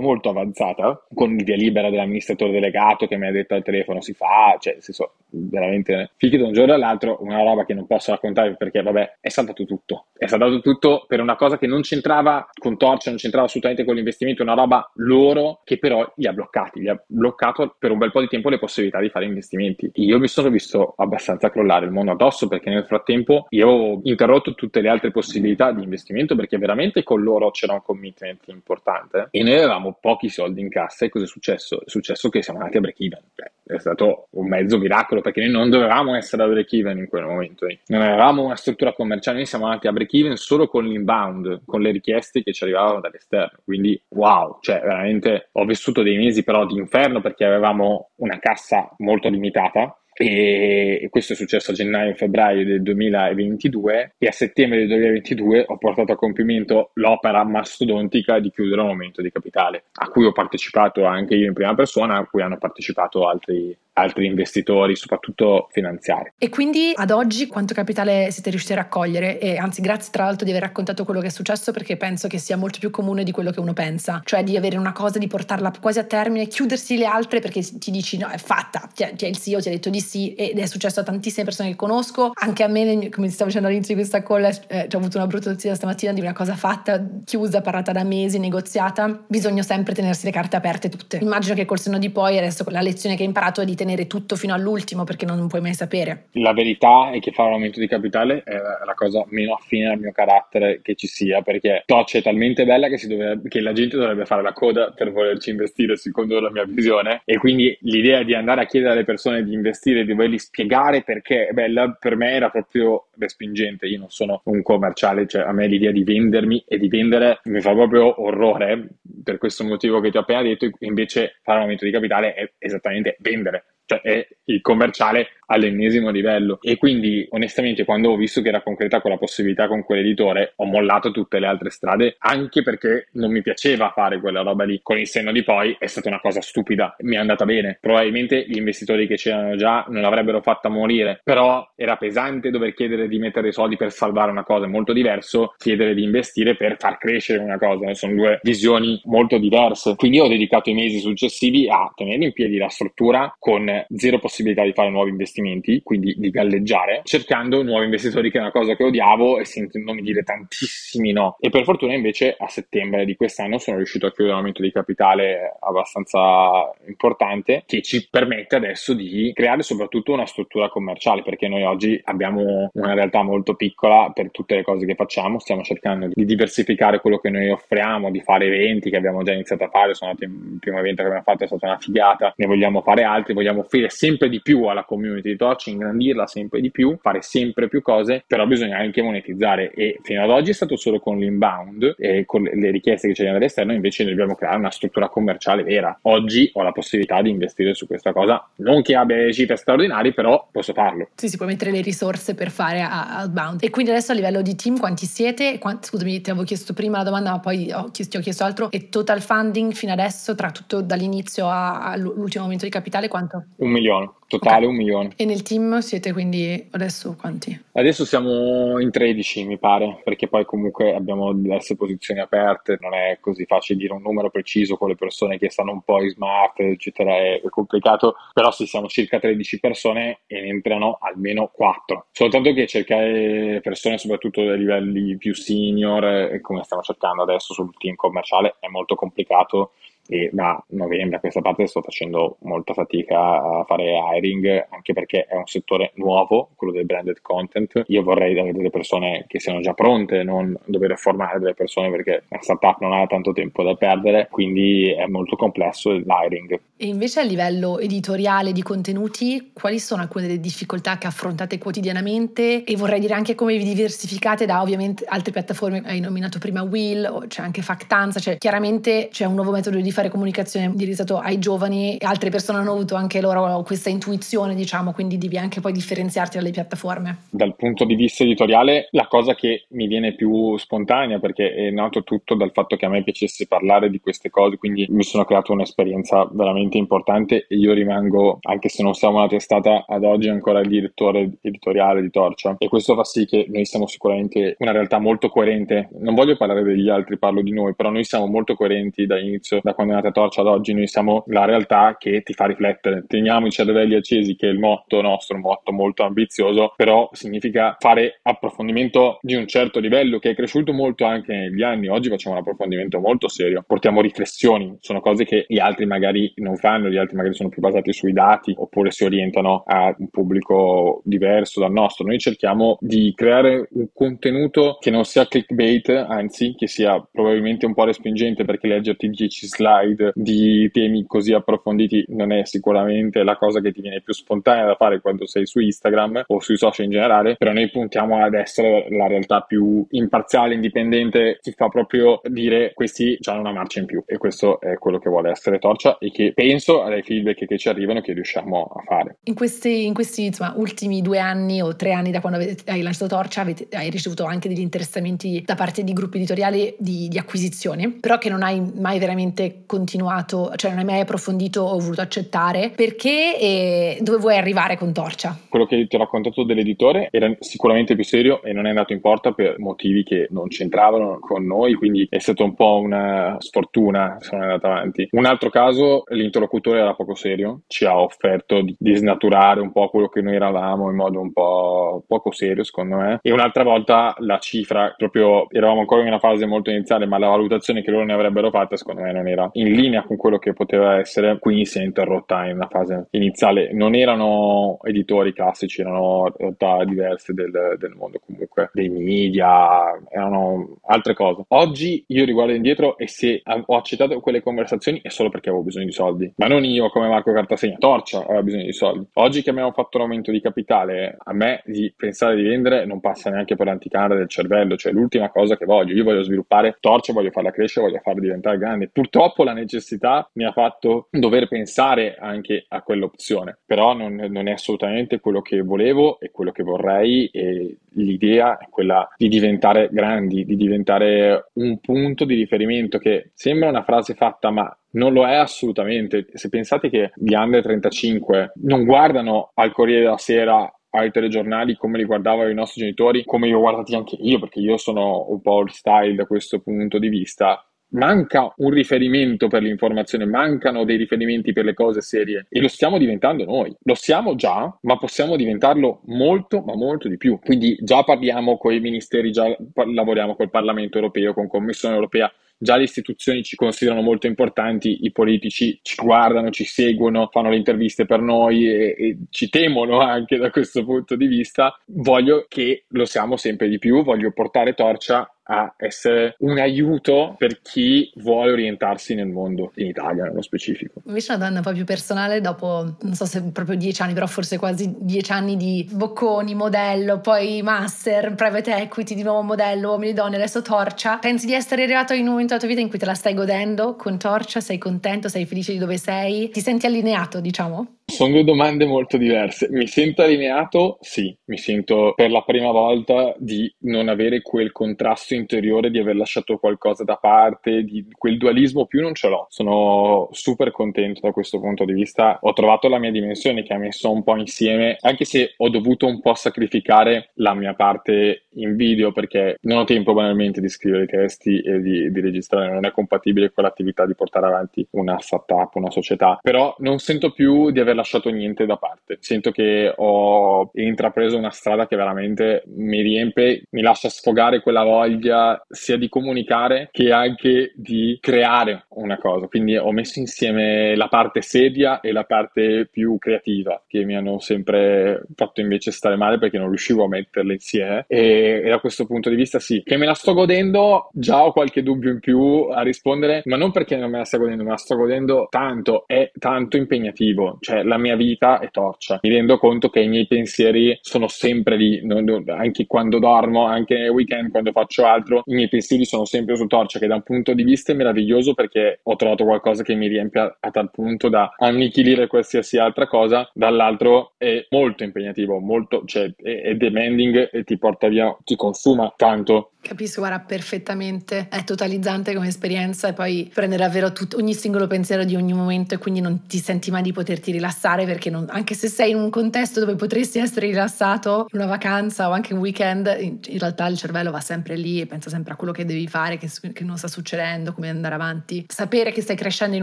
molto 0.00 0.28
avanzata, 0.30 1.06
con 1.14 1.34
il 1.34 1.44
via 1.44 1.56
libera 1.56 1.90
dell'amministratore 1.90 2.52
delegato 2.52 3.06
che 3.06 3.16
mi 3.16 3.26
ha 3.26 3.32
detto 3.32 3.54
al 3.54 3.62
telefono 3.62 4.00
si 4.00 4.12
fa, 4.12 4.56
cioè 4.58 4.74
nel 4.74 4.82
senso 4.82 5.12
veramente 5.28 6.12
fichi 6.16 6.36
da 6.36 6.46
un 6.46 6.52
giorno 6.52 6.72
all'altro, 6.72 7.18
una 7.20 7.42
roba 7.42 7.64
che 7.64 7.74
non 7.74 7.86
posso 7.86 8.10
raccontare 8.10 8.56
perché 8.56 8.82
vabbè 8.82 9.18
è 9.20 9.28
saltato 9.28 9.64
tutto, 9.64 10.06
è 10.16 10.26
saltato 10.26 10.60
tutto 10.60 11.04
per 11.06 11.20
una 11.20 11.36
cosa 11.36 11.58
che 11.58 11.66
non 11.66 11.82
c'entrava 11.82 12.48
con 12.58 12.76
Torcia, 12.76 13.10
non 13.10 13.18
c'entrava 13.18 13.46
assolutamente 13.46 13.84
con 13.84 13.94
l'investimento, 13.94 14.42
una 14.42 14.54
roba 14.54 14.90
loro 14.94 15.60
che 15.64 15.78
però 15.78 16.10
li 16.16 16.26
ha 16.26 16.32
bloccati, 16.32 16.80
li 16.80 16.88
ha 16.88 17.00
bloccato 17.06 17.76
per 17.78 17.90
un 17.90 17.98
bel 17.98 18.10
po' 18.10 18.20
di 18.20 18.28
tempo 18.28 18.48
le 18.48 18.58
possibilità 18.58 19.00
di 19.00 19.10
fare 19.10 19.26
investimenti. 19.26 19.90
Io 19.94 20.18
mi 20.18 20.28
sono 20.28 20.48
visto 20.48 20.94
abbastanza 20.96 21.50
crollare 21.50 21.86
il 21.86 21.92
mondo 21.92 22.12
addosso 22.12 22.48
perché 22.48 22.70
nel 22.70 22.84
frattempo 22.84 23.46
io 23.50 24.00
interrotto 24.08 24.54
tutte 24.54 24.80
le 24.80 24.88
altre 24.88 25.10
possibilità 25.10 25.72
di 25.72 25.82
investimento 25.82 26.34
perché 26.34 26.58
veramente 26.58 27.02
con 27.02 27.22
loro 27.22 27.50
c'era 27.50 27.74
un 27.74 27.82
commitment 27.82 28.44
importante 28.46 29.28
e 29.30 29.42
noi 29.42 29.54
avevamo 29.54 29.96
pochi 30.00 30.28
soldi 30.28 30.60
in 30.60 30.68
cassa 30.68 31.04
e 31.04 31.08
cosa 31.08 31.24
è 31.24 31.28
successo? 31.28 31.84
È 31.84 31.88
successo 31.88 32.28
che 32.28 32.42
siamo 32.42 32.60
andati 32.60 32.78
a 32.78 32.80
break 32.80 33.00
even. 33.00 33.20
È 33.64 33.78
stato 33.78 34.28
un 34.30 34.46
mezzo 34.46 34.78
miracolo 34.78 35.20
perché 35.20 35.40
noi 35.40 35.50
non 35.50 35.70
dovevamo 35.70 36.14
essere 36.14 36.44
a 36.44 36.46
break 36.46 36.72
even 36.74 36.98
in 36.98 37.08
quel 37.08 37.24
momento. 37.24 37.66
Non 37.86 38.02
avevamo 38.02 38.44
una 38.44 38.56
struttura 38.56 38.92
commerciale, 38.92 39.38
noi 39.38 39.46
siamo 39.46 39.66
andati 39.66 39.88
a 39.88 39.92
break 39.92 40.14
even 40.14 40.36
solo 40.36 40.68
con 40.68 40.84
l'inbound, 40.84 41.62
con 41.64 41.80
le 41.80 41.90
richieste 41.90 42.42
che 42.42 42.52
ci 42.52 42.62
arrivavano 42.62 43.00
dall'esterno. 43.00 43.58
Quindi 43.64 44.00
wow, 44.10 44.58
cioè 44.60 44.80
veramente 44.80 45.48
ho 45.52 45.64
vissuto 45.64 46.02
dei 46.02 46.16
mesi 46.16 46.44
però 46.44 46.64
di 46.64 46.78
inferno 46.78 47.20
perché 47.20 47.44
avevamo 47.44 48.10
una 48.16 48.38
cassa 48.38 48.94
molto 48.98 49.28
limitata 49.28 49.98
e 50.24 51.08
questo 51.10 51.34
è 51.34 51.36
successo 51.36 51.72
a 51.72 51.74
gennaio-febbraio 51.74 52.64
del 52.64 52.82
2022 52.82 54.14
e 54.18 54.26
a 54.26 54.32
settembre 54.32 54.78
del 54.78 54.88
2022 54.88 55.64
ho 55.68 55.76
portato 55.78 56.12
a 56.12 56.16
compimento 56.16 56.90
l'opera 56.94 57.44
mastodontica 57.44 58.38
di 58.38 58.50
chiudere 58.50 58.80
un 58.80 58.88
aumento 58.88 59.20
di 59.20 59.30
capitale 59.30 59.84
a 59.94 60.08
cui 60.08 60.24
ho 60.24 60.32
partecipato 60.32 61.04
anche 61.04 61.34
io 61.34 61.46
in 61.46 61.52
prima 61.52 61.74
persona, 61.74 62.16
a 62.16 62.26
cui 62.26 62.42
hanno 62.42 62.58
partecipato 62.58 63.28
altri 63.28 63.76
altri 63.96 64.26
investitori, 64.26 64.94
soprattutto 64.96 65.68
finanziari. 65.70 66.32
E 66.38 66.48
quindi 66.48 66.92
ad 66.94 67.10
oggi 67.10 67.46
quanto 67.46 67.74
capitale 67.74 68.30
siete 68.30 68.50
riusciti 68.50 68.72
a 68.72 68.76
raccogliere? 68.76 69.38
E 69.38 69.56
anzi, 69.56 69.80
grazie 69.80 70.12
tra 70.12 70.24
l'altro 70.24 70.44
di 70.44 70.50
aver 70.50 70.62
raccontato 70.62 71.04
quello 71.04 71.20
che 71.20 71.28
è 71.28 71.30
successo 71.30 71.72
perché 71.72 71.96
penso 71.96 72.28
che 72.28 72.38
sia 72.38 72.56
molto 72.56 72.78
più 72.78 72.90
comune 72.90 73.24
di 73.24 73.32
quello 73.32 73.50
che 73.50 73.60
uno 73.60 73.72
pensa, 73.72 74.20
cioè 74.24 74.42
di 74.44 74.56
avere 74.56 74.76
una 74.76 74.92
cosa, 74.92 75.18
di 75.18 75.26
portarla 75.26 75.72
quasi 75.80 75.98
a 75.98 76.04
termine, 76.04 76.46
chiudersi 76.46 76.96
le 76.96 77.06
altre 77.06 77.40
perché 77.40 77.62
ti 77.62 77.90
dici 77.90 78.18
no, 78.18 78.28
è 78.28 78.38
fatta, 78.38 78.88
cioè, 78.94 79.12
il 79.16 79.38
CEO 79.38 79.60
ti 79.60 79.68
ha 79.68 79.70
detto 79.70 79.90
di 79.90 80.00
sì 80.00 80.34
ed 80.34 80.58
è 80.58 80.66
successo 80.66 81.00
a 81.00 81.02
tantissime 81.02 81.44
persone 81.44 81.70
che 81.70 81.76
conosco, 81.76 82.32
anche 82.34 82.62
a 82.62 82.68
me, 82.68 83.08
come 83.08 83.28
ti 83.28 83.32
stavo 83.32 83.48
dicendo 83.48 83.68
all'inizio 83.68 83.94
di 83.94 84.00
questa 84.00 84.22
call, 84.22 84.44
eh, 84.68 84.88
ho 84.92 84.96
avuto 84.96 85.16
una 85.16 85.26
brutta 85.26 85.50
notizia 85.50 85.74
stamattina 85.74 86.12
di 86.12 86.20
una 86.20 86.32
cosa 86.32 86.54
fatta, 86.54 87.02
chiusa, 87.24 87.60
parlata 87.60 87.92
da 87.92 88.04
mesi, 88.04 88.38
negoziata, 88.38 89.24
bisogna 89.26 89.62
sempre 89.62 89.94
tenersi 89.94 90.26
le 90.26 90.32
carte 90.32 90.56
aperte 90.56 90.88
tutte. 90.88 91.18
Immagino 91.18 91.54
che 91.54 91.64
col 91.64 91.80
senno 91.80 91.98
di 91.98 92.10
poi 92.10 92.36
adesso 92.38 92.64
la 92.68 92.80
lezione 92.80 93.16
che 93.16 93.22
hai 93.22 93.28
imparato 93.28 93.60
è 93.60 93.64
di 93.64 93.74
tenere 93.86 94.08
tutto 94.08 94.34
fino 94.34 94.52
all'ultimo 94.52 95.04
perché 95.04 95.24
non 95.24 95.46
puoi 95.46 95.60
mai 95.60 95.74
sapere. 95.74 96.26
La 96.32 96.52
verità 96.52 97.12
è 97.12 97.20
che 97.20 97.30
fare 97.30 97.48
un 97.48 97.54
aumento 97.54 97.78
di 97.78 97.86
capitale 97.86 98.42
è 98.42 98.54
la 98.54 98.94
cosa 98.94 99.24
meno 99.28 99.54
affine 99.54 99.88
al 99.88 100.00
mio 100.00 100.10
carattere 100.10 100.80
che 100.82 100.96
ci 100.96 101.06
sia 101.06 101.40
perché 101.42 101.84
Touch 101.86 102.16
è 102.16 102.22
talmente 102.22 102.64
bella 102.64 102.88
che, 102.88 102.98
dovrebbe, 103.06 103.48
che 103.48 103.60
la 103.60 103.72
gente 103.72 103.96
dovrebbe 103.96 104.24
fare 104.24 104.42
la 104.42 104.52
coda 104.52 104.90
per 104.90 105.12
volerci 105.12 105.50
investire 105.50 105.96
secondo 105.96 106.40
la 106.40 106.50
mia 106.50 106.64
visione 106.66 107.22
e 107.24 107.38
quindi 107.38 107.76
l'idea 107.82 108.24
di 108.24 108.34
andare 108.34 108.62
a 108.62 108.66
chiedere 108.66 108.92
alle 108.92 109.04
persone 109.04 109.44
di 109.44 109.52
investire, 109.52 110.04
di 110.04 110.12
volergli 110.12 110.38
spiegare 110.38 111.02
perché 111.02 111.46
è 111.46 111.52
bella, 111.52 111.96
per 111.98 112.16
me 112.16 112.32
era 112.32 112.50
proprio 112.50 113.06
respingente. 113.18 113.86
Io 113.86 113.98
non 113.98 114.10
sono 114.10 114.40
un 114.44 114.62
commerciale, 114.62 115.26
cioè 115.26 115.42
a 115.42 115.52
me 115.52 115.68
l'idea 115.68 115.92
di 115.92 116.02
vendermi 116.02 116.64
e 116.66 116.78
di 116.78 116.88
vendere 116.88 117.40
mi 117.44 117.60
fa 117.60 117.72
proprio 117.72 118.22
orrore 118.22 118.88
per 119.22 119.38
questo 119.38 119.64
motivo 119.64 120.00
che 120.00 120.10
ti 120.10 120.16
ho 120.16 120.20
appena 120.20 120.42
detto, 120.42 120.68
invece 120.80 121.38
fare 121.42 121.58
un 121.58 121.64
aumento 121.64 121.84
di 121.84 121.90
capitale 121.92 122.34
è 122.34 122.50
esattamente 122.58 123.16
vendere 123.20 123.64
cioè 123.86 124.00
è 124.02 124.28
il 124.44 124.60
commerciale 124.60 125.28
all'ennesimo 125.46 126.10
livello. 126.10 126.58
E 126.60 126.76
quindi 126.76 127.26
onestamente 127.30 127.84
quando 127.84 128.10
ho 128.10 128.16
visto 128.16 128.42
che 128.42 128.48
era 128.48 128.62
concreta 128.62 129.00
quella 129.00 129.16
possibilità 129.16 129.68
con 129.68 129.84
quell'editore 129.84 130.52
ho 130.56 130.64
mollato 130.64 131.10
tutte 131.10 131.38
le 131.38 131.46
altre 131.46 131.70
strade 131.70 132.16
anche 132.18 132.62
perché 132.62 133.08
non 133.12 133.30
mi 133.30 133.42
piaceva 133.42 133.90
fare 133.90 134.20
quella 134.20 134.42
roba 134.42 134.64
lì. 134.64 134.80
Con 134.82 134.98
il 134.98 135.06
senno 135.06 135.32
di 135.32 135.42
poi 135.42 135.76
è 135.78 135.86
stata 135.86 136.08
una 136.08 136.20
cosa 136.20 136.40
stupida. 136.40 136.96
Mi 137.00 137.16
è 137.16 137.18
andata 137.18 137.44
bene. 137.44 137.78
Probabilmente 137.80 138.44
gli 138.46 138.56
investitori 138.56 139.06
che 139.06 139.16
c'erano 139.16 139.56
già 139.56 139.84
non 139.88 140.02
l'avrebbero 140.02 140.40
fatta 140.40 140.68
morire. 140.68 141.20
Però 141.22 141.72
era 141.76 141.96
pesante 141.96 142.50
dover 142.50 142.74
chiedere 142.74 143.08
di 143.08 143.18
mettere 143.18 143.48
i 143.48 143.52
soldi 143.52 143.76
per 143.76 143.92
salvare 143.92 144.30
una 144.30 144.44
cosa 144.44 144.66
è 144.66 144.68
molto 144.68 144.92
diverso 144.92 145.54
chiedere 145.58 145.94
di 145.94 146.02
investire 146.02 146.56
per 146.56 146.76
far 146.78 146.98
crescere 146.98 147.42
una 147.42 147.58
cosa. 147.58 147.92
Sono 147.94 148.14
due 148.14 148.40
visioni 148.42 149.00
molto 149.04 149.38
diverse. 149.38 149.94
Quindi 149.96 150.20
ho 150.20 150.28
dedicato 150.28 150.70
i 150.70 150.74
mesi 150.74 150.98
successivi 150.98 151.68
a 151.68 151.90
tenere 151.94 152.24
in 152.24 152.32
piedi 152.32 152.56
la 152.58 152.68
struttura 152.68 153.34
con 153.38 153.84
zero 153.94 154.18
possibilità 154.18 154.62
di 154.62 154.72
fare 154.72 154.90
nuovi 154.90 155.10
investimenti, 155.10 155.35
quindi 155.82 156.14
di 156.16 156.30
galleggiare, 156.30 157.00
cercando 157.04 157.62
nuovi 157.62 157.84
investitori 157.84 158.30
che 158.30 158.38
è 158.38 158.40
una 158.40 158.50
cosa 158.50 158.74
che 158.74 158.84
odiavo 158.84 159.38
e 159.38 159.44
sentendomi 159.44 160.02
dire 160.02 160.22
tantissimi 160.22 161.12
no. 161.12 161.36
E 161.40 161.50
per 161.50 161.64
fortuna 161.64 161.94
invece 161.94 162.36
a 162.38 162.48
settembre 162.48 163.04
di 163.04 163.16
quest'anno 163.16 163.58
sono 163.58 163.76
riuscito 163.76 164.06
a 164.06 164.10
chiudere 164.10 164.32
un 164.32 164.38
aumento 164.38 164.62
di 164.62 164.72
capitale 164.72 165.56
abbastanza 165.60 166.72
importante 166.86 167.62
che 167.66 167.82
ci 167.82 168.08
permette 168.10 168.56
adesso 168.56 168.94
di 168.94 169.32
creare 169.34 169.62
soprattutto 169.62 170.12
una 170.12 170.26
struttura 170.26 170.68
commerciale 170.68 171.22
perché 171.22 171.48
noi 171.48 171.62
oggi 171.64 172.00
abbiamo 172.04 172.70
una 172.72 172.94
realtà 172.94 173.22
molto 173.22 173.54
piccola 173.54 174.10
per 174.12 174.30
tutte 174.30 174.54
le 174.54 174.62
cose 174.62 174.86
che 174.86 174.94
facciamo, 174.94 175.38
stiamo 175.38 175.62
cercando 175.62 176.08
di 176.12 176.24
diversificare 176.24 177.00
quello 177.00 177.18
che 177.18 177.30
noi 177.30 177.48
offriamo, 177.50 178.10
di 178.10 178.20
fare 178.20 178.46
eventi 178.46 178.90
che 178.90 178.96
abbiamo 178.96 179.22
già 179.22 179.32
iniziato 179.32 179.64
a 179.64 179.68
fare, 179.68 179.94
sono 179.94 180.10
andati 180.10 180.30
il 180.30 180.58
primo 180.60 180.78
evento 180.78 181.02
che 181.02 181.08
abbiamo 181.08 181.24
fatto 181.24 181.44
è 181.44 181.46
stata 181.46 181.66
una 181.66 181.78
figata, 181.78 182.32
ne 182.36 182.46
vogliamo 182.46 182.82
fare 182.82 183.02
altri, 183.02 183.34
vogliamo 183.34 183.60
offrire 183.60 183.88
sempre 183.90 184.28
di 184.28 184.40
più 184.40 184.64
alla 184.64 184.84
community 184.84 185.25
di 185.28 185.36
Touch, 185.36 185.66
ingrandirla 185.66 186.26
sempre 186.26 186.60
di 186.60 186.70
più, 186.70 186.96
fare 187.00 187.22
sempre 187.22 187.68
più 187.68 187.82
cose, 187.82 188.24
però 188.26 188.46
bisogna 188.46 188.78
anche 188.78 189.02
monetizzare 189.02 189.72
e 189.72 189.98
fino 190.02 190.22
ad 190.22 190.30
oggi 190.30 190.50
è 190.50 190.54
stato 190.54 190.76
solo 190.76 191.00
con 191.00 191.18
l'inbound 191.18 191.94
e 191.98 192.24
con 192.24 192.42
le 192.42 192.70
richieste 192.70 193.08
che 193.08 193.14
ci 193.14 193.20
arrivano 193.20 193.40
dall'esterno, 193.40 193.72
invece 193.72 194.04
dobbiamo 194.04 194.34
creare 194.34 194.58
una 194.58 194.70
struttura 194.70 195.08
commerciale 195.08 195.62
vera. 195.62 195.98
Oggi 196.02 196.50
ho 196.54 196.62
la 196.62 196.72
possibilità 196.72 197.22
di 197.22 197.30
investire 197.30 197.74
su 197.74 197.86
questa 197.86 198.12
cosa, 198.12 198.46
non 198.56 198.82
che 198.82 198.94
abbia 198.94 199.16
delle 199.16 199.32
cifre 199.32 199.56
straordinarie, 199.56 200.12
però 200.12 200.48
posso 200.50 200.72
farlo. 200.72 201.08
Sì, 201.14 201.28
si 201.28 201.36
può 201.36 201.46
mettere 201.46 201.70
le 201.70 201.80
risorse 201.80 202.34
per 202.34 202.50
fare 202.50 202.82
outbound. 202.82 203.62
E 203.62 203.70
quindi 203.70 203.90
adesso 203.90 204.12
a 204.12 204.14
livello 204.14 204.42
di 204.42 204.54
team 204.54 204.78
quanti 204.78 205.06
siete? 205.06 205.58
Quanti, 205.58 205.88
scusami, 205.88 206.20
ti 206.20 206.30
avevo 206.30 206.44
chiesto 206.44 206.72
prima 206.72 206.98
la 206.98 207.04
domanda, 207.04 207.30
ma 207.30 207.40
poi 207.40 207.70
ho, 207.72 207.90
ti 207.90 208.16
ho 208.16 208.20
chiesto 208.20 208.44
altro. 208.44 208.70
E 208.70 208.88
total 208.88 209.20
funding 209.20 209.72
fino 209.72 209.92
adesso, 209.92 210.34
tra 210.34 210.50
tutto 210.50 210.80
dall'inizio 210.80 211.48
all'ultimo 211.50 212.44
momento 212.44 212.64
di 212.64 212.70
capitale, 212.70 213.08
quanto? 213.08 213.44
Un 213.56 213.70
milione. 213.70 214.10
totale 214.28 214.56
okay. 214.56 214.68
un 214.68 214.76
milione. 214.76 215.10
E 215.18 215.24
nel 215.24 215.40
team 215.40 215.78
siete 215.78 216.12
quindi 216.12 216.68
adesso 216.72 217.16
quanti? 217.18 217.58
Adesso 217.72 218.04
siamo 218.04 218.78
in 218.78 218.90
13 218.90 219.44
mi 219.44 219.58
pare, 219.58 220.02
perché 220.04 220.28
poi 220.28 220.44
comunque 220.44 220.94
abbiamo 220.94 221.32
diverse 221.32 221.74
posizioni 221.74 222.20
aperte, 222.20 222.76
non 222.80 222.92
è 222.92 223.16
così 223.18 223.46
facile 223.46 223.78
dire 223.78 223.94
un 223.94 224.02
numero 224.02 224.28
preciso 224.28 224.76
con 224.76 224.88
le 224.90 224.94
persone 224.94 225.38
che 225.38 225.48
stanno 225.48 225.72
un 225.72 225.80
po' 225.80 226.02
in 226.02 226.10
smart, 226.10 226.60
eccetera, 226.60 227.16
è 227.16 227.40
complicato, 227.48 228.16
però 228.34 228.50
sì, 228.50 228.66
siamo 228.66 228.88
circa 228.88 229.18
13 229.18 229.58
persone 229.58 230.18
e 230.26 230.42
ne 230.42 230.48
entrano 230.48 230.98
almeno 231.00 231.50
4. 231.50 232.08
Soltanto 232.12 232.52
che 232.52 232.66
cercare 232.66 233.60
persone 233.62 233.96
soprattutto 233.96 234.44
dai 234.44 234.58
livelli 234.58 235.16
più 235.16 235.34
senior, 235.34 236.38
come 236.42 236.62
stiamo 236.64 236.82
cercando 236.82 237.22
adesso 237.22 237.54
sul 237.54 237.74
team 237.78 237.94
commerciale, 237.94 238.56
è 238.60 238.68
molto 238.68 238.94
complicato 238.94 239.72
e 240.08 240.30
da 240.32 240.62
novembre 240.68 241.16
a 241.16 241.20
questa 241.20 241.40
parte 241.40 241.66
sto 241.66 241.82
facendo 241.82 242.36
molta 242.40 242.74
fatica 242.74 243.42
a 243.42 243.64
fare 243.64 243.94
hiring 244.14 244.66
anche 244.70 244.92
perché 244.92 245.26
è 245.26 245.36
un 245.36 245.46
settore 245.46 245.92
nuovo, 245.94 246.50
quello 246.56 246.72
del 246.72 246.86
branded 246.86 247.20
content. 247.22 247.82
Io 247.86 248.02
vorrei 248.02 248.38
avere 248.38 248.52
delle 248.52 248.70
persone 248.70 249.24
che 249.26 249.40
siano 249.40 249.60
già 249.60 249.72
pronte, 249.72 250.22
non 250.22 250.56
dover 250.64 250.96
formare 250.98 251.38
delle 251.38 251.54
persone 251.54 251.90
perché 251.90 252.24
la 252.28 252.38
startup 252.40 252.80
non 252.80 252.92
ha 252.92 253.06
tanto 253.06 253.32
tempo 253.32 253.62
da 253.62 253.74
perdere, 253.74 254.28
quindi 254.30 254.92
è 254.92 255.06
molto 255.06 255.36
complesso 255.36 255.90
il 255.90 256.04
hiring. 256.06 256.60
E 256.76 256.86
invece 256.86 257.20
a 257.20 257.24
livello 257.24 257.78
editoriale 257.78 258.52
di 258.52 258.62
contenuti, 258.62 259.50
quali 259.52 259.78
sono 259.78 260.02
alcune 260.02 260.26
delle 260.26 260.40
difficoltà 260.40 260.98
che 260.98 261.06
affrontate 261.06 261.58
quotidianamente 261.58 262.64
e 262.64 262.76
vorrei 262.76 263.00
dire 263.00 263.14
anche 263.14 263.34
come 263.34 263.56
vi 263.56 263.64
diversificate 263.64 264.46
da 264.46 264.60
ovviamente 264.60 265.04
altre 265.06 265.32
piattaforme, 265.32 265.82
hai 265.84 266.00
nominato 266.00 266.38
prima 266.38 266.62
Will, 266.62 267.26
c'è 267.28 267.42
anche 267.42 267.62
Factanza, 267.62 268.20
cioè 268.20 268.38
chiaramente 268.38 269.08
c'è 269.10 269.24
un 269.24 269.34
nuovo 269.34 269.50
metodo 269.50 269.80
di 269.80 269.90
fare 269.96 270.10
comunicazione 270.10 270.66
indirizzato 270.66 271.16
ai 271.16 271.38
giovani 271.38 271.96
altre 272.00 272.28
persone 272.28 272.58
hanno 272.58 272.72
avuto 272.72 272.96
anche 272.96 273.22
loro 273.22 273.62
questa 273.62 273.88
intuizione, 273.88 274.54
diciamo, 274.54 274.92
quindi 274.92 275.16
devi 275.16 275.38
anche 275.38 275.62
poi 275.62 275.72
differenziarti 275.72 276.36
dalle 276.36 276.50
piattaforme. 276.50 277.22
Dal 277.30 277.56
punto 277.56 277.86
di 277.86 277.94
vista 277.94 278.22
editoriale, 278.22 278.88
la 278.90 279.06
cosa 279.06 279.34
che 279.34 279.64
mi 279.70 279.86
viene 279.86 280.14
più 280.14 280.58
spontanea, 280.58 281.18
perché 281.18 281.54
è 281.54 281.70
nato 281.70 282.02
tutto 282.02 282.34
dal 282.34 282.52
fatto 282.52 282.76
che 282.76 282.84
a 282.84 282.90
me 282.90 283.02
piacesse 283.02 283.46
parlare 283.46 283.88
di 283.88 283.98
queste 283.98 284.28
cose, 284.28 284.58
quindi 284.58 284.86
mi 284.90 285.02
sono 285.02 285.24
creato 285.24 285.52
un'esperienza 285.52 286.28
veramente 286.30 286.76
importante 286.76 287.46
e 287.48 287.56
io 287.56 287.72
rimango, 287.72 288.38
anche 288.42 288.68
se 288.68 288.82
non 288.82 288.92
siamo 288.92 289.16
una 289.16 289.28
testata 289.28 289.86
ad 289.88 290.04
oggi, 290.04 290.28
ancora 290.28 290.60
il 290.60 290.68
direttore 290.68 291.38
editoriale 291.40 292.02
di 292.02 292.10
Torcia 292.10 292.56
e 292.58 292.68
questo 292.68 292.94
fa 292.94 293.04
sì 293.04 293.24
che 293.24 293.46
noi 293.48 293.64
siamo 293.64 293.86
sicuramente 293.86 294.56
una 294.58 294.72
realtà 294.72 294.98
molto 294.98 295.30
coerente. 295.30 295.88
Non 295.98 296.14
voglio 296.14 296.36
parlare 296.36 296.62
degli 296.62 296.90
altri, 296.90 297.18
parlo 297.18 297.40
di 297.40 297.52
noi, 297.52 297.74
però 297.74 297.90
noi 297.90 298.04
siamo 298.04 298.26
molto 298.26 298.54
coerenti 298.54 299.06
da 299.06 299.18
inizio, 299.18 299.60
da 299.62 299.72
quando 299.72 299.85
quando 299.86 300.10
Torcia 300.12 300.40
ad 300.40 300.46
oggi 300.46 300.72
noi 300.72 300.86
siamo 300.86 301.24
la 301.28 301.44
realtà 301.44 301.96
che 301.98 302.22
ti 302.22 302.32
fa 302.32 302.46
riflettere. 302.46 303.04
Teniamo 303.06 303.46
i 303.46 303.50
cervelli 303.50 303.94
accesi, 303.94 304.36
che 304.36 304.48
è 304.48 304.50
il 304.50 304.58
motto 304.58 305.00
nostro, 305.00 305.36
un 305.36 305.42
motto 305.42 305.72
molto 305.72 306.02
ambizioso, 306.02 306.72
però 306.76 307.08
significa 307.12 307.76
fare 307.78 308.20
approfondimento 308.22 309.18
di 309.22 309.34
un 309.34 309.46
certo 309.46 309.78
livello 309.78 310.18
che 310.18 310.30
è 310.30 310.34
cresciuto 310.34 310.72
molto 310.72 311.04
anche 311.04 311.34
negli 311.34 311.62
anni. 311.62 311.88
Oggi 311.88 312.08
facciamo 312.08 312.34
un 312.34 312.40
approfondimento 312.40 312.98
molto 313.00 313.28
serio, 313.28 313.64
portiamo 313.66 314.00
riflessioni, 314.00 314.76
sono 314.80 315.00
cose 315.00 315.24
che 315.24 315.44
gli 315.48 315.58
altri 315.58 315.86
magari 315.86 316.32
non 316.36 316.56
fanno, 316.56 316.88
gli 316.88 316.96
altri 316.96 317.16
magari 317.16 317.34
sono 317.34 317.48
più 317.48 317.60
basati 317.60 317.92
sui 317.92 318.12
dati 318.12 318.54
oppure 318.56 318.90
si 318.90 319.04
orientano 319.04 319.62
a 319.66 319.94
un 319.98 320.08
pubblico 320.08 321.02
diverso 321.04 321.60
dal 321.60 321.72
nostro. 321.72 322.06
Noi 322.06 322.18
cerchiamo 322.18 322.76
di 322.80 323.12
creare 323.14 323.68
un 323.72 323.88
contenuto 323.92 324.78
che 324.80 324.90
non 324.90 325.04
sia 325.04 325.26
clickbait, 325.26 325.88
anzi 326.08 326.54
che 326.56 326.66
sia 326.66 327.04
probabilmente 327.10 327.66
un 327.66 327.74
po' 327.74 327.84
respingente 327.84 328.44
perché 328.44 328.66
leggerti 328.66 329.08
10 329.08 329.46
slide 329.46 329.75
slide 329.76 330.12
di 330.14 330.70
temi 330.72 331.04
così 331.06 331.32
approfonditi 331.32 332.04
non 332.08 332.32
è 332.32 332.44
sicuramente 332.44 333.22
la 333.22 333.36
cosa 333.36 333.60
che 333.60 333.72
ti 333.72 333.80
viene 333.80 334.00
più 334.00 334.12
spontanea 334.12 334.64
da 334.64 334.74
fare 334.74 335.00
quando 335.00 335.26
sei 335.26 335.46
su 335.46 335.60
Instagram 335.60 336.24
o 336.26 336.40
sui 336.40 336.56
social 336.56 336.86
in 336.86 336.92
generale, 336.92 337.36
però 337.36 337.52
noi 337.52 337.70
puntiamo 337.70 338.22
ad 338.22 338.34
essere 338.34 338.86
la 338.90 339.06
realtà 339.06 339.40
più 339.40 339.86
imparziale, 339.90 340.54
indipendente, 340.54 341.38
ti 341.42 341.52
fa 341.52 341.68
proprio 341.68 342.20
dire 342.28 342.72
questi 342.74 343.18
hanno 343.24 343.40
una 343.40 343.52
marcia 343.52 343.80
in 343.80 343.86
più 343.86 344.02
e 344.06 344.18
questo 344.18 344.60
è 344.60 344.78
quello 344.78 344.98
che 344.98 345.08
vuole 345.08 345.30
essere 345.30 345.58
Torcia 345.58 345.98
e 345.98 346.10
che 346.10 346.32
penso 346.34 346.82
dai 346.84 347.02
feedback 347.02 347.46
che 347.46 347.58
ci 347.58 347.68
arrivano 347.68 348.00
che 348.00 348.12
riusciamo 348.12 348.62
a 348.62 348.82
fare. 348.82 349.18
In 349.24 349.34
questi, 349.34 349.84
in 349.84 349.94
questi 349.94 350.26
insomma, 350.26 350.54
ultimi 350.56 351.02
due 351.02 351.18
anni 351.18 351.60
o 351.60 351.74
tre 351.76 351.92
anni 351.92 352.10
da 352.10 352.20
quando 352.20 352.38
avete, 352.38 352.70
hai 352.70 352.82
lanciato 352.82 353.06
Torcia 353.06 353.40
avete, 353.40 353.68
hai 353.76 353.90
ricevuto 353.90 354.24
anche 354.24 354.48
degli 354.48 354.60
interessamenti 354.60 355.42
da 355.44 355.54
parte 355.54 355.82
di 355.82 355.92
gruppi 355.92 356.16
editoriali 356.18 356.74
di, 356.78 357.08
di 357.08 357.18
acquisizione, 357.18 357.90
però 358.00 358.18
che 358.18 358.30
non 358.30 358.42
hai 358.42 358.60
mai 358.76 358.98
veramente 358.98 359.64
continuato, 359.66 360.52
cioè 360.56 360.70
non 360.70 360.80
hai 360.80 360.84
mai 360.84 361.00
approfondito 361.00 361.62
o 361.62 361.78
voluto 361.78 362.00
accettare, 362.00 362.72
perché 362.74 363.38
e 363.38 363.98
dove 364.00 364.18
vuoi 364.18 364.36
arrivare 364.36 364.76
con 364.76 364.92
Torcia? 364.92 365.36
Quello 365.48 365.66
che 365.66 365.86
ti 365.86 365.96
ho 365.96 365.98
raccontato 365.98 366.44
dell'editore 366.44 367.08
era 367.10 367.32
sicuramente 367.40 367.94
più 367.94 368.04
serio 368.04 368.42
e 368.42 368.52
non 368.52 368.66
è 368.66 368.70
andato 368.70 368.92
in 368.92 369.00
porta 369.00 369.32
per 369.32 369.58
motivi 369.58 370.02
che 370.02 370.28
non 370.30 370.48
c'entravano 370.48 371.18
con 371.20 371.44
noi, 371.44 371.74
quindi 371.74 372.06
è 372.08 372.18
stata 372.18 372.44
un 372.44 372.54
po' 372.54 372.78
una 372.78 373.36
sfortuna 373.38 374.18
se 374.20 374.34
non 374.34 374.44
è 374.44 374.46
andata 374.48 374.68
avanti. 374.68 375.08
Un 375.12 375.26
altro 375.26 375.50
caso, 375.50 376.04
l'interlocutore 376.08 376.80
era 376.80 376.94
poco 376.94 377.14
serio, 377.14 377.62
ci 377.66 377.84
ha 377.84 377.98
offerto 377.98 378.60
di, 378.62 378.74
di 378.78 378.94
snaturare 378.94 379.60
un 379.60 379.72
po' 379.72 379.88
quello 379.88 380.08
che 380.08 380.20
noi 380.20 380.34
eravamo 380.34 380.88
in 380.90 380.96
modo 380.96 381.20
un 381.20 381.32
po' 381.32 382.04
poco 382.06 382.32
serio 382.32 382.64
secondo 382.64 382.96
me 382.96 383.18
e 383.22 383.32
un'altra 383.32 383.62
volta 383.62 384.14
la 384.18 384.38
cifra, 384.38 384.94
proprio 384.96 385.48
eravamo 385.50 385.80
ancora 385.80 386.02
in 386.02 386.08
una 386.08 386.18
fase 386.18 386.46
molto 386.46 386.70
iniziale, 386.70 387.06
ma 387.06 387.18
la 387.18 387.28
valutazione 387.28 387.82
che 387.82 387.90
loro 387.90 388.04
ne 388.04 388.12
avrebbero 388.12 388.50
fatta 388.50 388.76
secondo 388.76 389.02
me 389.02 389.12
non 389.12 389.28
era 389.28 389.48
in 389.56 389.72
linea 389.72 390.02
con 390.02 390.16
quello 390.16 390.38
che 390.38 390.52
poteva 390.52 390.98
essere, 390.98 391.38
quindi 391.38 391.64
si 391.66 391.78
è 391.78 391.82
interrotta 391.82 392.46
in 392.46 392.56
una 392.56 392.68
fase 392.68 393.08
iniziale. 393.10 393.72
Non 393.72 393.94
erano 393.94 394.78
editori 394.82 395.32
classici, 395.32 395.80
erano 395.80 396.32
realtà 396.36 396.84
diverse 396.84 397.32
del, 397.32 397.76
del 397.78 397.94
mondo 397.94 398.20
comunque, 398.24 398.70
dei 398.72 398.88
media, 398.88 399.92
erano 400.08 400.78
altre 400.86 401.14
cose. 401.14 401.44
Oggi 401.48 402.04
io 402.08 402.24
riguardo 402.24 402.52
indietro 402.52 402.98
e 402.98 403.08
se 403.08 403.42
ho 403.44 403.76
accettato 403.76 404.20
quelle 404.20 404.42
conversazioni 404.42 405.00
è 405.02 405.08
solo 405.08 405.30
perché 405.30 405.48
avevo 405.48 405.64
bisogno 405.64 405.86
di 405.86 405.92
soldi, 405.92 406.32
ma 406.36 406.46
non 406.46 406.64
io 406.64 406.90
come 406.90 407.08
Marco 407.08 407.32
Cartasegna, 407.32 407.76
Torcia 407.78 408.24
aveva 408.24 408.42
bisogno 408.42 408.64
di 408.64 408.72
soldi. 408.72 409.06
Oggi 409.14 409.42
che 409.42 409.50
abbiamo 409.50 409.72
fatto 409.72 409.98
l'aumento 409.98 410.30
di 410.30 410.40
capitale, 410.40 411.16
a 411.18 411.32
me 411.32 411.62
di 411.64 411.92
pensare 411.96 412.36
di 412.36 412.42
vendere 412.42 412.84
non 412.84 413.00
passa 413.00 413.30
neanche 413.30 413.56
per 413.56 413.66
l'anticamera 413.66 414.16
del 414.16 414.28
cervello, 414.28 414.76
cioè 414.76 414.92
l'ultima 414.92 415.30
cosa 415.30 415.56
che 415.56 415.64
voglio, 415.64 415.94
io 415.94 416.04
voglio 416.04 416.22
sviluppare 416.22 416.76
Torcia, 416.80 417.12
voglio 417.12 417.30
farla 417.30 417.50
crescere, 417.50 417.86
voglio 417.86 418.00
farla 418.02 418.20
diventare 418.20 418.58
grande. 418.58 418.88
Purtroppo 418.88 419.44
la 419.46 419.52
necessità 419.52 420.28
mi 420.34 420.44
ha 420.44 420.52
fatto 420.52 421.08
dover 421.10 421.48
pensare 421.48 422.16
anche 422.16 422.66
a 422.68 422.82
quell'opzione, 422.82 423.58
però 423.64 423.94
non, 423.94 424.14
non, 424.14 424.48
è 424.48 424.52
assolutamente 424.52 425.20
quello 425.20 425.40
che 425.40 425.62
volevo 425.62 426.18
e 426.20 426.30
quello 426.30 426.52
che 426.52 426.62
vorrei 426.62 427.26
e 427.28 427.78
l'idea 427.90 428.58
è 428.58 428.66
quella 428.68 429.08
di 429.16 429.28
diventare 429.28 429.88
grandi, 429.90 430.44
di 430.44 430.56
diventare 430.56 431.50
un 431.54 431.78
punto 431.78 432.24
di 432.24 432.34
riferimento 432.34 432.98
che 432.98 433.30
sembra 433.34 433.68
una 433.68 433.84
frase 433.84 434.14
fatta 434.14 434.50
ma 434.50 434.76
non 434.92 435.12
lo 435.12 435.26
è 435.26 435.34
assolutamente. 435.34 436.26
Se 436.32 436.48
pensate 436.48 436.90
che 436.90 437.12
gli 437.14 437.34
under 437.34 437.62
35 437.62 438.52
non 438.62 438.84
guardano 438.84 439.52
al 439.54 439.72
Corriere 439.72 440.02
della 440.02 440.18
Sera 440.18 440.70
ai 440.90 441.10
telegiornali 441.10 441.76
come 441.76 441.98
li 441.98 442.04
guardavano 442.04 442.48
i 442.48 442.54
nostri 442.54 442.80
genitori, 442.80 443.24
come 443.24 443.46
li 443.46 443.52
ho 443.52 443.60
guardati 443.60 443.94
anche 443.94 444.16
io, 444.18 444.38
perché 444.38 444.60
io 444.60 444.76
sono 444.76 445.26
un 445.28 445.40
po' 445.40 445.60
il 445.60 445.70
style 445.70 446.14
da 446.14 446.26
questo 446.26 446.60
punto 446.60 446.98
di 446.98 447.08
vista 447.08 447.62
manca 447.90 448.52
un 448.56 448.70
riferimento 448.70 449.48
per 449.48 449.62
l'informazione, 449.62 450.26
mancano 450.26 450.84
dei 450.84 450.96
riferimenti 450.96 451.52
per 451.52 451.64
le 451.64 451.74
cose 451.74 452.00
serie 452.00 452.46
e 452.48 452.60
lo 452.60 452.68
stiamo 452.68 452.98
diventando 452.98 453.44
noi. 453.44 453.74
Lo 453.82 453.94
siamo 453.94 454.34
già, 454.34 454.76
ma 454.82 454.96
possiamo 454.96 455.36
diventarlo 455.36 456.02
molto, 456.06 456.62
ma 456.62 456.74
molto 456.74 457.08
di 457.08 457.16
più. 457.16 457.38
Quindi 457.38 457.76
già 457.80 458.02
parliamo 458.02 458.58
con 458.58 458.72
i 458.72 458.80
ministeri, 458.80 459.30
già 459.30 459.44
lavoriamo 459.74 460.34
col 460.34 460.50
Parlamento 460.50 460.98
europeo, 460.98 461.32
con 461.32 461.48
Commissione 461.48 461.94
europea. 461.94 462.32
Già 462.58 462.76
le 462.76 462.84
istituzioni 462.84 463.42
ci 463.42 463.54
considerano 463.54 464.00
molto 464.00 464.26
importanti, 464.26 465.04
i 465.04 465.12
politici 465.12 465.78
ci 465.82 465.94
guardano, 466.02 466.48
ci 466.48 466.64
seguono, 466.64 467.28
fanno 467.30 467.50
le 467.50 467.56
interviste 467.56 468.06
per 468.06 468.22
noi 468.22 468.66
e, 468.66 468.94
e 468.98 469.18
ci 469.28 469.50
temono 469.50 470.00
anche 470.00 470.38
da 470.38 470.50
questo 470.50 470.82
punto 470.82 471.16
di 471.16 471.26
vista. 471.26 471.78
Voglio 471.84 472.46
che 472.48 472.84
lo 472.88 473.04
siamo 473.04 473.36
sempre 473.36 473.68
di 473.68 473.78
più, 473.78 474.02
voglio 474.02 474.32
portare 474.32 474.72
torcia 474.72 475.30
a 475.48 475.74
essere 475.76 476.36
un 476.38 476.58
aiuto 476.58 477.34
per 477.38 477.60
chi 477.62 478.10
vuole 478.16 478.52
orientarsi 478.52 479.14
nel 479.14 479.28
mondo, 479.28 479.72
in 479.76 479.86
Italia 479.86 480.24
nello 480.24 480.42
specifico. 480.42 481.02
Invece 481.06 481.30
una 481.30 481.38
domanda 481.38 481.58
un 481.60 481.64
po' 481.64 481.72
più 481.72 481.84
personale, 481.84 482.40
dopo 482.40 482.96
non 483.00 483.14
so 483.14 483.26
se 483.26 483.42
proprio 483.52 483.76
dieci 483.76 484.02
anni, 484.02 484.14
però 484.14 484.26
forse 484.26 484.58
quasi 484.58 484.94
dieci 484.98 485.32
anni 485.32 485.56
di 485.56 485.88
bocconi, 485.90 486.54
modello, 486.54 487.20
poi 487.20 487.62
master, 487.62 488.34
private 488.34 488.74
equity, 488.76 489.14
di 489.14 489.22
nuovo 489.22 489.42
modello, 489.42 489.90
uomini 489.90 490.10
e 490.10 490.14
donne, 490.14 490.36
adesso 490.36 490.62
torcia, 490.62 491.18
pensi 491.18 491.46
di 491.46 491.54
essere 491.54 491.84
arrivato 491.84 492.12
in 492.12 492.22
un 492.22 492.30
momento 492.30 492.54
della 492.54 492.60
tua 492.60 492.68
vita 492.68 492.80
in 492.80 492.88
cui 492.88 492.98
te 492.98 493.06
la 493.06 493.14
stai 493.14 493.34
godendo 493.34 493.94
con 493.96 494.18
torcia, 494.18 494.60
sei 494.60 494.78
contento, 494.78 495.28
sei 495.28 495.46
felice 495.46 495.72
di 495.72 495.78
dove 495.78 495.96
sei, 495.96 496.48
ti 496.50 496.60
senti 496.60 496.86
allineato 496.86 497.40
diciamo? 497.40 497.95
Sono 498.08 498.30
due 498.30 498.44
domande 498.44 498.86
molto 498.86 499.16
diverse. 499.16 499.66
Mi 499.68 499.88
sento 499.88 500.22
allineato? 500.22 500.96
Sì, 501.00 501.36
mi 501.46 501.58
sento 501.58 502.12
per 502.14 502.30
la 502.30 502.42
prima 502.42 502.70
volta 502.70 503.34
di 503.36 503.70
non 503.80 504.08
avere 504.08 504.42
quel 504.42 504.70
contrasto 504.70 505.34
interiore, 505.34 505.90
di 505.90 505.98
aver 505.98 506.14
lasciato 506.14 506.56
qualcosa 506.56 507.02
da 507.02 507.16
parte, 507.16 507.82
di 507.82 508.06
quel 508.16 508.38
dualismo 508.38 508.86
più 508.86 509.02
non 509.02 509.12
ce 509.12 509.28
l'ho. 509.28 509.46
Sono 509.50 510.28
super 510.30 510.70
contento 510.70 511.18
da 511.20 511.32
questo 511.32 511.58
punto 511.58 511.84
di 511.84 511.94
vista. 511.94 512.38
Ho 512.42 512.52
trovato 512.52 512.88
la 512.88 513.00
mia 513.00 513.10
dimensione 513.10 513.64
che 513.64 513.74
ha 513.74 513.78
messo 513.78 514.10
un 514.12 514.22
po' 514.22 514.36
insieme, 514.36 514.96
anche 515.00 515.24
se 515.24 515.54
ho 515.56 515.68
dovuto 515.68 516.06
un 516.06 516.20
po' 516.20 516.34
sacrificare 516.34 517.32
la 517.34 517.54
mia 517.54 517.74
parte 517.74 518.44
in 518.50 518.76
video 518.76 519.10
perché 519.10 519.56
non 519.62 519.78
ho 519.78 519.84
tempo 519.84 520.14
banalmente 520.14 520.60
di 520.60 520.68
scrivere 520.68 521.04
i 521.04 521.08
testi 521.08 521.60
e 521.60 521.80
di, 521.80 522.10
di 522.12 522.20
registrare, 522.20 522.72
non 522.72 522.86
è 522.86 522.92
compatibile 522.92 523.52
con 523.52 523.64
l'attività 523.64 524.06
di 524.06 524.14
portare 524.14 524.46
avanti 524.46 524.86
una 524.92 525.18
startup, 525.18 525.74
una 525.74 525.90
società. 525.90 526.38
Però 526.40 526.72
non 526.78 527.00
sento 527.00 527.32
più 527.32 527.70
di 527.72 527.80
aver 527.80 527.94
lasciato 527.96 528.30
niente 528.30 528.66
da 528.66 528.76
parte. 528.76 529.16
Sento 529.20 529.50
che 529.50 529.92
ho 529.94 530.70
intrapreso 530.74 531.36
una 531.36 531.50
strada 531.50 531.86
che 531.86 531.96
veramente 531.96 532.62
mi 532.66 533.02
riempie, 533.02 533.62
mi 533.70 533.82
lascia 533.82 534.08
sfogare 534.08 534.60
quella 534.60 534.84
voglia 534.84 535.60
sia 535.68 535.96
di 535.96 536.08
comunicare 536.08 536.88
che 536.92 537.10
anche 537.10 537.72
di 537.74 538.18
creare 538.20 538.86
una 538.90 539.18
cosa. 539.18 539.46
Quindi 539.46 539.76
ho 539.76 539.90
messo 539.92 540.18
insieme 540.18 540.94
la 540.96 541.08
parte 541.08 541.42
seria 541.42 542.00
e 542.00 542.12
la 542.12 542.24
parte 542.24 542.88
più 542.90 543.18
creativa 543.18 543.82
che 543.86 544.04
mi 544.04 544.16
hanno 544.16 544.38
sempre 544.38 545.22
fatto 545.34 545.60
invece 545.60 545.90
stare 545.90 546.16
male 546.16 546.38
perché 546.38 546.58
non 546.58 546.68
riuscivo 546.68 547.04
a 547.04 547.08
metterle 547.08 547.54
insieme. 547.54 548.04
E, 548.08 548.62
e 548.64 548.68
da 548.68 548.78
questo 548.78 549.06
punto 549.06 549.30
di 549.30 549.36
vista 549.36 549.58
sì, 549.58 549.82
che 549.84 549.96
me 549.96 550.06
la 550.06 550.14
sto 550.14 550.34
godendo, 550.34 551.08
già 551.12 551.44
ho 551.44 551.52
qualche 551.52 551.82
dubbio 551.82 552.10
in 552.10 552.20
più 552.20 552.68
a 552.70 552.82
rispondere, 552.82 553.42
ma 553.44 553.56
non 553.56 553.72
perché 553.72 553.96
non 553.96 554.10
me 554.10 554.18
la 554.18 554.24
sto 554.24 554.38
godendo, 554.38 554.64
me 554.64 554.70
la 554.70 554.76
sto 554.76 554.96
godendo 554.96 555.46
tanto, 555.50 556.04
è 556.06 556.30
tanto 556.38 556.76
impegnativo. 556.76 557.58
Cioè 557.60 557.82
la 557.86 557.98
mia 557.98 558.16
vita 558.16 558.58
è 558.58 558.70
torcia. 558.70 559.18
Mi 559.22 559.30
rendo 559.30 559.58
conto 559.58 559.88
che 559.88 560.00
i 560.00 560.08
miei 560.08 560.26
pensieri 560.26 560.98
sono 561.00 561.28
sempre 561.28 561.76
lì, 561.76 562.02
anche 562.48 562.86
quando 562.86 563.18
dormo, 563.18 563.66
anche 563.66 563.96
nel 563.96 564.10
weekend, 564.10 564.50
quando 564.50 564.72
faccio 564.72 565.06
altro, 565.06 565.42
i 565.46 565.54
miei 565.54 565.68
pensieri 565.68 566.04
sono 566.04 566.24
sempre 566.24 566.56
su 566.56 566.66
torcia, 566.66 566.98
che 566.98 567.06
da 567.06 567.14
un 567.14 567.22
punto 567.22 567.54
di 567.54 567.62
vista 567.62 567.92
è 567.92 567.94
meraviglioso 567.94 568.54
perché 568.54 569.00
ho 569.02 569.16
trovato 569.16 569.44
qualcosa 569.44 569.82
che 569.82 569.94
mi 569.94 570.08
riempie 570.08 570.40
a, 570.40 570.56
a 570.60 570.70
tal 570.70 570.90
punto 570.90 571.28
da 571.28 571.54
annichilire 571.56 572.26
qualsiasi 572.26 572.78
altra 572.78 573.06
cosa, 573.06 573.48
dall'altro 573.54 574.32
è 574.36 574.66
molto 574.70 575.04
impegnativo, 575.04 575.58
molto, 575.58 576.02
cioè 576.04 576.32
è, 576.36 576.62
è 576.62 576.74
demanding 576.74 577.50
e 577.52 577.64
ti 577.64 577.78
porta 577.78 578.08
via, 578.08 578.36
ti 578.44 578.56
consuma 578.56 579.12
tanto 579.16 579.70
Capisco, 579.86 580.18
guarda, 580.20 580.40
perfettamente. 580.40 581.46
È 581.48 581.62
totalizzante 581.62 582.34
come 582.34 582.48
esperienza 582.48 583.06
e 583.06 583.12
poi 583.12 583.48
prendere 583.54 583.84
davvero 583.84 584.10
tutto, 584.10 584.36
ogni 584.36 584.52
singolo 584.52 584.88
pensiero 584.88 585.22
di 585.22 585.36
ogni 585.36 585.52
momento 585.52 585.94
e 585.94 585.98
quindi 585.98 586.20
non 586.20 586.44
ti 586.48 586.58
senti 586.58 586.90
mai 586.90 587.02
di 587.02 587.12
poterti 587.12 587.52
rilassare 587.52 587.74
perché 588.04 588.30
non, 588.30 588.46
anche 588.48 588.74
se 588.74 588.88
sei 588.88 589.10
in 589.10 589.16
un 589.16 589.30
contesto 589.30 589.80
dove 589.80 589.94
potresti 589.94 590.38
essere 590.38 590.66
rilassato, 590.66 591.46
una 591.52 591.66
vacanza 591.66 592.28
o 592.28 592.32
anche 592.32 592.52
un 592.52 592.60
weekend, 592.60 593.14
in, 593.20 593.38
in 593.46 593.58
realtà 593.58 593.86
il 593.86 593.96
cervello 593.96 594.30
va 594.30 594.40
sempre 594.40 594.76
lì 594.76 595.00
e 595.00 595.06
pensa 595.06 595.30
sempre 595.30 595.52
a 595.52 595.56
quello 595.56 595.72
che 595.72 595.84
devi 595.84 596.06
fare, 596.08 596.36
che, 596.38 596.48
che 596.72 596.84
non 596.84 596.96
sta 596.96 597.08
succedendo, 597.08 597.72
come 597.72 597.88
andare 597.88 598.14
avanti. 598.14 598.64
Sapere 598.68 599.12
che 599.12 599.20
stai 599.20 599.36
crescendo 599.36 599.76
in, 599.76 599.82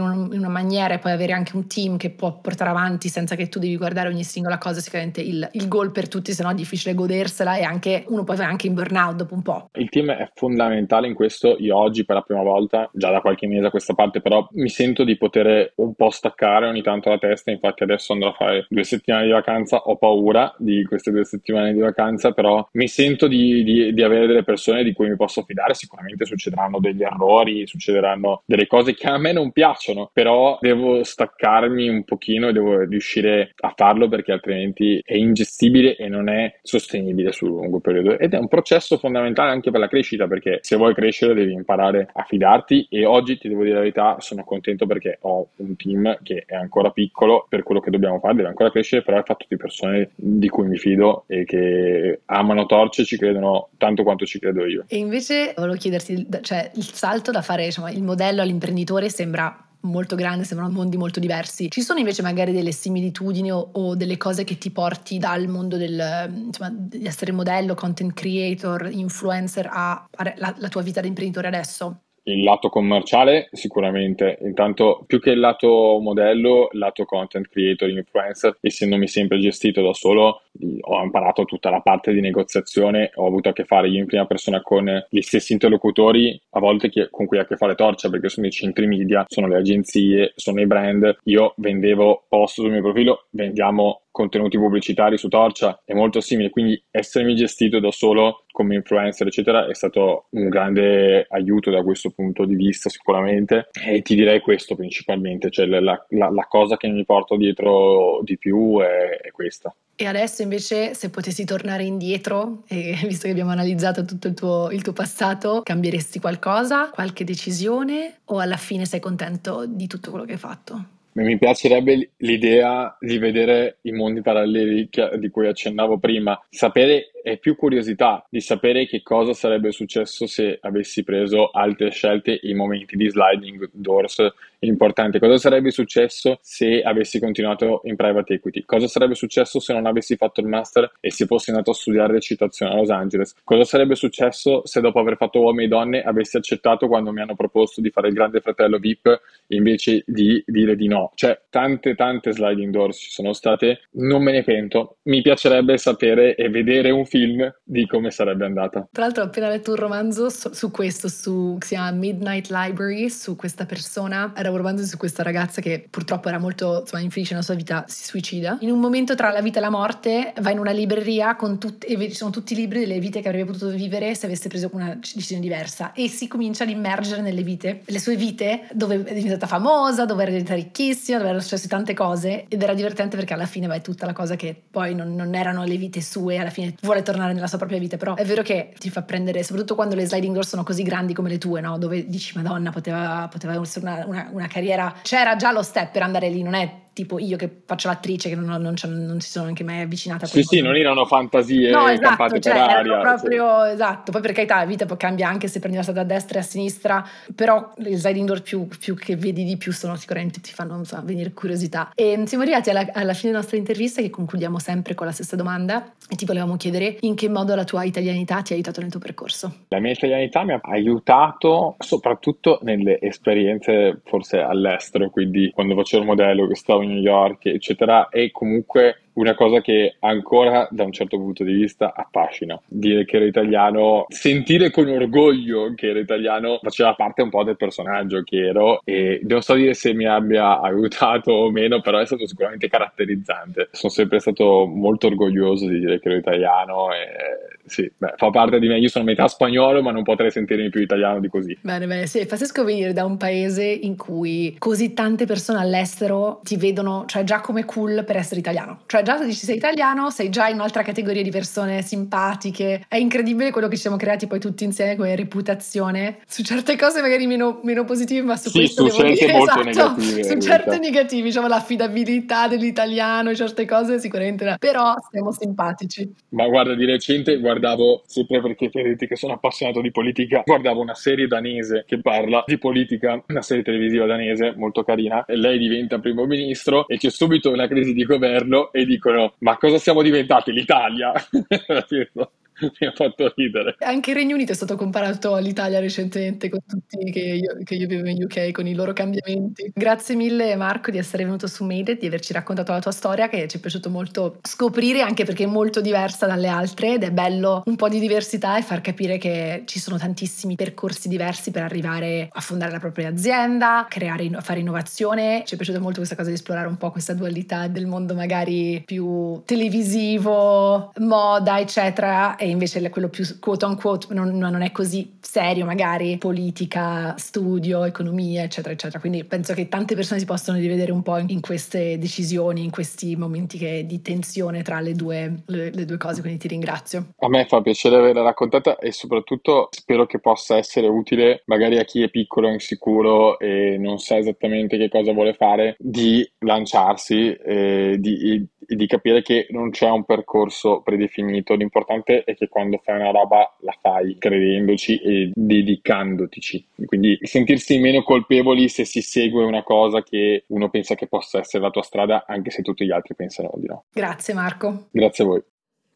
un, 0.00 0.30
in, 0.32 0.38
una 0.38 0.48
maniera 0.48 0.94
e 0.94 0.98
poi 0.98 1.12
avere 1.12 1.32
anche 1.32 1.56
un 1.56 1.66
team 1.66 1.96
che 1.96 2.10
può 2.10 2.40
portare 2.40 2.70
avanti 2.70 3.08
senza 3.08 3.36
che 3.36 3.48
tu 3.48 3.58
devi 3.58 3.76
guardare 3.76 4.08
ogni 4.08 4.24
singola 4.24 4.58
cosa, 4.58 4.80
sicuramente 4.80 5.20
il, 5.20 5.48
il 5.52 5.68
goal 5.68 5.92
per 5.92 6.08
tutti, 6.08 6.32
se 6.32 6.42
no 6.42 6.50
è 6.50 6.54
difficile 6.54 6.94
godersela 6.94 7.56
e 7.56 7.62
anche 7.62 8.04
uno 8.08 8.24
poi 8.24 8.36
va 8.36 8.46
anche 8.46 8.66
in 8.66 8.74
burnout 8.74 9.16
dopo 9.16 9.34
un 9.34 9.42
po'. 9.42 9.70
Il 9.74 9.88
team 9.88 10.10
è 10.10 10.30
fondamentale 10.34 11.06
in 11.06 11.14
questo. 11.14 11.56
Io 11.58 11.76
oggi 11.76 12.04
per 12.04 12.16
la 12.16 12.22
prima 12.22 12.42
volta, 12.42 12.90
già 12.92 13.10
da 13.10 13.20
qualche 13.20 13.46
mese 13.46 13.66
a 13.66 13.70
questa 13.70 13.94
parte, 13.94 14.20
però 14.20 14.46
mi 14.52 14.68
sento 14.68 15.04
di 15.04 15.16
poter 15.16 15.72
un 15.76 15.94
po' 15.94 16.10
staccare 16.10 16.66
ogni 16.66 16.82
tanto 16.82 17.10
la 17.10 17.18
testa. 17.18 17.50
Infatti 17.50 17.83
adesso 17.84 18.12
andrò 18.12 18.30
a 18.30 18.32
fare 18.32 18.66
due 18.68 18.84
settimane 18.84 19.24
di 19.24 19.30
vacanza. 19.30 19.78
Ho 19.78 19.96
paura 19.96 20.54
di 20.58 20.84
queste 20.84 21.10
due 21.10 21.24
settimane 21.24 21.72
di 21.72 21.80
vacanza, 21.80 22.32
però 22.32 22.66
mi 22.72 22.88
sento 22.88 23.26
di, 23.28 23.62
di, 23.62 23.92
di 23.92 24.02
avere 24.02 24.26
delle 24.26 24.44
persone 24.44 24.82
di 24.82 24.92
cui 24.92 25.08
mi 25.08 25.16
posso 25.16 25.42
fidare. 25.42 25.74
Sicuramente 25.74 26.24
succederanno 26.24 26.80
degli 26.80 27.02
errori, 27.02 27.66
succederanno 27.66 28.42
delle 28.44 28.66
cose 28.66 28.94
che 28.94 29.06
a 29.06 29.18
me 29.18 29.32
non 29.32 29.52
piacciono, 29.52 30.10
però 30.12 30.58
devo 30.60 31.02
staccarmi 31.02 31.88
un 31.88 32.04
pochino 32.04 32.48
e 32.48 32.52
devo 32.52 32.80
riuscire 32.84 33.52
a 33.56 33.72
farlo 33.76 34.08
perché 34.08 34.32
altrimenti 34.32 35.00
è 35.04 35.14
ingestibile 35.14 35.96
e 35.96 36.08
non 36.08 36.28
è 36.28 36.58
sostenibile 36.62 37.32
sul 37.32 37.48
lungo 37.48 37.80
periodo. 37.80 38.18
Ed 38.18 38.34
è 38.34 38.38
un 38.38 38.48
processo 38.48 38.98
fondamentale 38.98 39.50
anche 39.50 39.70
per 39.70 39.80
la 39.80 39.88
crescita 39.88 40.26
perché 40.26 40.58
se 40.62 40.76
vuoi 40.76 40.94
crescere 40.94 41.34
devi 41.34 41.52
imparare 41.52 42.08
a 42.12 42.24
fidarti 42.24 42.86
e 42.90 43.04
oggi 43.04 43.38
ti 43.38 43.48
devo 43.48 43.62
dire 43.62 43.74
la 43.74 43.80
verità 43.80 44.16
sono 44.20 44.44
contento 44.44 44.86
perché 44.86 45.18
ho 45.22 45.48
un 45.56 45.76
team 45.76 46.18
che 46.22 46.44
è 46.46 46.54
ancora 46.54 46.90
piccolo 46.90 47.46
per 47.48 47.62
quello 47.74 47.80
che 47.80 47.90
dobbiamo 47.90 48.18
fare 48.20 48.34
deve 48.34 48.48
ancora 48.48 48.70
crescere 48.70 49.02
però 49.02 49.18
è 49.18 49.24
fatto 49.24 49.46
di 49.48 49.56
persone 49.56 50.10
di 50.14 50.48
cui 50.48 50.66
mi 50.66 50.76
fido 50.76 51.24
e 51.26 51.44
che 51.44 52.20
amano 52.26 52.66
Torce 52.66 53.02
e 53.02 53.04
ci 53.04 53.16
credono 53.16 53.70
tanto 53.78 54.02
quanto 54.02 54.24
ci 54.24 54.38
credo 54.38 54.64
io 54.66 54.84
e 54.86 54.96
invece 54.96 55.54
volevo 55.56 55.76
chiederti 55.76 56.26
cioè 56.42 56.70
il 56.74 56.84
salto 56.84 57.30
da 57.30 57.42
fare 57.42 57.66
insomma, 57.66 57.90
il 57.90 58.02
modello 58.02 58.42
all'imprenditore 58.42 59.08
sembra 59.08 59.58
molto 59.84 60.16
grande, 60.16 60.44
sembrano 60.44 60.72
mondi 60.72 60.96
molto 60.96 61.20
diversi. 61.20 61.68
Ci 61.68 61.82
sono 61.82 61.98
invece 61.98 62.22
magari 62.22 62.52
delle 62.52 62.72
similitudini 62.72 63.52
o, 63.52 63.68
o 63.72 63.94
delle 63.94 64.16
cose 64.16 64.42
che 64.42 64.56
ti 64.56 64.70
porti 64.70 65.18
dal 65.18 65.46
mondo 65.46 65.76
del, 65.76 66.32
insomma, 66.46 66.72
di 66.74 67.04
essere 67.04 67.32
modello, 67.32 67.74
content 67.74 68.14
creator, 68.14 68.88
influencer 68.90 69.68
a, 69.70 70.06
la, 70.36 70.54
la 70.56 70.68
tua 70.68 70.80
vita 70.80 71.02
da 71.02 71.06
imprenditore 71.06 71.48
adesso? 71.48 72.04
Il 72.24 72.42
lato 72.42 72.68
commerciale 72.68 73.48
sicuramente, 73.52 74.38
intanto 74.42 75.04
più 75.06 75.20
che 75.20 75.30
il 75.30 75.40
lato 75.40 75.98
modello, 76.00 76.68
il 76.72 76.78
lato 76.78 77.04
content 77.04 77.48
creator, 77.48 77.88
influencer, 77.88 78.56
essendomi 78.60 79.06
sempre 79.08 79.38
gestito 79.38 79.82
da 79.82 79.92
solo, 79.92 80.42
ho 80.80 81.02
imparato 81.02 81.44
tutta 81.44 81.70
la 81.70 81.80
parte 81.80 82.12
di 82.12 82.20
negoziazione, 82.20 83.10
ho 83.14 83.26
avuto 83.26 83.48
a 83.48 83.52
che 83.52 83.64
fare 83.64 83.88
io 83.88 83.98
in 83.98 84.06
prima 84.06 84.26
persona 84.26 84.62
con 84.62 85.06
gli 85.08 85.20
stessi 85.20 85.52
interlocutori, 85.52 86.40
a 86.50 86.60
volte 86.60 86.88
che, 86.88 87.08
con 87.10 87.26
cui 87.26 87.38
ha 87.38 87.42
a 87.42 87.46
che 87.46 87.56
fare 87.56 87.74
Torcia, 87.74 88.08
perché 88.08 88.28
sono 88.28 88.46
i 88.46 88.50
centri 88.50 88.86
media, 88.86 89.24
sono 89.28 89.48
le 89.48 89.56
agenzie, 89.56 90.32
sono 90.36 90.60
i 90.60 90.66
brand, 90.66 91.18
io 91.24 91.54
vendevo 91.56 92.24
post 92.28 92.54
sul 92.54 92.70
mio 92.70 92.82
profilo, 92.82 93.26
vendiamo 93.30 94.04
contenuti 94.14 94.56
pubblicitari 94.56 95.18
su 95.18 95.26
Torcia 95.26 95.82
è 95.84 95.92
molto 95.92 96.20
simile, 96.20 96.50
quindi 96.50 96.80
essermi 96.88 97.34
gestito 97.34 97.80
da 97.80 97.90
solo 97.90 98.44
come 98.52 98.76
influencer, 98.76 99.26
eccetera, 99.26 99.66
è 99.66 99.74
stato 99.74 100.26
un 100.30 100.48
grande 100.48 101.26
aiuto 101.28 101.72
da 101.72 101.82
questo 101.82 102.10
punto 102.10 102.44
di 102.44 102.54
vista 102.54 102.88
sicuramente. 102.88 103.70
E 103.84 104.02
ti 104.02 104.14
direi 104.14 104.38
questo 104.38 104.76
principalmente, 104.76 105.50
cioè 105.50 105.66
la, 105.66 105.80
la, 105.80 106.30
la 106.30 106.46
cosa 106.48 106.76
che 106.76 106.86
mi 106.86 107.04
porto 107.04 107.36
dietro 107.36 108.20
di 108.22 108.38
più 108.38 108.78
è, 108.78 109.18
è 109.20 109.32
questa. 109.32 109.74
E 109.96 110.06
adesso 110.06 110.42
invece 110.44 110.94
se 110.94 111.10
potessi 111.10 111.44
tornare 111.44 111.84
indietro, 111.84 112.62
e 112.68 112.96
visto 113.06 113.26
che 113.26 113.32
abbiamo 113.32 113.50
analizzato 113.50 114.04
tutto 114.04 114.28
il 114.28 114.34
tuo, 114.34 114.68
il 114.70 114.82
tuo, 114.82 114.92
passato, 114.92 115.62
cambieresti 115.62 116.20
qualcosa, 116.20 116.90
qualche 116.90 117.24
decisione 117.24 118.20
o 118.26 118.38
alla 118.38 118.56
fine 118.56 118.84
sei 118.84 119.00
contento 119.00 119.66
di 119.66 119.86
tutto 119.86 120.10
quello 120.10 120.24
che 120.24 120.32
hai 120.32 120.38
fatto? 120.38 120.84
Mi 121.14 121.38
piacerebbe 121.38 122.10
l'idea 122.16 122.96
di 122.98 123.18
vedere 123.18 123.78
i 123.82 123.92
mondi 123.92 124.20
paralleli 124.20 124.88
di 125.18 125.30
cui 125.30 125.46
accennavo 125.46 125.98
prima, 125.98 126.40
sapere 126.50 127.10
e 127.26 127.38
più 127.38 127.56
curiosità 127.56 128.22
di 128.28 128.42
sapere 128.42 128.86
che 128.86 129.02
cosa 129.02 129.32
sarebbe 129.32 129.72
successo 129.72 130.26
se 130.26 130.58
avessi 130.60 131.02
preso 131.04 131.48
altre 131.48 131.90
scelte 131.90 132.38
in 132.42 132.54
momenti 132.54 132.96
di 132.96 133.08
sliding 133.08 133.70
doors 133.72 134.22
importanti. 134.58 135.18
Cosa 135.18 135.38
sarebbe 135.38 135.70
successo 135.70 136.38
se 136.42 136.82
avessi 136.82 137.18
continuato 137.18 137.80
in 137.84 137.96
private 137.96 138.34
equity? 138.34 138.64
Cosa 138.66 138.88
sarebbe 138.88 139.14
successo 139.14 139.58
se 139.58 139.72
non 139.72 139.86
avessi 139.86 140.16
fatto 140.16 140.40
il 140.40 140.48
master 140.48 140.92
e 141.00 141.10
se 141.10 141.24
fossi 141.24 141.50
andato 141.50 141.70
a 141.70 141.74
studiare 141.74 142.12
recitazione 142.12 142.72
a 142.72 142.76
Los 142.76 142.90
Angeles? 142.90 143.34
Cosa 143.42 143.64
sarebbe 143.64 143.94
successo 143.94 144.66
se 144.66 144.82
dopo 144.82 144.98
aver 144.98 145.16
fatto 145.16 145.40
uomini 145.40 145.64
e 145.64 145.68
donne 145.68 146.02
avessi 146.02 146.36
accettato 146.36 146.88
quando 146.88 147.10
mi 147.10 147.22
hanno 147.22 147.36
proposto 147.36 147.80
di 147.80 147.88
fare 147.88 148.08
il 148.08 148.14
grande 148.14 148.40
fratello 148.40 148.78
VIP 148.78 149.20
invece 149.48 150.02
di 150.06 150.42
dire 150.46 150.76
di 150.76 150.88
no? 150.88 151.12
Cioè, 151.14 151.40
tante, 151.48 151.94
tante 151.94 152.32
sliding 152.32 152.70
doors 152.70 152.98
ci 152.98 153.10
sono 153.10 153.32
state, 153.32 153.88
non 153.92 154.22
me 154.22 154.32
ne 154.32 154.42
pento. 154.42 154.96
Mi 155.04 155.22
piacerebbe 155.22 155.78
sapere 155.78 156.34
e 156.34 156.50
vedere 156.50 156.90
un 156.90 157.06
film 157.14 157.48
di 157.62 157.86
come 157.86 158.10
sarebbe 158.10 158.44
andata. 158.44 158.88
Tra 158.90 159.04
l'altro 159.04 159.22
ho 159.22 159.26
appena 159.26 159.48
letto 159.48 159.70
un 159.70 159.76
romanzo 159.76 160.28
su, 160.30 160.52
su 160.52 160.72
questo, 160.72 161.06
su, 161.06 161.58
si 161.60 161.68
chiama 161.68 161.92
Midnight 161.92 162.48
Library, 162.50 163.08
su 163.08 163.36
questa 163.36 163.66
persona, 163.66 164.32
era 164.34 164.50
un 164.50 164.56
romanzo 164.56 164.84
su 164.84 164.96
questa 164.96 165.22
ragazza 165.22 165.60
che 165.60 165.86
purtroppo 165.88 166.26
era 166.26 166.38
molto 166.38 166.80
insomma, 166.80 167.02
infelice 167.02 167.34
nella 167.34 167.44
sua 167.44 167.54
vita, 167.54 167.84
si 167.86 168.04
suicida. 168.04 168.58
In 168.62 168.72
un 168.72 168.80
momento 168.80 169.14
tra 169.14 169.30
la 169.30 169.40
vita 169.40 169.58
e 169.58 169.62
la 169.62 169.70
morte 169.70 170.32
va 170.40 170.50
in 170.50 170.58
una 170.58 170.72
libreria 170.72 171.36
con 171.36 171.60
tutti, 171.60 171.86
e 171.86 172.08
ci 172.08 172.16
sono 172.16 172.30
tutti 172.30 172.54
i 172.54 172.56
libri 172.56 172.80
delle 172.80 172.98
vite 172.98 173.20
che 173.20 173.28
avrebbe 173.28 173.52
potuto 173.52 173.70
vivere 173.70 174.16
se 174.16 174.26
avesse 174.26 174.48
preso 174.48 174.68
una 174.72 174.96
decisione 174.96 175.40
diversa 175.40 175.92
e 175.92 176.08
si 176.08 176.26
comincia 176.26 176.64
ad 176.64 176.70
immergere 176.70 177.22
nelle 177.22 177.42
vite, 177.44 177.82
le 177.84 178.00
sue 178.00 178.16
vite, 178.16 178.66
dove 178.72 179.04
è 179.04 179.14
diventata 179.14 179.46
famosa, 179.46 180.04
dove 180.04 180.22
era 180.22 180.32
diventata 180.32 180.58
ricchissima, 180.58 181.18
dove 181.18 181.28
erano 181.28 181.44
successe 181.44 181.68
tante 181.68 181.94
cose 181.94 182.46
ed 182.48 182.60
era 182.60 182.74
divertente 182.74 183.14
perché 183.14 183.34
alla 183.34 183.46
fine 183.46 183.68
vai 183.68 183.82
tutta 183.82 184.04
la 184.04 184.12
cosa 184.12 184.34
che 184.34 184.60
poi 184.68 184.96
non, 184.96 185.14
non 185.14 185.36
erano 185.36 185.62
le 185.64 185.76
vite 185.76 186.00
sue, 186.00 186.38
alla 186.38 186.50
fine 186.50 186.74
vuole 186.80 187.02
tornare 187.04 187.32
nella 187.32 187.46
sua 187.46 187.58
propria 187.58 187.78
vita, 187.78 187.96
però 187.96 188.14
è 188.16 188.24
vero 188.24 188.42
che 188.42 188.72
ti 188.78 188.90
fa 188.90 189.02
prendere, 189.02 189.42
soprattutto 189.44 189.76
quando 189.76 189.94
le 189.94 190.06
sliding 190.06 190.34
door 190.34 190.44
sono 190.44 190.64
così 190.64 190.82
grandi 190.82 191.12
come 191.12 191.28
le 191.28 191.38
tue, 191.38 191.60
no? 191.60 191.78
dove 191.78 192.06
dici 192.08 192.36
madonna 192.36 192.70
poteva, 192.70 193.28
poteva 193.30 193.60
essere 193.60 193.86
una, 193.86 194.04
una, 194.06 194.28
una 194.32 194.46
carriera, 194.48 194.92
c'era 195.02 195.36
già 195.36 195.52
lo 195.52 195.62
step 195.62 195.92
per 195.92 196.02
andare 196.02 196.28
lì, 196.28 196.42
non 196.42 196.54
è 196.54 196.82
tipo 196.94 197.18
io 197.18 197.36
che 197.36 197.50
faccio 197.66 197.88
l'attrice 197.88 198.30
che 198.30 198.36
non, 198.36 198.46
non, 198.62 198.74
non 198.82 199.20
si 199.20 199.28
sono 199.28 199.48
anche 199.48 199.64
mai 199.64 199.82
avvicinata 199.82 200.24
a 200.24 200.28
Sì, 200.28 200.42
sì, 200.42 200.60
non 200.62 200.76
erano 200.76 201.04
fantasie 201.04 201.70
no, 201.70 201.88
esatto, 201.88 202.38
cioè, 202.38 202.56
aria, 202.56 202.98
proprio, 203.00 203.64
sì. 203.64 203.72
esatto, 203.72 204.12
poi 204.12 204.20
per 204.22 204.32
carità 204.32 204.56
la 204.56 204.64
vita 204.64 204.86
poi 204.86 204.96
cambia 204.96 205.28
anche 205.28 205.48
se 205.48 205.58
prendi 205.58 205.76
la 205.76 205.82
strada 205.82 206.02
a 206.02 206.04
destra 206.04 206.38
e 206.38 206.42
a 206.42 206.44
sinistra, 206.44 207.06
però 207.34 207.72
i 207.78 207.94
slide 207.94 208.18
indoor 208.18 208.42
più, 208.42 208.68
più, 208.68 208.94
che 208.94 209.16
vedi 209.16 209.44
di 209.44 209.56
più 209.56 209.72
sono 209.72 209.96
sicuramente 209.96 210.40
ti 210.40 210.52
fanno 210.52 210.82
so, 210.84 211.00
venire 211.04 211.32
curiosità. 211.32 211.90
E 211.94 212.22
siamo 212.26 212.44
arrivati 212.44 212.70
alla, 212.70 212.86
alla 212.92 213.12
fine 213.12 213.30
della 213.32 213.38
nostra 213.38 213.56
intervista 213.56 214.00
che 214.00 214.10
concludiamo 214.10 214.58
sempre 214.58 214.94
con 214.94 215.06
la 215.06 215.12
stessa 215.12 215.34
domanda 215.36 215.92
e 216.08 216.14
ti 216.14 216.24
volevamo 216.24 216.56
chiedere 216.56 216.96
in 217.00 217.16
che 217.16 217.28
modo 217.28 217.54
la 217.56 217.64
tua 217.64 217.82
italianità 217.82 218.40
ti 218.42 218.52
ha 218.52 218.54
aiutato 218.54 218.80
nel 218.80 218.90
tuo 218.90 219.00
percorso. 219.00 219.64
La 219.68 219.80
mia 219.80 219.92
italianità 219.92 220.44
mi 220.44 220.52
ha 220.52 220.60
aiutato 220.62 221.74
soprattutto 221.78 222.60
nelle 222.62 223.00
esperienze 223.00 224.00
forse 224.04 224.38
all'estero, 224.38 225.10
quindi 225.10 225.50
quando 225.52 225.74
facevo 225.74 226.02
il 226.02 226.08
modello 226.08 226.46
che 226.46 226.54
stavo 226.54 226.82
New 226.84 227.00
York, 227.00 227.46
eccetera, 227.46 228.08
e 228.08 228.30
comunque 228.30 229.03
una 229.14 229.34
cosa 229.34 229.60
che 229.60 229.96
ancora 230.00 230.68
da 230.70 230.84
un 230.84 230.92
certo 230.92 231.16
punto 231.16 231.44
di 231.44 231.52
vista 231.52 231.92
affascina. 231.94 232.60
Dire 232.66 233.04
che 233.04 233.16
ero 233.16 233.26
italiano, 233.26 234.06
sentire 234.08 234.70
con 234.70 234.88
orgoglio 234.88 235.72
che 235.74 235.88
ero 235.88 235.98
italiano 235.98 236.58
faceva 236.62 236.94
parte 236.94 237.22
un 237.22 237.30
po' 237.30 237.44
del 237.44 237.56
personaggio 237.56 238.22
che 238.22 238.46
ero 238.46 238.80
e 238.84 239.20
non 239.24 239.42
so 239.42 239.54
dire 239.54 239.74
se 239.74 239.92
mi 239.94 240.06
abbia 240.06 240.60
aiutato 240.60 241.32
o 241.32 241.50
meno, 241.50 241.80
però 241.80 241.98
è 241.98 242.06
stato 242.06 242.26
sicuramente 242.26 242.68
caratterizzante. 242.68 243.68
Sono 243.72 243.92
sempre 243.92 244.18
stato 244.20 244.66
molto 244.66 245.06
orgoglioso 245.06 245.66
di 245.66 245.78
dire 245.78 246.00
che 246.00 246.08
ero 246.08 246.18
italiano 246.18 246.92
e 246.92 247.52
sì, 247.66 247.90
beh, 247.96 248.14
fa 248.16 248.30
parte 248.30 248.58
di 248.58 248.68
me. 248.68 248.78
Io 248.78 248.88
sono 248.88 249.04
metà 249.04 249.26
spagnolo, 249.26 249.82
ma 249.82 249.90
non 249.90 250.02
potrei 250.02 250.30
sentirmi 250.30 250.68
più 250.68 250.80
italiano 250.80 251.20
di 251.20 251.28
così. 251.28 251.56
Bene, 251.62 251.86
bene, 251.86 252.06
sì, 252.06 252.18
è 252.18 252.26
pazzesco 252.26 252.62
venire 252.64 252.92
da 252.92 253.04
un 253.04 253.16
paese 253.16 253.64
in 253.64 253.96
cui 253.96 254.54
così 254.58 254.92
tante 254.92 255.24
persone 255.24 255.60
all'estero 255.60 256.40
ti 256.42 256.56
vedono, 256.56 257.04
cioè 257.06 257.24
già 257.24 257.40
come 257.40 257.64
cool 257.64 258.04
per 258.04 258.16
essere 258.16 258.40
italiano. 258.40 258.80
Cioè 258.86 259.02
già 259.04 259.16
se 259.16 259.26
dici 259.26 259.44
sei 259.44 259.56
italiano, 259.56 260.10
sei 260.10 260.30
già 260.30 260.48
in 260.48 260.56
un'altra 260.56 260.82
categoria 260.82 261.22
di 261.22 261.30
persone 261.30 261.82
simpatiche. 261.82 262.84
È 262.88 262.96
incredibile 262.96 263.52
quello 263.52 263.68
che 263.68 263.76
ci 263.76 263.82
siamo 263.82 263.96
creati 263.96 264.26
poi 264.26 264.40
tutti 264.40 264.64
insieme 264.64 264.96
come 264.96 265.14
reputazione. 265.14 266.18
Su 266.26 266.42
certe 266.42 266.76
cose 266.76 267.00
magari 267.00 267.26
meno, 267.26 267.60
meno 267.62 267.84
positive, 267.84 268.22
ma 268.22 268.36
su 268.36 268.48
sì, 268.48 268.58
questo 268.58 268.88
su 268.88 269.00
devo 269.00 269.14
dire 269.14 269.32
molto 269.32 269.60
esatto, 269.60 269.96
negative, 270.00 270.24
su 270.24 270.38
certe 270.38 270.78
negative, 270.78 271.22
diciamo 271.22 271.46
l'affidabilità 271.46 272.48
dell'italiano, 272.48 273.34
certe 273.34 273.64
cose 273.66 274.00
sicuramente, 274.00 274.44
no. 274.44 274.56
però 274.58 274.94
siamo 275.10 275.30
simpatici. 275.32 276.10
Ma 276.30 276.48
guarda, 276.48 276.74
di 276.74 276.84
recente 276.84 277.38
guardavo, 277.38 278.02
sempre 278.06 278.40
perché 278.40 278.70
vedete 278.72 279.06
che 279.06 279.16
sono 279.16 279.34
appassionato 279.34 279.80
di 279.80 279.90
politica, 279.90 280.42
guardavo 280.44 280.80
una 280.80 280.94
serie 280.94 281.26
danese 281.26 281.84
che 281.86 282.00
parla 282.00 282.42
di 282.46 282.58
politica, 282.58 283.22
una 283.28 283.42
serie 283.42 283.62
televisiva 283.62 284.06
danese 284.06 284.54
molto 284.56 284.82
carina, 284.82 285.24
e 285.26 285.36
lei 285.36 285.58
diventa 285.58 285.98
primo 285.98 286.24
ministro 286.24 286.88
e 286.88 286.96
c'è 286.96 287.10
subito 287.10 287.50
una 287.50 287.68
crisi 287.68 287.92
di 287.92 288.04
governo 288.04 288.72
e 288.72 288.84
dicono 288.94 289.34
ma 289.40 289.56
cosa 289.56 289.78
siamo 289.78 290.02
diventati 290.02 290.52
l'Italia? 290.52 291.12
mi 292.80 292.86
ha 292.86 292.92
fatto 292.94 293.32
ridere. 293.34 293.76
Anche 293.80 294.10
il 294.10 294.16
Regno 294.16 294.34
Unito 294.34 294.52
è 294.52 294.54
stato 294.54 294.76
comparato 294.76 295.34
all'Italia 295.34 295.80
recentemente 295.80 296.48
con 296.48 296.60
tutti 296.66 297.10
che 297.10 297.20
io, 297.20 297.58
che 297.64 297.74
io 297.74 297.86
vivo 297.86 298.08
in 298.08 298.22
UK 298.22 298.52
con 298.52 298.66
i 298.66 298.74
loro 298.74 298.92
cambiamenti. 298.92 299.72
Grazie 299.74 300.14
mille 300.14 300.54
Marco 300.56 300.90
di 300.90 300.98
essere 300.98 301.24
venuto 301.24 301.46
su 301.46 301.64
Made 301.64 301.92
It, 301.92 302.00
di 302.00 302.06
averci 302.06 302.32
raccontato 302.32 302.72
la 302.72 302.80
tua 302.80 302.92
storia 302.92 303.28
che 303.28 303.48
ci 303.48 303.56
è 303.56 303.60
piaciuto 303.60 303.90
molto 303.90 304.38
scoprire 304.42 305.00
anche 305.00 305.24
perché 305.24 305.44
è 305.44 305.48
molto 305.48 305.80
diversa 305.80 306.26
dalle 306.26 306.48
altre 306.48 306.94
ed 306.94 307.02
è 307.02 307.10
bello 307.10 307.62
un 307.66 307.76
po' 307.76 307.88
di 307.88 307.98
diversità 307.98 308.56
e 308.56 308.62
far 308.62 308.80
capire 308.80 309.18
che 309.18 309.62
ci 309.66 309.80
sono 309.80 309.98
tantissimi 309.98 310.54
percorsi 310.54 311.08
diversi 311.08 311.50
per 311.50 311.62
arrivare 311.62 312.28
a 312.30 312.40
fondare 312.40 312.70
la 312.70 312.78
propria 312.78 313.08
azienda, 313.08 313.86
creare, 313.88 314.30
fare 314.40 314.60
innovazione. 314.60 315.42
Ci 315.44 315.54
è 315.54 315.56
piaciuta 315.56 315.80
molto 315.80 315.96
questa 315.96 316.16
cosa 316.16 316.28
di 316.28 316.34
esplorare 316.34 316.68
un 316.68 316.76
po' 316.76 316.90
questa 316.90 317.14
dualità 317.14 317.66
del 317.66 317.86
mondo 317.86 318.14
magari 318.14 318.82
più 318.84 319.42
televisivo, 319.44 320.92
moda, 320.98 321.58
eccetera 321.58 322.36
e 322.44 322.50
invece 322.50 322.90
quello 322.90 323.08
più 323.08 323.24
quote 323.40 323.64
on 323.64 323.76
quote 323.76 324.12
non, 324.12 324.36
non, 324.36 324.60
è 324.60 324.70
così 324.70 325.16
serio 325.22 325.64
magari, 325.64 326.18
politica, 326.18 327.14
studio, 327.16 327.84
economia, 327.84 328.42
eccetera, 328.42 328.74
eccetera. 328.74 329.00
Quindi 329.00 329.24
penso 329.24 329.54
che 329.54 329.66
tante 329.68 329.94
persone 329.94 330.20
si 330.20 330.26
possono 330.26 330.58
rivedere 330.58 330.92
un 330.92 331.02
po' 331.02 331.16
in 331.16 331.40
queste 331.40 331.96
decisioni, 331.98 332.62
in 332.62 332.70
questi 332.70 333.16
momenti 333.16 333.56
che, 333.56 333.86
di 333.86 334.02
tensione 334.02 334.60
tra 334.60 334.80
le 334.80 334.92
due, 334.92 335.42
le, 335.46 335.70
le 335.70 335.84
due 335.86 335.96
cose, 335.96 336.20
quindi 336.20 336.38
ti 336.38 336.48
ringrazio. 336.48 337.14
A 337.16 337.28
me 337.28 337.46
fa 337.46 337.62
piacere 337.62 337.96
averla 337.96 338.22
raccontata 338.22 338.76
e 338.76 338.92
soprattutto 338.92 339.68
spero 339.70 340.04
che 340.04 340.20
possa 340.20 340.58
essere 340.58 340.86
utile 340.86 341.44
magari 341.46 341.78
a 341.78 341.84
chi 341.84 342.02
è 342.02 342.10
piccolo, 342.10 342.50
insicuro 342.50 343.38
e 343.38 343.78
non 343.78 343.98
sa 343.98 344.18
esattamente 344.18 344.76
che 344.76 344.90
cosa 344.90 345.14
vuole 345.14 345.32
fare, 345.32 345.76
di 345.78 346.30
lanciarsi, 346.40 347.32
e 347.32 347.96
di, 347.98 348.46
di 348.66 348.86
capire 348.86 349.22
che 349.22 349.46
non 349.50 349.70
c'è 349.70 349.88
un 349.88 350.04
percorso 350.04 350.80
predefinito, 350.82 351.54
l'importante 351.54 352.24
è 352.24 352.34
che 352.34 352.48
quando 352.48 352.80
fai 352.82 353.00
una 353.00 353.10
roba 353.10 353.54
la 353.60 353.76
fai 353.80 354.16
credendoci 354.18 354.98
e 354.98 355.30
dedicandotici, 355.34 356.66
quindi 356.84 357.18
sentirsi 357.22 357.78
meno 357.78 358.02
colpevoli 358.02 358.68
se 358.68 358.84
si 358.84 359.00
segue 359.00 359.44
una 359.44 359.62
cosa 359.62 360.02
che 360.02 360.44
uno 360.48 360.68
pensa 360.70 360.94
che 360.94 361.06
possa 361.06 361.38
essere 361.38 361.62
la 361.62 361.70
tua 361.70 361.82
strada 361.82 362.24
anche 362.26 362.50
se 362.50 362.62
tutti 362.62 362.84
gli 362.84 362.92
altri 362.92 363.14
pensano 363.14 363.50
di 363.56 363.66
no. 363.66 363.84
Grazie 363.92 364.34
Marco. 364.34 364.88
Grazie 364.90 365.24
a 365.24 365.26
voi. 365.26 365.42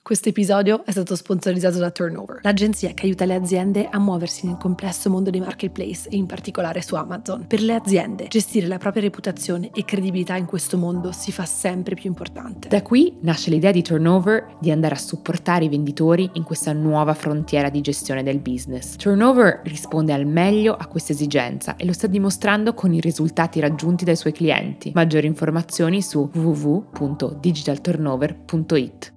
Questo 0.08 0.30
episodio 0.30 0.86
è 0.86 0.90
stato 0.90 1.14
sponsorizzato 1.14 1.76
da 1.76 1.90
Turnover, 1.90 2.38
l'agenzia 2.40 2.94
che 2.94 3.04
aiuta 3.04 3.26
le 3.26 3.34
aziende 3.34 3.88
a 3.90 3.98
muoversi 3.98 4.46
nel 4.46 4.56
complesso 4.56 5.10
mondo 5.10 5.28
dei 5.28 5.40
marketplace 5.40 6.08
e 6.08 6.16
in 6.16 6.24
particolare 6.24 6.80
su 6.80 6.94
Amazon. 6.94 7.46
Per 7.46 7.60
le 7.60 7.74
aziende, 7.74 8.26
gestire 8.28 8.66
la 8.68 8.78
propria 8.78 9.02
reputazione 9.02 9.68
e 9.74 9.84
credibilità 9.84 10.34
in 10.36 10.46
questo 10.46 10.78
mondo 10.78 11.12
si 11.12 11.30
fa 11.30 11.44
sempre 11.44 11.94
più 11.94 12.08
importante. 12.08 12.68
Da 12.68 12.80
qui 12.80 13.18
nasce 13.20 13.50
l'idea 13.50 13.70
di 13.70 13.82
Turnover 13.82 14.56
di 14.58 14.70
andare 14.70 14.94
a 14.94 14.98
supportare 14.98 15.66
i 15.66 15.68
venditori 15.68 16.30
in 16.32 16.42
questa 16.42 16.72
nuova 16.72 17.12
frontiera 17.12 17.68
di 17.68 17.82
gestione 17.82 18.22
del 18.22 18.38
business. 18.38 18.96
Turnover 18.96 19.60
risponde 19.64 20.14
al 20.14 20.24
meglio 20.24 20.74
a 20.74 20.86
questa 20.86 21.12
esigenza 21.12 21.76
e 21.76 21.84
lo 21.84 21.92
sta 21.92 22.06
dimostrando 22.06 22.72
con 22.72 22.94
i 22.94 23.00
risultati 23.00 23.60
raggiunti 23.60 24.06
dai 24.06 24.16
suoi 24.16 24.32
clienti. 24.32 24.90
Maggiori 24.94 25.26
informazioni 25.26 26.00
su 26.00 26.30
www.digitalturnover.it. 26.32 29.16